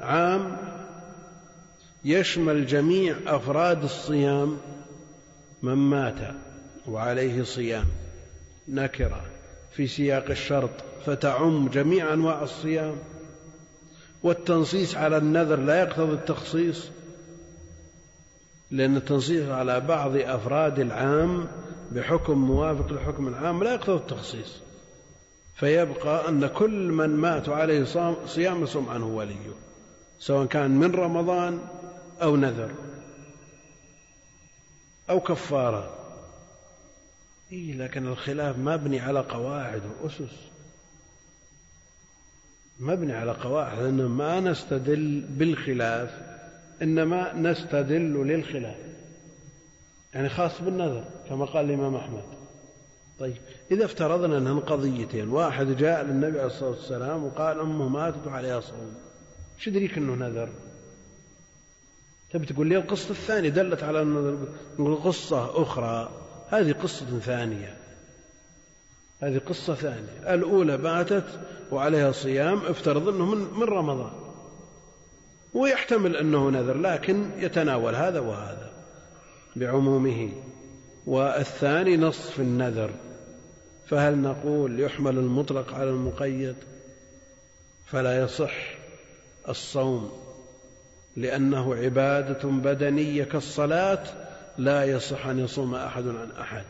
[0.00, 0.56] عام.
[2.04, 4.56] يشمل جميع أفراد الصيام
[5.62, 6.34] من مات
[6.88, 7.86] وعليه صيام
[8.68, 9.20] نكرة
[9.72, 10.70] في سياق الشرط.
[11.06, 12.96] فتعم جميع أنواع الصيام
[14.22, 16.88] والتنصيص على النذر لا يقتضي التخصيص
[18.70, 21.48] لأن التنصيص على بعض أفراد العام
[21.92, 24.60] بحكم موافق لحكم العام لا يقتضي التخصيص.
[25.56, 27.84] فيبقى أن كل من مات عليه
[28.26, 29.50] صيام يصوم عنه وليه
[30.18, 31.58] سواء كان من رمضان
[32.22, 32.70] أو نذر
[35.10, 35.96] أو كفارة.
[37.52, 40.55] إيه لكن الخلاف مبني على قواعد وأسس.
[42.80, 46.10] مبني على قواعد لأن ما نستدل بالخلاف
[46.82, 48.76] إنما نستدل للخلاف.
[50.14, 52.22] يعني خاص بالنذر كما قال الإمام أحمد.
[53.18, 53.36] طيب
[53.70, 58.94] إذا افترضنا أنهن قضيتين واحد جاء للنبي عليه الصلاة والسلام وقال أمه ماتت وعليها صوم.
[59.58, 60.48] شو يدريك أنه نذر؟
[62.30, 64.04] تبي تقول لي القصة الثانية؟ دلت على
[64.78, 66.10] نقول قصة أخرى.
[66.48, 67.76] هذه قصة ثانية.
[69.20, 70.34] هذه قصة ثانية.
[70.34, 71.24] الأولى ماتت
[71.70, 74.12] وعليها صيام افترض أنه من, من رمضان.
[75.54, 78.70] ويحتمل أنه نذر لكن يتناول هذا وهذا
[79.56, 80.32] بعمومه.
[81.06, 82.90] والثاني نصف النذر.
[83.86, 86.56] فهل نقول يحمل المطلق على المقيد؟
[87.86, 88.54] فلا يصح
[89.48, 90.10] الصوم
[91.16, 94.04] لأنه عبادة بدنية كالصلاة
[94.58, 96.64] لا يصح أن يصوم أحد عن أحد.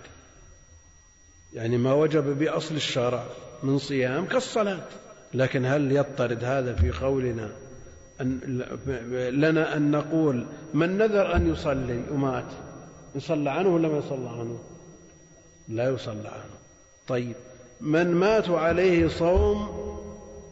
[1.56, 3.24] يعني ما وجب بأصل الشرع
[3.62, 4.82] من صيام كالصلاة.
[5.34, 7.50] لكن هل يضطرد هذا في قولنا
[8.20, 8.40] أن
[9.30, 12.52] لنا أن نقول من نذر أن يصلي ومات
[13.14, 14.58] يصلى عنه ولا ما يصلى عنه؟
[15.68, 16.56] لا يصلى عنه.
[17.08, 17.34] طيب
[17.80, 19.68] من مات عليه صوم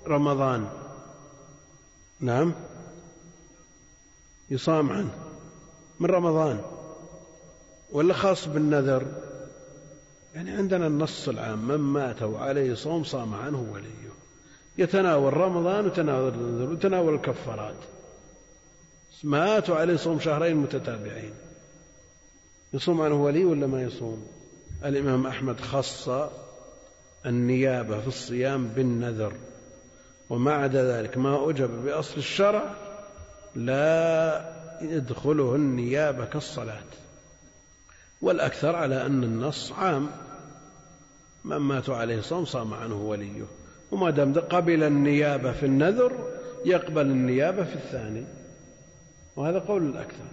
[0.07, 0.69] رمضان
[2.21, 2.55] نعم
[4.51, 5.11] يصام عنه
[6.01, 6.61] من رمضان
[7.93, 9.07] ولا خاص بالنذر؟
[10.35, 14.05] يعني عندنا النص العام من مات وعليه صوم صام عنه وليه.
[14.79, 17.77] يتناول رمضان وتناول وتناول الكفارات.
[19.25, 21.35] مات وعليه صوم شهرين متتابعين.
[22.73, 24.27] يصوم عنه ولي ولا ما يصوم؟
[24.85, 26.09] الإمام أحمد خص
[27.27, 29.33] النيابة في الصيام بالنذر.
[30.31, 32.75] وما عدا ذلك ما أوجب بأصل الشرع
[33.55, 36.85] لا يدخله النيابة كالصلاة.
[38.23, 40.24] والأكثر على أن النص عام.
[41.45, 43.43] من مات عليه صوم صام عنه وليه.
[43.91, 46.13] وما دام قبل النيابة في النذر
[46.65, 48.25] يقبل النيابة في الثاني.
[49.37, 50.25] وهذا قول الأكثر.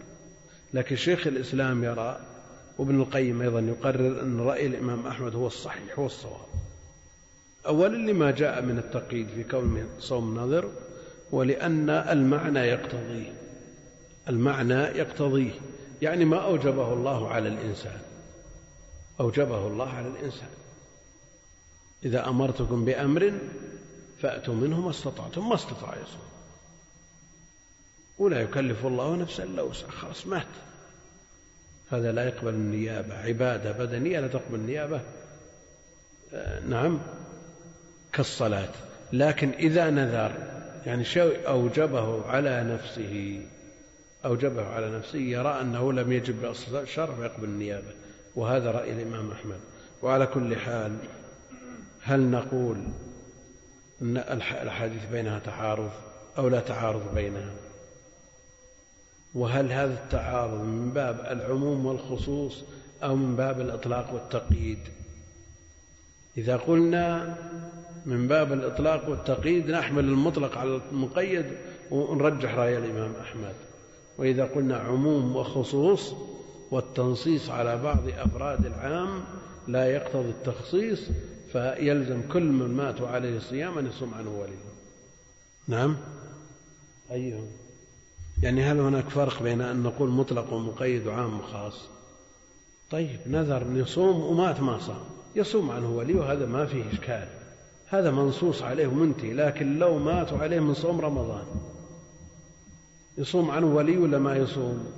[0.73, 2.19] لكن شيخ الإسلام يرى
[2.77, 6.45] وابن القيم أيضا يقرر أن رأي الإمام أحمد هو الصحيح هو الصواب.
[7.67, 10.71] أولا لما جاء من التقييد في كون صوم نذر
[11.31, 13.33] ولأن المعنى يقتضيه.
[14.29, 15.51] المعنى يقتضيه.
[16.01, 17.99] يعني ما أوجبه الله على الإنسان.
[19.19, 20.49] أوجبه الله على الإنسان.
[22.05, 23.33] إذا أمرتكم بأمر
[24.21, 26.31] فأتوا منه ما استطعتم ما استطاع يصوم
[28.21, 29.91] ولا يكلف الله نفسا إلا وسعها.
[29.91, 30.47] خلاص مات.
[31.91, 33.13] هذا لا يقبل النيابة.
[33.13, 35.01] عبادة بدنية لا تقبل النيابة.
[36.33, 36.99] آه، نعم.
[38.13, 38.73] كالصلاة.
[39.13, 40.31] لكن إذا نذر
[40.85, 43.41] يعني شيء أوجبه على نفسه
[44.25, 47.93] أوجبه على نفسه يرى أنه لم يجب بأصل الشرع فيقبل النيابة.
[48.35, 49.59] وهذا رأي الإمام أحمد.
[50.01, 50.97] وعلى كل حال
[52.03, 52.77] هل نقول
[54.01, 54.17] أن
[54.61, 55.91] الأحاديث بينها تعارض
[56.37, 57.51] أو لا تعارض بينها؟
[59.35, 62.63] وهل هذا التعارض من باب العموم والخصوص
[63.03, 64.79] أو من باب الإطلاق والتقييد؟
[66.37, 67.35] إذا قلنا
[68.05, 71.45] من باب الإطلاق والتقييد نحمل المطلق على المقيد
[71.91, 73.53] ونرجح رأي الإمام أحمد.
[74.17, 76.13] وإذا قلنا عموم وخصوص
[76.71, 79.23] والتنصيص على بعض أفراد العام
[79.67, 80.99] لا يقتضي التخصيص
[81.51, 84.71] فيلزم كل من مات عليه الصيام أن يصوم عنه وليه.
[85.67, 85.97] نعم؟
[87.11, 87.47] أيهم
[88.43, 91.81] يعني هل هناك فرق بين أن نقول مطلق ومقيد وعام وخاص؟
[92.91, 95.03] طيب نذر أن يصوم ومات ما صام.
[95.35, 97.27] يصوم عنه ولي وهذا ما فيه إشكال.
[97.87, 101.45] هذا منصوص عليه ومنتهي لكن لو ماتوا عليه من صوم رمضان.
[103.17, 104.91] يصوم عنه ولي ولا ما يصوم؟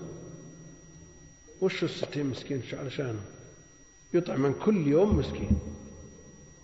[1.61, 3.19] وش الستين مسكين؟ علشانه
[4.13, 5.59] يطعم من كل يوم مسكين.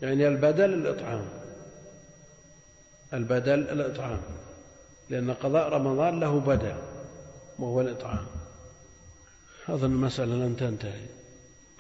[0.02, 1.26] يعني البدل الإطعام.
[3.14, 4.20] البدل الإطعام.
[5.10, 6.76] لأن قضاء رمضان له بدل
[7.60, 8.26] وهو الإطعام.
[9.70, 11.06] أظن المسألة لن تنتهي.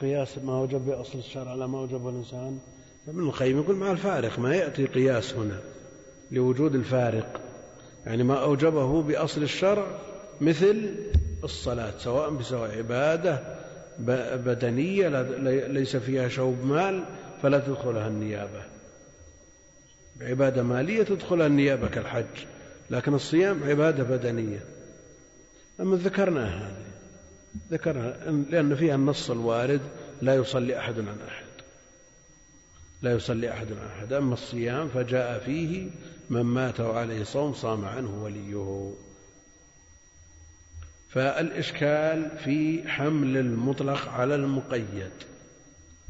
[0.01, 2.59] قياس ما وجب بأصل الشرع على ما وجب الإنسان.
[3.07, 5.59] ابن القيم يقول مع الفارق ما يأتي قياس هنا
[6.31, 7.41] لوجود الفارق؟
[8.05, 9.87] يعني ما أوجبه بأصل الشرع
[10.41, 10.95] مثل
[11.43, 13.39] الصلاة سواء بسواء عبادة
[14.35, 15.07] بدنية
[15.67, 17.03] ليس فيها شوب مال
[17.41, 18.63] فلا تدخلها النيابة.
[20.21, 22.45] عبادة مالية تدخلها النيابة كالحج
[22.89, 24.65] لكن الصيام عبادة بدنية.
[25.79, 26.89] أما ذكرنا هذه
[27.71, 28.17] ذكرنا
[28.49, 29.81] لأن فيها النص الوارد
[30.21, 31.45] لا يصلي أحد عن أحد.
[33.01, 34.13] لا يصلي أحد عن أحد.
[34.13, 35.89] أما الصيام فجاء فيه
[36.29, 38.93] من مات وعليه صوم صام عنه وليه.
[41.09, 45.11] فالإشكال في حمل المطلق على المقيد.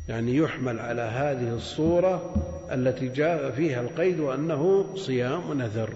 [0.10, 2.34] يعني يحمل على هذه الصورة
[2.72, 5.94] التي جاء فيها القيد وأنه صيام ونذر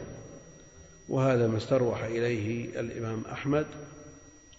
[1.09, 3.65] وهذا ما استروح إليه الإمام أحمد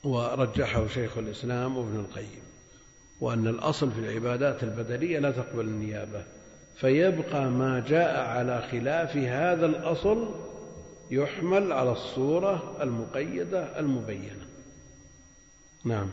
[0.04, 2.42] ورجحه شيخ الإسلام وابن القيم
[3.20, 6.24] وأن الأصل في العبادات البدنية لا تقبل النيابة
[6.76, 10.34] فيبقى ما جاء على خلاف هذا الأصل
[11.10, 14.46] يحمل على الصورة المقيدة المبينة.
[15.84, 16.08] نعم.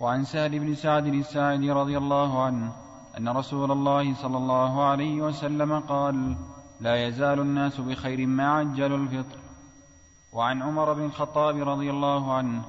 [0.00, 2.72] وعن سهل بن سعد الساعدي رضي الله عنه
[3.18, 6.36] أن رسول الله صلى الله عليه وسلم قال
[6.80, 9.38] لا يزال الناس بخير ما عجلوا الفطر.
[10.32, 12.62] وعن عمر بن الخطاب رضي الله عنه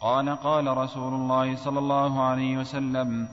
[0.00, 3.28] قال قال رسول الله صلى الله عليه وسلم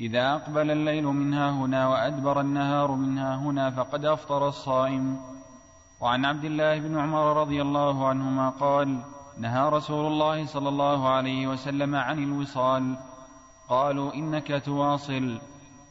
[0.00, 5.20] إذا أقبل الليل منها هنا وأدبر النهار منها هنا فقد أفطر الصائم.
[6.00, 8.98] وعن عبد الله بن عمر رضي الله عنهما قال
[9.38, 12.96] نهى رسول الله صلى الله عليه وسلم عن الوصال.
[13.68, 15.38] قالوا إنك تواصل.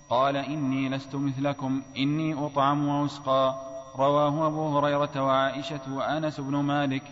[0.09, 3.55] قال إني لست مثلكم إني أطعم وأسقى.
[3.95, 7.03] رواه أبو هريرة وعائشة وأنس بن مالك.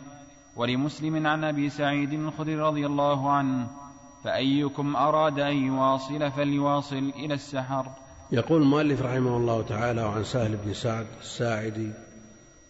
[0.56, 3.68] ولمسلم عن أبي سعيد الخدري رضي الله عنه.
[4.24, 7.86] فأيكم أراد أن يواصل فليواصل إلى السحر.
[8.32, 11.92] يقول المؤلف رحمه الله تعالى وعن سهل بن سعد الساعدي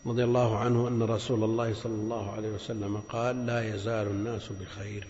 [0.05, 5.07] رضي الله عنه أن رسول الله صلى الله عليه وسلم قال لا يزال الناس بخير.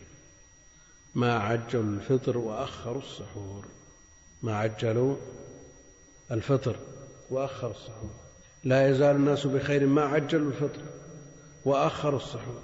[1.15, 3.65] ما عجلوا الفطر وأخروا السحور.
[4.43, 5.15] ما عجلوا
[6.31, 6.75] الفطر
[7.29, 8.11] وأخروا السحور.
[8.63, 10.81] لا يزال الناس بخير ما عجلوا الفطر
[11.65, 12.61] وأخروا السحور.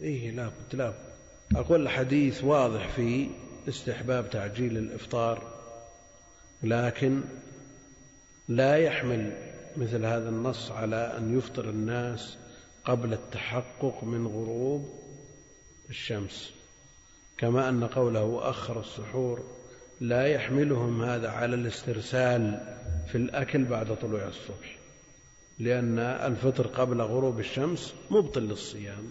[0.00, 1.12] إيه لا بد لا بد.
[1.56, 3.28] أقول الحديث واضح في
[3.68, 5.52] استحباب تعجيل الإفطار
[6.62, 7.20] لكن
[8.48, 12.36] لا يحمل مثل هذا النص على أن يفطر الناس
[12.84, 14.88] قبل التحقق من غروب
[15.90, 16.52] الشمس.
[17.38, 19.40] كما أن قوله أخر السحور
[20.00, 22.60] لا يحملهم هذا على الاسترسال
[23.08, 24.78] في الأكل بعد طلوع الصبح
[25.58, 29.10] لأن الفطر قبل غروب الشمس مبطل للصيام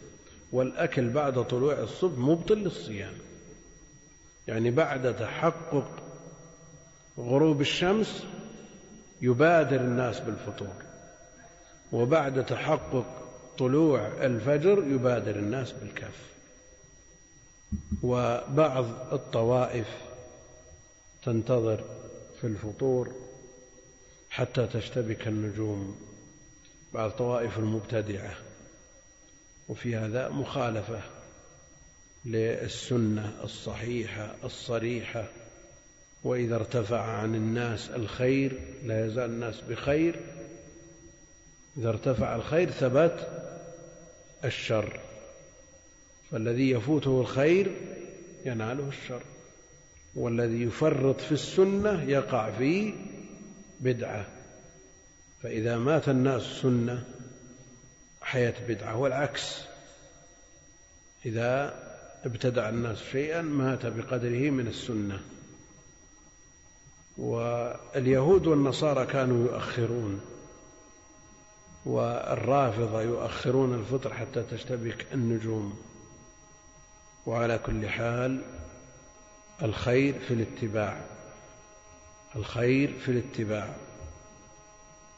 [0.51, 3.13] والأكل بعد طلوع الصبح مبطل للصيام.
[4.47, 6.03] يعني بعد تحقق
[7.17, 8.23] غروب الشمس
[9.21, 10.75] يبادر الناس بالفطور.
[11.91, 13.05] وبعد تحقق
[13.57, 16.31] طلوع الفجر يبادر الناس بالكف
[18.03, 19.87] وبعض الطوائف
[21.23, 21.83] تنتظر
[22.41, 23.11] في الفطور
[24.29, 25.99] حتى تشتبك النجوم.
[26.93, 28.35] بعض طوائف المبتدعة.
[29.69, 31.01] وفي هذا مخالفة
[32.25, 35.25] للسنة الصحيحة الصريحة
[36.23, 40.15] وإذا ارتفع عن الناس الخير لا يزال الناس بخير
[41.77, 43.27] إذا ارتفع الخير ثبت
[44.45, 44.99] الشر.
[46.31, 47.71] فالذي يفوته الخير
[48.45, 49.21] يناله الشر
[50.15, 52.93] والذي يفرط في السنة يقع في
[53.79, 54.25] بدعة.
[55.43, 57.03] فإذا مات الناس سنة
[58.21, 59.61] حياة بدعة والعكس.
[61.25, 61.73] إذا
[62.25, 65.21] ابتدع الناس شيئا مات بقدره من السنة.
[67.17, 70.21] واليهود والنصارى كانوا يؤخرون
[71.85, 75.79] والرافضة يؤخرون الفطر حتى تشتبك النجوم.
[77.25, 78.41] وعلى كل حال
[79.61, 81.01] الخير في الاتباع
[82.35, 83.75] الخير في الاتباع.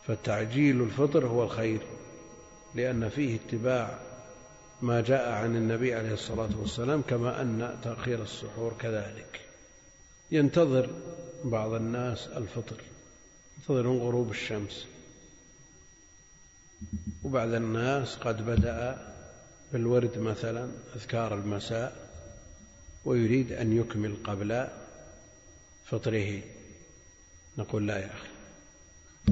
[0.07, 1.81] فتعجيل الفطر هو الخير
[2.75, 3.99] لأن فيه اتباع
[4.81, 9.41] ما جاء عن النبي عليه الصلاة والسلام كما أن تأخير السحور كذلك.
[10.31, 10.89] ينتظر
[11.43, 12.77] بعض الناس الفطر
[13.57, 14.85] ينتظرون غروب الشمس.
[17.23, 19.13] وبعض الناس قد بدأ
[19.73, 22.09] بالورد مثلا أذكار المساء
[23.05, 24.67] ويريد أن يكمل قبل
[25.85, 26.41] فطره.
[27.57, 28.29] نقول لا يا أخي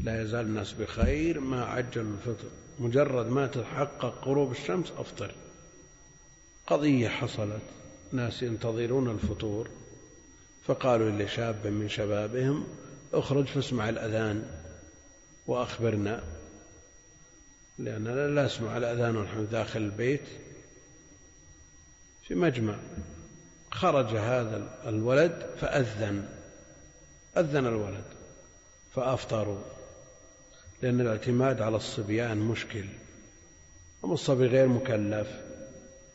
[0.03, 2.49] لا يزال الناس بخير ما عجلوا الفطر.
[2.79, 5.35] مجرد ما تحقق غروب الشمس أفطر.
[6.67, 7.61] قضية حصلت
[8.11, 9.69] ناس ينتظرون الفطور.
[10.67, 12.67] فقالوا لشاب من شبابهم
[13.13, 14.43] اخرج فاسمع الأذان
[15.47, 16.23] وأخبرنا
[17.79, 20.21] لأننا لا نسمع الأذان ونحن داخل البيت.
[22.27, 22.75] في مجمع
[23.71, 26.29] خرج هذا الولد فأذن
[27.37, 28.03] أذن الولد
[28.95, 29.61] فأفطروا
[30.81, 32.85] لأن الاعتماد على الصبيان مشكل
[34.05, 35.27] أما الصبي غير مكلف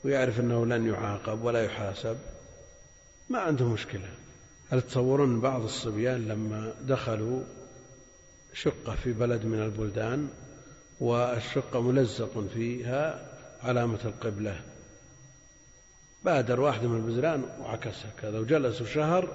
[0.04, 2.18] ويعرف أنه لن يعاقب ولا يحاسب
[3.30, 4.08] ما عنده مشكلة.
[4.70, 7.42] هل تصورون بعض الصبيان لما دخلوا
[8.52, 10.28] شقة في بلد من البلدان
[11.00, 13.28] والشقة ملزق فيها
[13.62, 14.60] علامة القبلة؟
[16.24, 19.28] بادر واحد من البزران وعكسها كذا وجلسوا شهر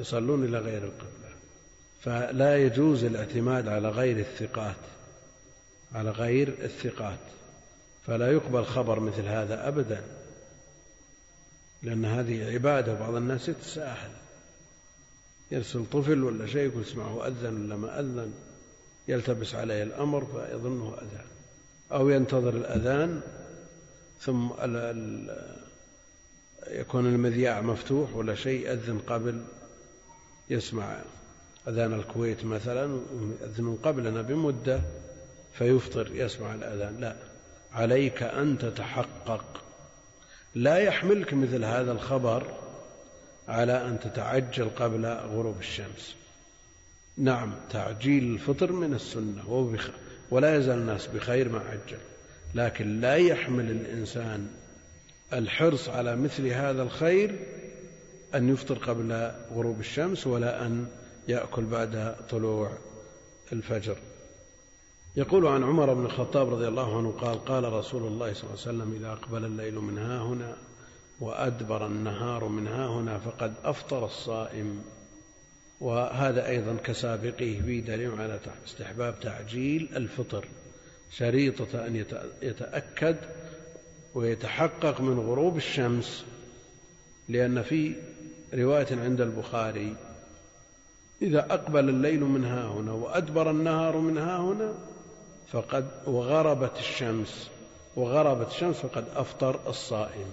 [0.00, 1.34] يصلون إلى غير القبلة.
[2.00, 4.76] فلا يجوز الاعتماد على غير الثقات
[5.94, 7.18] على غير الثقات.
[8.06, 10.02] فلا يقبل خبر مثل هذا أبدا
[11.82, 14.10] لأن هذه عبادة وبعض الناس يتساهل
[15.50, 18.32] يرسل طفل ولا شيء يقول اسمعه أذن ولا ما أذن
[19.08, 21.26] يلتبس عليه الأمر فيظنه أذان.
[21.92, 23.20] أو ينتظر الأذان
[24.20, 24.48] ثم
[26.70, 29.44] يكون المذياع مفتوح ولا شيء يأذن قبل
[30.50, 30.98] يسمع
[31.68, 33.00] أذان الكويت مثلا
[33.40, 34.80] يأذنون قبلنا بمدة
[35.52, 37.00] فيفطر يسمع الأذان.
[37.00, 37.16] لا
[37.72, 39.62] عليك أن تتحقق.
[40.54, 42.65] لا يحملك مثل هذا الخبر
[43.48, 46.14] على أن تتعجل قبل غروب الشمس.
[47.18, 49.76] نعم تعجيل الفطر من السنة
[50.30, 51.98] ولا يزال الناس بخير ما عجل.
[52.54, 54.48] لكن لا يحمل الإنسان
[55.32, 57.38] الحرص على مثل هذا الخير
[58.34, 60.86] أن يفطر قبل غروب الشمس ولا أن
[61.28, 62.72] يأكل بعد طلوع
[63.52, 63.96] الفجر.
[65.16, 68.76] يقول عن عمر بن الخطاب رضي الله عنه قال قال رسول الله صلى الله عليه
[68.76, 70.56] وسلم إذا أقبل الليل من ها هنا
[71.20, 74.82] وأدبر النهار من ها هنا فقد أفطر الصائم.
[75.80, 80.44] وهذا أيضا كسابقه في دليل على استحباب تعجيل الفطر
[81.10, 82.04] شريطة أن
[82.42, 83.16] يتأكد
[84.14, 86.24] ويتحقق من غروب الشمس
[87.28, 87.94] لأن في
[88.54, 89.96] رواية عند البخاري
[91.22, 94.74] إذا أقبل الليل من ها هنا وأدبر النهار من ها هنا
[95.52, 97.50] فقد وغربت الشمس
[97.96, 100.30] وغربت الشمس فقد أفطر الصائم.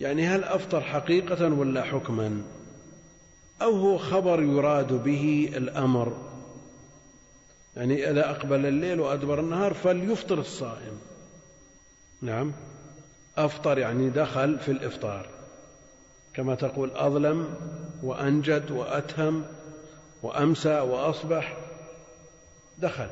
[0.00, 2.42] يعني هل أفطر حقيقة ولا حكما؟
[3.62, 6.16] أو هو خبر يراد به الأمر؟
[7.76, 11.00] يعني إذا أقبل الليل وأدبر النهار فليفطر الصائم.
[12.22, 12.52] نعم.
[13.38, 15.28] أفطر يعني دخل في الإفطار.
[16.34, 17.54] كما تقول أظلم
[18.02, 19.44] وأنجد وأتهم
[20.22, 21.56] وأمسى وأصبح.
[22.78, 23.08] دخل.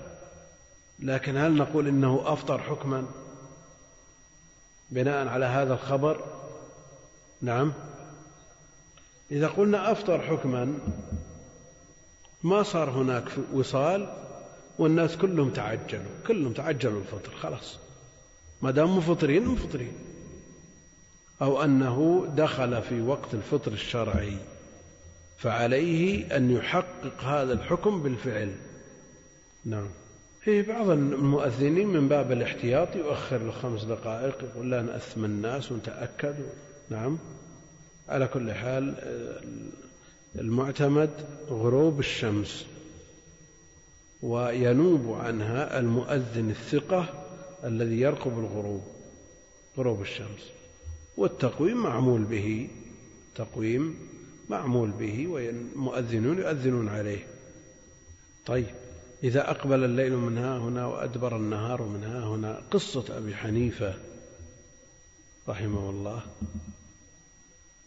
[0.98, 3.06] لكن هل نقول إنه أفطر حكما؟
[4.90, 6.41] بناء على هذا الخبر
[7.42, 7.72] نعم.
[9.30, 10.74] إذا قلنا أفطر حكما
[12.42, 14.14] ما صار هناك وصال
[14.78, 17.78] والناس كلهم تعجلوا كلهم تعجلوا الفطر خلاص.
[18.62, 19.92] ما دام مفطرين مفطرين.
[21.42, 24.36] أو أنه دخل في وقت الفطر الشرعي
[25.38, 28.54] فعليه أن يحقق هذا الحكم بالفعل.
[29.64, 29.88] نعم.
[30.40, 36.34] في بعض المؤذنين من باب الاحتياط يؤخر له خمس دقائق يقول لا نأثم الناس ونتأكد.
[36.92, 37.18] نعم.
[38.08, 38.94] على كل حال
[40.38, 41.10] المعتمد
[41.50, 42.66] غروب الشمس
[44.22, 47.24] وينوب عنها المؤذن الثقة
[47.64, 48.82] الذي يرقب الغروب
[49.78, 50.50] غروب الشمس.
[51.16, 52.68] والتقويم معمول به
[53.34, 53.96] تقويم
[54.50, 57.26] معمول به والمؤذنون يؤذنون عليه.
[58.46, 58.66] طيب
[59.24, 63.94] إذا أقبل الليل من ها هنا وأدبر النهار من ها هنا قصة أبي حنيفة
[65.48, 66.22] رحمه الله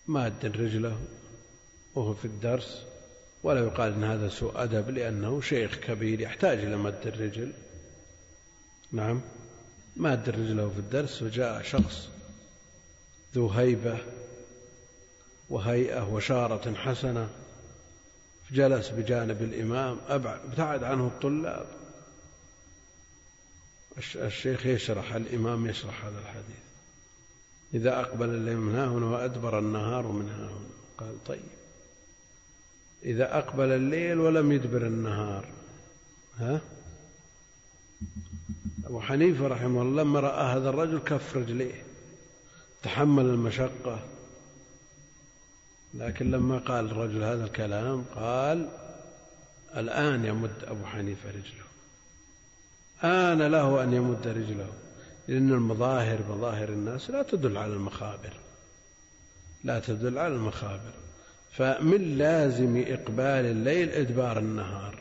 [0.07, 0.99] ماد رجله
[1.95, 2.85] وهو في الدرس
[3.43, 7.53] ولا يقال إن هذا سوء أدب لأنه شيخ كبير يحتاج إلى مد الرجل.
[8.91, 9.21] نعم
[9.95, 12.09] ماد رجله في الدرس وجاء شخص
[13.35, 13.97] ذو هيبة
[15.49, 17.29] وهيئة وشارة حسنة
[18.51, 21.67] جلس بجانب الإمام ابتعد عنه الطلاب.
[24.15, 26.64] الشيخ يشرح الإمام يشرح هذا الحديث.
[27.75, 30.49] إذا أقبل الليل من هنا وأدبر النهار من هنا.
[30.97, 31.39] قال طيب.
[33.03, 35.45] إذا أقبل الليل ولم يدبر النهار.
[36.37, 36.61] ها؟
[38.85, 41.83] أبو حنيفة رحمه الله لما رأى هذا الرجل كف رجليه.
[42.83, 43.99] تحمل المشقة.
[45.93, 48.69] لكن لما قال الرجل هذا الكلام قال
[49.77, 51.65] الآن يمد أبو حنيفة رجله.
[53.03, 54.84] آن له أن يمد رجله.
[55.27, 58.33] لأن المظاهر مظاهر الناس لا تدل على المخابر.
[59.63, 60.93] لا تدل على المخابر.
[61.51, 64.99] فمن لازم إقبال الليل إدبار النهار.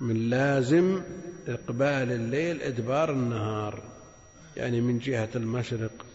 [0.00, 1.02] من لازم
[1.48, 3.82] إقبال الليل إدبار النهار.
[4.56, 6.06] يعني من جهة المشرق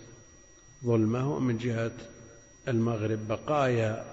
[0.86, 1.92] ظلمه ومن جهة
[2.68, 4.06] المغرب بقايا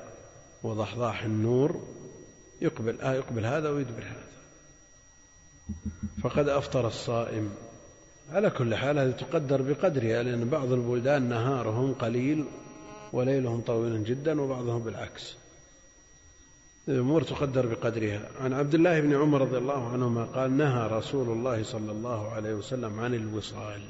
[0.63, 1.89] وضحضاح النور.
[2.61, 4.29] يقبل آه يقبل هذا ويدبر هذا.
[6.23, 7.51] فقد أفطر الصائم.
[8.33, 12.45] على كل حال هذه تقدر بقدرها لأن بعض البلدان نهارهم قليل
[13.13, 15.37] وليلهم طويل جدا وبعضهم بالعكس.
[16.89, 18.29] الأمور تقدر بقدرها.
[18.41, 22.55] عن عبد الله بن عمر رضي الله عنهما قال نهى رسول الله صلى الله عليه
[22.55, 23.83] وسلم عن الوصال.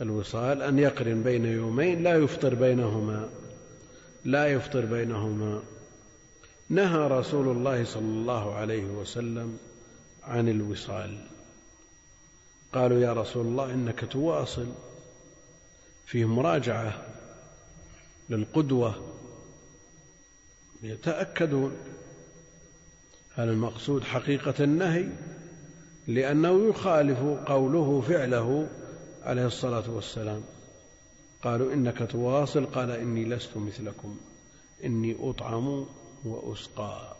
[0.00, 3.28] الوصال أن يقرن بين يومين لا يفطر بينهما.
[4.24, 5.62] لا يفطر بينهما.
[6.68, 9.58] نهى رسول الله صلى الله عليه وسلم
[10.24, 11.35] عن الوصال.
[12.76, 14.66] قالوا يا رسول الله إنك تواصل
[16.06, 17.06] فيه مراجعة
[18.30, 18.94] للقدوة
[20.82, 21.76] يتأكدون
[23.34, 25.08] هل المقصود حقيقة النهي
[26.06, 28.68] لأنه يخالف قوله فعله
[29.22, 30.42] عليه الصلاة والسلام.
[31.42, 34.16] قالوا إنك تواصل قال إني لست مثلكم
[34.84, 35.86] إني أطعم
[36.24, 37.16] وأسقى.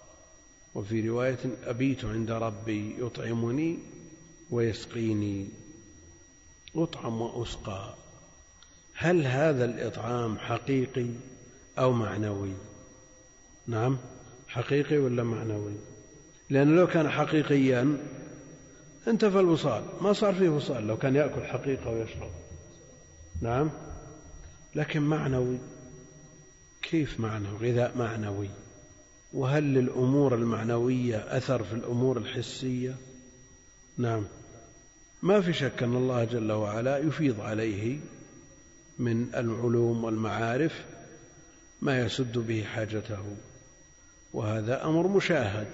[0.74, 3.78] وفي رواية أبيت عند ربي يطعمني
[4.50, 5.48] ويسقيني
[6.76, 7.94] أطعم وأسقى.
[8.94, 11.06] هل هذا الإطعام حقيقي
[11.78, 12.52] أو معنوي؟
[13.66, 13.98] نعم
[14.48, 15.74] حقيقي ولا معنوي؟
[16.50, 17.96] لأن لو كان حقيقيا
[19.08, 22.30] انتفى الوصال ما صار فيه وصال لو كان يأكل حقيقة ويشرب.
[23.40, 23.70] نعم
[24.74, 25.58] لكن معنوي.
[26.82, 28.50] كيف معنوي؟ غذاء معنوي.
[29.32, 32.96] وهل للأمور المعنوية أثر في الأمور الحسية؟
[33.98, 34.24] نعم.
[35.22, 37.98] ما في شك أن الله جل وعلا يفيض عليه
[38.98, 40.84] من العلوم والمعارف
[41.82, 43.36] ما يسد به حاجته
[44.32, 45.68] وهذا أمر مشاهد.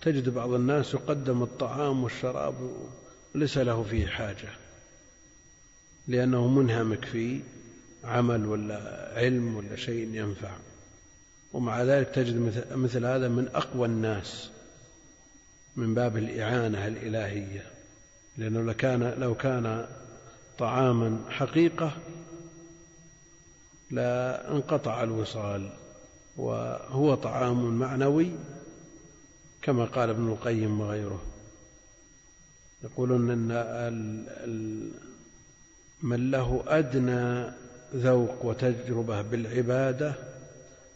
[0.00, 2.54] تجد بعض الناس يقدم الطعام والشراب
[3.34, 4.48] ليس له فيه حاجة
[6.08, 7.40] لأنه منهمك في
[8.04, 10.50] عمل ولا علم ولا شيء ينفع.
[11.52, 12.36] ومع ذلك تجد
[12.70, 14.50] مثل, هذا من أقوى الناس.
[15.76, 17.66] من باب الإعانة الإلهية
[18.36, 19.86] لأنه لو كان لو كان
[20.58, 21.92] طعاما حقيقة
[23.90, 25.70] لا انقطع الوصال
[26.36, 28.30] وهو طعام معنوي
[29.62, 31.22] كما قال ابن القيم وغيره.
[32.84, 33.48] يقولون إن
[36.02, 37.52] من له أدنى
[37.94, 40.14] ذوق وتجربة بالعبادة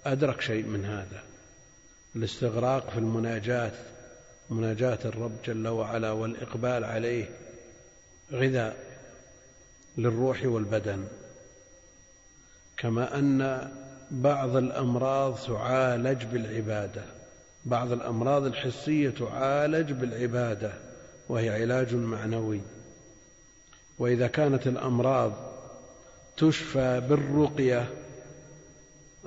[0.07, 1.23] أدرك شيء من هذا.
[2.17, 3.73] الاستغراق في المناجاة
[4.51, 7.29] مناجاة الرب جل وعلا والإقبال عليه
[8.33, 8.77] غذاء
[9.99, 11.05] للروح والبدن.
[12.77, 13.71] كما أن
[14.11, 17.03] بعض الأمراض تعالج بالعبادة.
[17.65, 20.73] بعض الأمراض الحسية تعالج بالعبادة
[21.29, 22.61] وهي علاج معنوي.
[23.99, 25.33] وإذا كانت الأمراض
[26.37, 27.89] تشفى بالرقية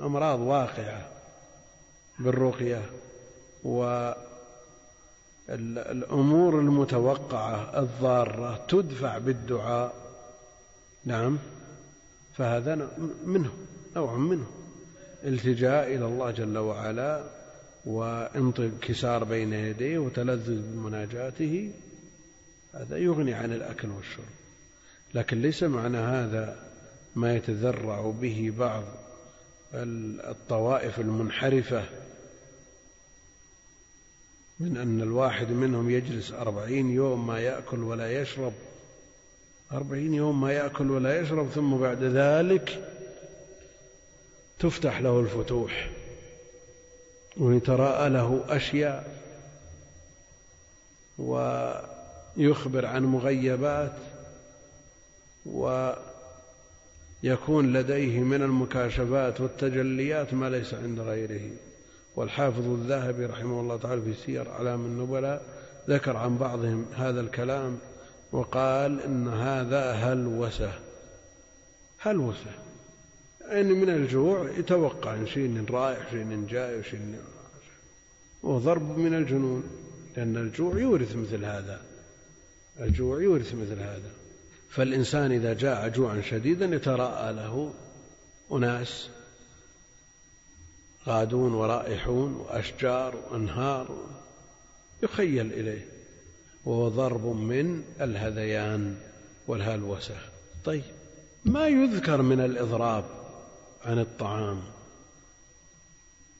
[0.00, 1.08] أمراض واقعة
[2.18, 2.82] بالرقية
[3.64, 4.12] و
[5.48, 9.94] الأمور المتوقعة الضارة تدفع بالدعاء.
[11.04, 11.38] نعم.
[12.34, 12.88] فهذا
[13.24, 13.50] منه
[13.96, 14.46] نوع منه.
[15.24, 17.24] التجاء إلى الله جل وعلا
[17.86, 21.72] وانكسار بين يديه وتلذذ بمناجاته
[22.74, 24.24] هذا يغني عن الأكل والشرب.
[25.14, 26.56] لكن ليس معنى هذا
[27.16, 28.84] ما يتذرع به بعض
[29.74, 31.84] الطوائف المنحرفة
[34.60, 38.52] من أن الواحد منهم يجلس أربعين يوم ما يأكل ولا يشرب.
[39.72, 42.90] أربعين يوم ما يأكل ولا يشرب ثم بعد ذلك
[44.58, 45.90] تفتح له الفتوح
[47.36, 49.24] ويتراءى له أشياء
[51.18, 53.96] ويخبر عن مغيبات
[55.46, 56.02] ويكون
[57.72, 61.50] لديه من المكاشفات والتجليات ما ليس عند غيره.
[62.16, 65.42] والحافظ الذهبي رحمه الله تعالى في سير أعلام النبلاء
[65.88, 67.78] ذكر عن بعضهم هذا الكلام
[68.32, 70.72] وقال إن هذا هلوسة.
[71.98, 72.50] هلوسة.
[73.40, 77.00] يعني من الجوع يتوقع شيء رايح شيء جاي وشيء
[78.42, 79.62] وضرب من الجنون.
[80.16, 81.80] لأن الجوع يورث مثل هذا.
[82.80, 84.10] الجوع يورث مثل هذا.
[84.70, 87.74] فالإنسان إذا جاء جوعا شديدا يتراءى له
[88.52, 89.08] أناس
[91.06, 93.88] غادون ورائحون وأشجار وأنهار
[95.02, 95.88] يخيل إليه
[96.64, 98.96] وهو ضرب من الهذيان
[99.46, 100.16] والهلوسة.
[100.64, 100.84] طيب
[101.44, 103.04] ما يذكر من الإضراب
[103.84, 104.62] عن الطعام؟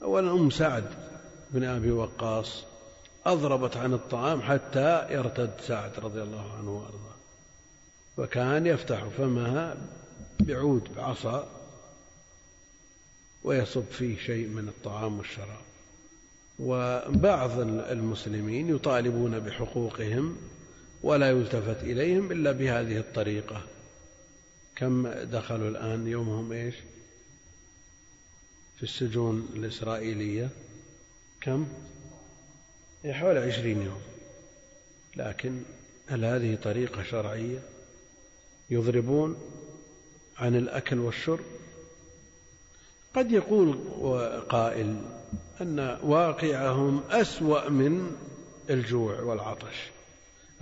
[0.03, 0.85] أولا أم سعد
[1.51, 2.65] بن أبي وقاص
[3.27, 7.15] أضربت عن الطعام حتى يرتد سعد رضي الله عنه وأرضاه
[8.17, 9.77] وكان يفتح فمها
[10.41, 11.49] بعود بعصا
[13.45, 15.65] ويصب فيه شيء من الطعام والشراب.
[16.59, 20.37] وبعض المسلمين يطالبون بحقوقهم
[21.03, 23.67] ولا يلتفت إليهم إلا بهذه الطريقة.
[24.77, 26.75] كم دخلوا الآن يومهم إيش؟
[28.77, 30.51] في السجون الإسرائيلية
[31.41, 31.67] كم؟
[33.07, 34.03] حوالي عشرين يوم.
[35.17, 35.63] لكن
[36.07, 37.59] هل هذه طريقة شرعية؟
[38.71, 39.37] يضربون
[40.37, 41.54] عن الأكل والشرب؟
[43.15, 43.79] قد يقول
[44.49, 44.97] قائل
[45.61, 48.17] أن واقعهم أسوأ من
[48.71, 49.91] الجوع والعطش.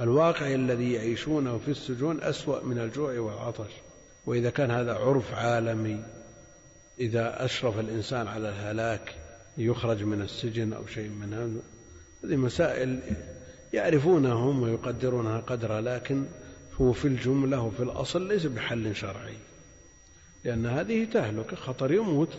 [0.01, 3.71] الواقع الذي يعيشونه في السجون أسوأ من الجوع والعطش.
[4.27, 6.05] وإذا كان هذا عرف عالمي
[7.01, 9.15] إذا أشرف الإنسان على الهلاك
[9.59, 11.63] يخرج من السجن أو شيء من هذا
[12.25, 13.01] هذه مسائل
[13.73, 16.25] يعرفونهم ويقدرونها قدرها لكن
[16.81, 19.37] هو في الجملة وفي الأصل ليس بحل شرعي.
[20.45, 22.39] لأن هذه تهلك خطر يموت.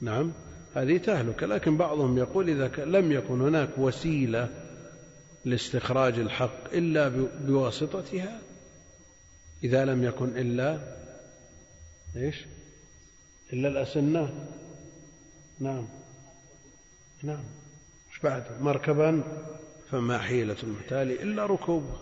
[0.00, 0.32] نعم
[0.74, 1.42] هذه تهلك.
[1.42, 4.48] لكن بعضهم يقول إذا لم يكن هناك وسيلة
[5.44, 7.08] لاستخراج الحق إلا
[7.46, 8.40] بواسطتها
[9.64, 10.96] إذا لم يكن إلا
[12.16, 12.44] إيش؟
[13.52, 14.46] إلا الأسنة.
[15.60, 15.84] نعم.
[17.22, 17.44] نعم.
[18.10, 19.22] إيش بعد؟ مركبا
[19.90, 21.96] فما حيلة المحتال إلا ركوبه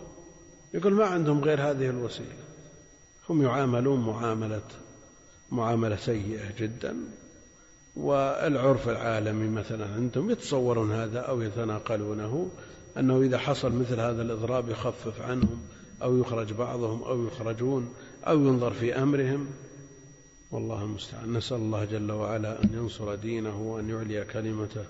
[0.73, 2.50] يقول ما عندهم غير هذه الوسيلة.
[3.31, 4.61] هم يعاملون معاملة
[5.51, 6.95] معاملة سيئة جدا.
[7.95, 12.49] والعرف العالمي مثلا عندهم يتصورون هذا أو يتناقلونه
[12.97, 15.61] أنه إذا حصل مثل هذا الإضراب يخفف عنهم
[16.03, 17.93] أو يخرج بعضهم أو يخرجون
[18.27, 19.47] أو ينظر في أمرهم.
[20.51, 21.33] والله المستعان.
[21.33, 24.85] نسأل الله جل وعلا أن ينصر دينه وأن يعلي كلمته.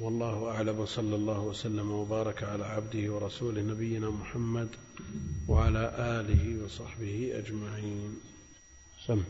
[0.00, 4.68] والله أعلم وصلى الله وسلم وبارك على عبده ورسوله نبينا محمد
[5.48, 8.20] وعلى آله وصحبه أجمعين.
[9.06, 9.22] سم.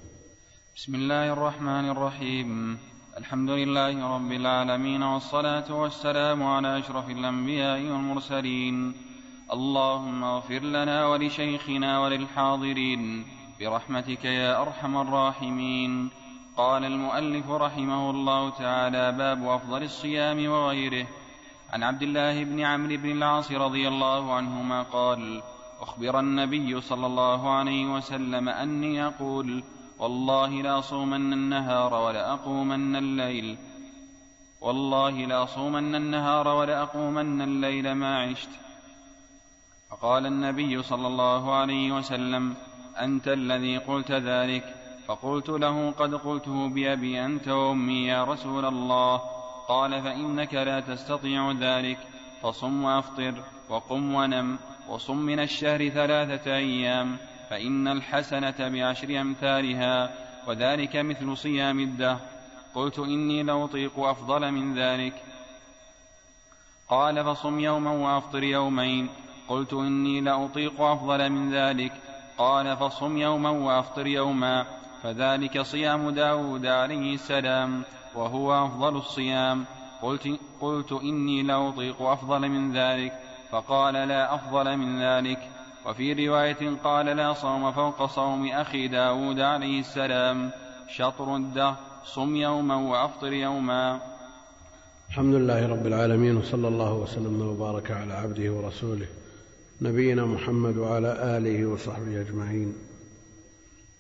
[0.77, 2.79] بسم الله الرحمن الرحيم.
[3.17, 8.93] الحمد لله رب العالمين والصلاة والسلام على أشرف الأنبياء والمرسلين.
[9.53, 13.25] اللهم اغفر لنا ولشيخنا وللحاضرين
[13.61, 16.26] برحمتك يا أرحم الراحمين.
[16.57, 21.07] قال المؤلف رحمه الله تعالى باب أفضل الصيام وغيره.
[21.73, 25.43] عن عبد الله بن عمرو بن العاص رضي الله عنهما قال
[25.81, 29.65] أخبر النبي صلى الله عليه وسلم أني أقول
[29.99, 33.59] والله لأصومن النهار ولأقومن الليل.
[34.61, 38.51] والله لأصومن النهار ولأقومن الليل ما عشت.
[39.91, 42.55] فقال النبي صلى الله عليه وسلم
[43.01, 44.76] أنت الذي قلت ذلك.
[45.07, 49.17] فقلت له قد قلته بأبي أنت وأمي يا رسول الله.
[49.69, 51.99] قال فإنك لا تستطيع ذلك.
[52.43, 53.35] فصم وأفطر
[53.69, 54.59] وقم ونم
[54.89, 57.17] وصم من الشهر ثلاثة أيام.
[57.51, 60.11] فإن الحسنة بعشر أمثالها
[60.49, 62.21] وذلك مثل صيام الدهر.
[62.75, 65.23] قلت إني لأطيق أفضل من ذلك.
[66.89, 69.09] قال فصم يوما وأفطر يومين.
[69.49, 71.93] قلت إني لأطيق أفضل من ذلك.
[72.39, 74.67] قال فصم يوما وأفطر يوما.
[75.03, 77.83] فذلك صيام داود عليه السلام
[78.15, 79.65] وهو أفضل الصيام.
[80.03, 80.29] قلت,
[80.61, 83.13] قلت إني لا أطيق أفضل من ذلك
[83.51, 85.39] فقال لا أفضل من ذلك.
[85.87, 90.51] وفي رواية قال لا صوم فوق صوم أخي داود عليه السلام.
[90.89, 94.01] شطر الدهر صم يوما وأفطر يوما.
[95.09, 99.07] الحمد لله رب العالمين وصلى الله وسلم وبارك على عبده ورسوله
[99.83, 102.86] نبينا محمد وعلى آله وصحبه أجمعين.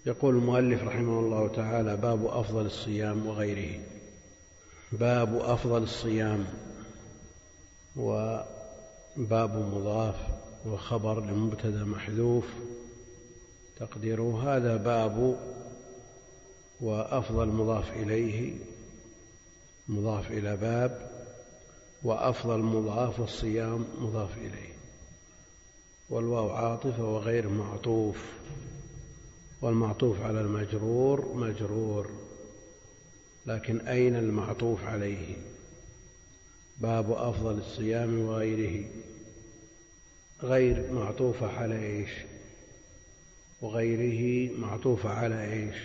[0.06, 3.80] يقول المؤلف رحمه الله تعالى باب أفضل الصيام وغيره.
[4.92, 6.44] باب أفضل الصيام
[7.96, 10.14] وباب مضاف
[10.66, 12.44] وخبر لمبتدا محذوف.
[13.76, 15.36] تقديره هذا باب
[16.80, 18.54] وأفضل مضاف إليه
[19.88, 21.10] مضاف إلى باب
[22.02, 24.72] وأفضل مضاف الصيام مضاف إليه.
[26.10, 28.32] والواو عاطفة وغير معطوف.
[29.62, 32.10] والمعطوف على المجرور مجرور
[33.46, 35.36] لكن أين المعطوف عليه؟
[36.78, 38.84] باب أفضل الصيام وغيره.
[40.42, 42.10] غير معطوفة على إيش؟
[43.62, 45.76] وغيره معطوفة على إيش؟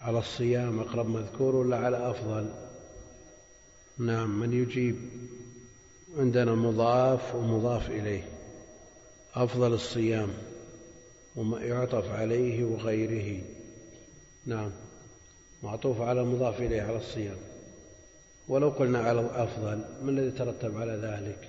[0.00, 2.50] على الصيام أقرب مذكور ولا على أفضل؟
[3.98, 4.96] نعم من يجيب؟
[6.18, 8.28] عندنا مضاف ومضاف إليه.
[9.34, 10.30] أفضل الصيام.
[11.36, 13.42] وما يعطف عليه وغيره.
[14.46, 14.70] نعم.
[15.62, 17.36] معطوف على المضاف إليه على الصيام.
[18.48, 21.48] ولو قلنا على الأفضل ما الذي ترتب على ذلك؟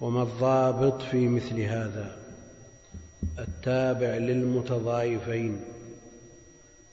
[0.00, 2.16] وما الضابط في مثل هذا؟
[3.38, 5.60] التابع للمتضايفين.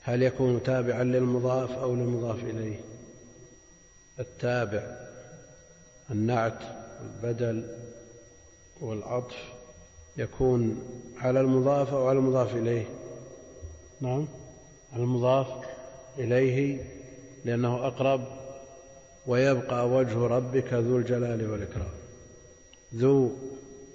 [0.02, 2.80] هل يكون تابعا للمضاف أو للمضاف إليه؟
[4.18, 4.96] التابع.
[6.10, 6.58] النعت
[7.00, 7.76] والبدل
[8.80, 9.59] والعطف
[10.20, 10.82] يكون
[11.20, 12.84] على المضاف أو على المضاف إليه.
[14.00, 14.26] نعم
[14.92, 15.46] على المضاف.
[16.18, 16.84] إليه
[17.44, 18.24] لأنه أقرب
[19.26, 21.92] ويبقى وجه ربك ذو الجلال والإكرام.
[22.94, 23.30] ذو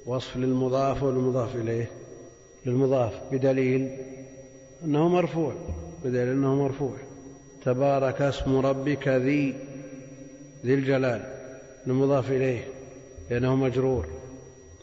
[0.06, 1.92] وصف للمضاف والمضاف إليه.
[2.66, 3.98] للمضاف بدليل
[4.84, 5.54] أنه مرفوع
[6.04, 6.96] بدليل أنه مرفوع.
[7.66, 9.56] تبارك اسم ربك ذي
[10.66, 11.22] ذي الجلال
[11.88, 12.68] المضاف إليه
[13.30, 14.25] لأنه مجرور.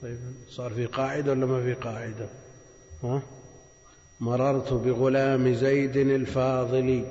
[0.02, 0.18] طيب
[0.48, 2.28] صار في قاعدة ولا ما في قاعدة؟
[3.02, 3.22] ها؟
[4.20, 7.04] مررت بغلام زيد الفاضل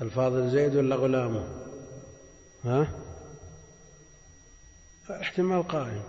[0.00, 1.48] الفاضل زيد ولا غلامه؟
[2.64, 2.88] ها؟
[5.10, 6.02] احتمال قائم.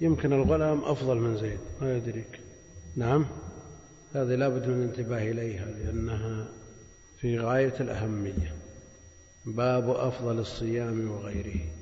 [0.00, 2.40] يمكن الغلام أفضل من زيد ما يدريك.
[2.96, 3.26] نعم؟
[4.14, 6.48] هذه لابد من الانتباه إليها لأنها
[7.20, 8.54] في غاية الأهمية.
[9.46, 11.77] باب أفضل الصيام وغيره.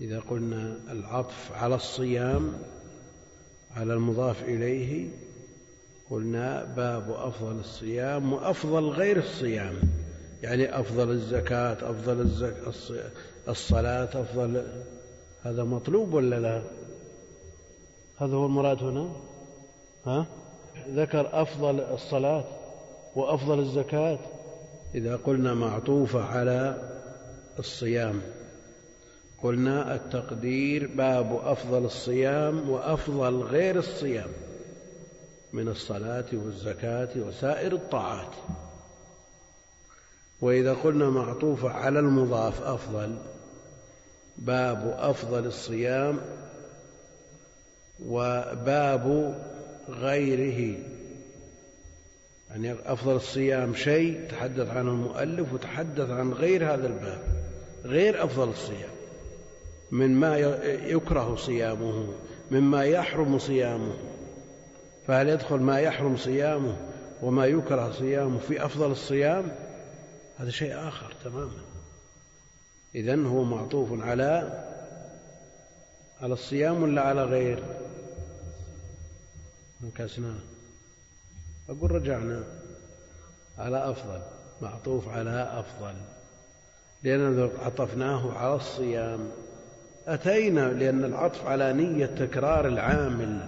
[0.00, 2.52] إذا قلنا العطف على الصيام
[3.76, 5.08] على المضاف إليه
[6.10, 9.74] قلنا باب أفضل الصيام وأفضل غير الصيام.
[10.42, 12.56] يعني أفضل الزكاة أفضل الزك...
[13.48, 14.66] الصلاة أفضل
[15.42, 16.62] هذا مطلوب ولا لا؟
[18.20, 19.12] هذا هو المراد هنا؟
[20.06, 20.26] ها؟
[20.88, 22.44] ذكر أفضل الصلاة
[23.16, 24.18] وأفضل الزكاة.
[24.94, 26.88] إذا قلنا معطوفة على
[27.58, 28.20] الصيام
[29.44, 34.30] قلنا التقدير باب أفضل الصيام وأفضل غير الصيام
[35.52, 38.32] من الصلاة والزكاة وسائر الطاعات.
[40.40, 43.16] وإذا قلنا معطوفة على المضاف أفضل
[44.38, 46.20] باب أفضل الصيام
[48.06, 49.34] وباب
[49.88, 50.78] غيره.
[52.50, 57.20] يعني أفضل الصيام شيء تحدث عنه المؤلف وتحدث عن غير هذا الباب
[57.84, 58.93] غير أفضل الصيام.
[59.94, 62.08] مما يكره صيامه
[62.50, 63.94] مما يحرم صيامه.
[65.06, 66.76] فهل يدخل ما يحرم صيامه
[67.22, 69.52] وما يكره صيامه في أفضل الصيام؟
[70.38, 71.62] هذا شيء آخر تماما.
[72.94, 74.64] إذن هو معطوف على
[76.20, 77.64] على الصيام ولا على غير؟
[79.84, 80.34] انكسنا.
[81.68, 82.44] أقول رجعنا
[83.58, 84.22] على أفضل
[84.62, 85.94] معطوف على أفضل.
[87.02, 89.30] لأننا عطفناه على الصيام.
[90.08, 93.40] أتينا لأن العطف على نية تكرار العامل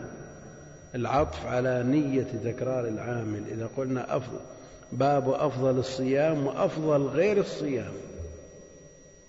[0.95, 3.43] العطف على نية تكرار العامل.
[3.53, 4.41] إذا قلنا أفضل
[4.93, 7.93] باب أفضل الصيام وأفضل غير الصيام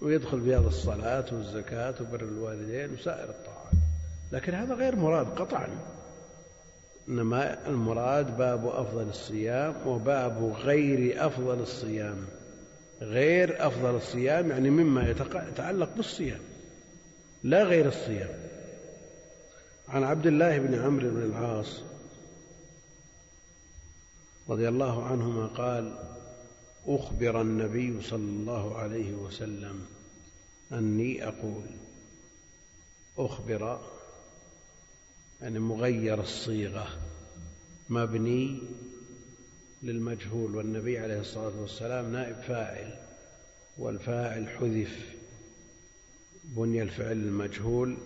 [0.01, 3.73] ويدخل في هذا الصلاة والزكاة وبر الوالدين وسائر الطاعات.
[4.31, 5.67] لكن هذا غير مراد قطعا.
[7.09, 12.17] إنما المراد باب أفضل الصيام وباب غير أفضل الصيام.
[13.01, 15.09] غير أفضل الصيام يعني مما
[15.49, 16.39] يتعلق بالصيام.
[17.47, 18.39] لا غير الصيام.
[19.87, 21.81] عن عبد الله بن عمرو بن العاص
[24.49, 25.95] رضي الله عنهما قال
[26.87, 29.85] أخبر النبي صلى الله عليه وسلم
[30.71, 31.65] أني أقول
[33.17, 33.81] أخبر
[35.41, 36.87] يعني مغير الصيغة
[37.89, 38.59] مبني
[39.83, 42.99] للمجهول والنبي عليه الصلاة والسلام نائب فاعل
[43.77, 45.16] والفاعل حذف
[46.55, 47.97] بني الفعل المجهول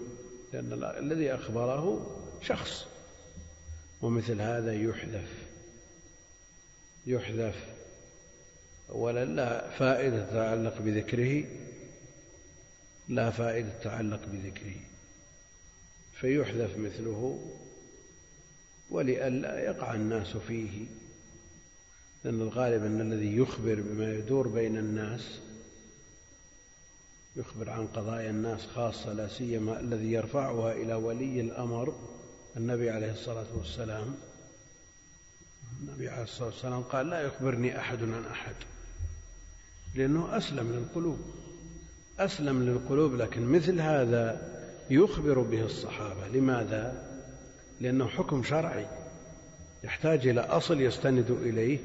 [0.54, 2.86] لأن الذي أخبره شخص.
[4.02, 5.30] ومثل هذا يحذف.
[7.08, 7.66] يحذف.
[8.90, 11.44] أولا لا فائدة تتعلق بذكره.
[13.10, 14.76] لا فائدة تتعلق بذكره.
[16.20, 17.52] فيحذف مثله.
[18.90, 20.86] ولئلا يقع الناس فيه.
[22.24, 25.40] لأن الغالب أن الذي يخبر بما يدور بين الناس
[27.36, 31.94] يخبر عن قضايا الناس خاصة لا سيما الذي يرفعها إلى ولي الأمر
[32.58, 34.16] النبي عليه الصلاة والسلام.
[35.82, 38.56] النبي عليه الصلاة والسلام قال لا يخبرني أحد عن أحد.
[39.96, 41.20] لأنه أسلم للقلوب
[42.20, 44.52] أسلم للقلوب لكن مثل هذا
[44.90, 46.28] يخبر به الصحابة.
[46.28, 47.12] لماذا؟
[47.82, 48.86] لأنه حكم شرعي
[49.84, 51.80] يحتاج إلى أصل يستند إليه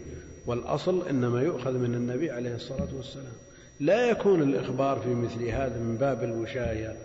[0.47, 3.33] والأصل إنما يؤخذ من النبي عليه الصلاة والسلام.
[3.81, 6.97] لا يكون الإخبار في مثل هذا من باب الوشاية.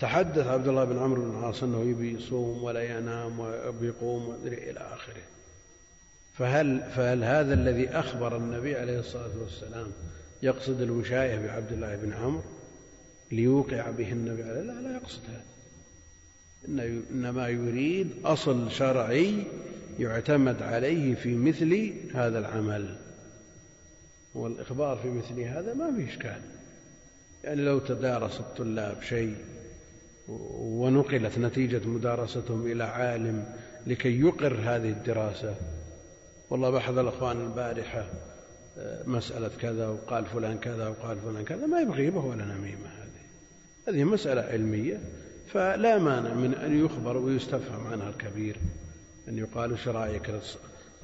[0.00, 5.22] تحدث عبد الله بن عمرو بن العاص أنه يبي يصوم ولا ينام ويقوم إلى آخره.
[6.34, 9.86] فهل, فهل هذا الذي أخبر النبي عليه الصلاة والسلام
[10.42, 12.42] يقصد الوشاية بعبد الله بن عمرو
[13.32, 15.44] ليوقع به النبي عليه؟ لا لا يقصد هذا.
[17.10, 19.44] إنما يريد أصل شرعي
[19.98, 22.96] يعتمد عليه في مثل هذا العمل.
[24.34, 26.40] والإخبار في مثل هذا ما في إشكال.
[27.44, 29.36] يعني لو تدارس الطلاب شيء
[30.62, 33.44] ونقلت نتيجة مدارستهم إلى عالم
[33.86, 35.54] لكي يقر هذه الدراسة
[36.50, 38.04] والله بحث الأخوان البارحة
[38.78, 43.22] آه، مسألة كذا وقال فلان كذا وقال فلان كذا ما يبغي به ولا نميمة هذه.
[43.88, 45.00] هذه مسألة علمية
[45.52, 48.56] فلا مانع من أن يخبر ويستفهم عنها الكبير
[49.28, 50.30] أن يقال إيش رأيك؟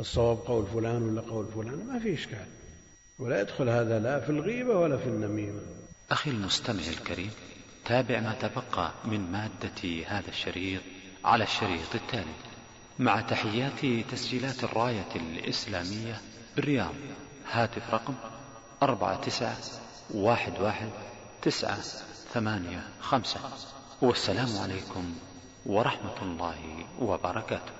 [0.00, 2.46] الصواب قول فلان ولا قول فلان؟ ما في إشكال.
[3.18, 5.60] ولا يدخل هذا لا في الغيبة ولا في النميمة.
[6.10, 7.30] أخي المستمع الكريم
[7.84, 10.82] تابع ما تبقى من مادة هذا الشريط
[11.24, 12.34] على الشريط التالي.
[12.98, 16.20] مع تحيات تسجيلات الراية الإسلامية
[16.56, 16.94] بالرياض
[17.50, 18.14] هاتف رقم
[18.82, 19.56] أربعة تسعة
[20.14, 20.90] واحد واحد
[21.42, 21.80] تسعة
[22.32, 23.40] ثمانية خمسة.
[24.02, 25.14] والسلام عليكم
[25.66, 27.77] ورحمة الله وبركاته.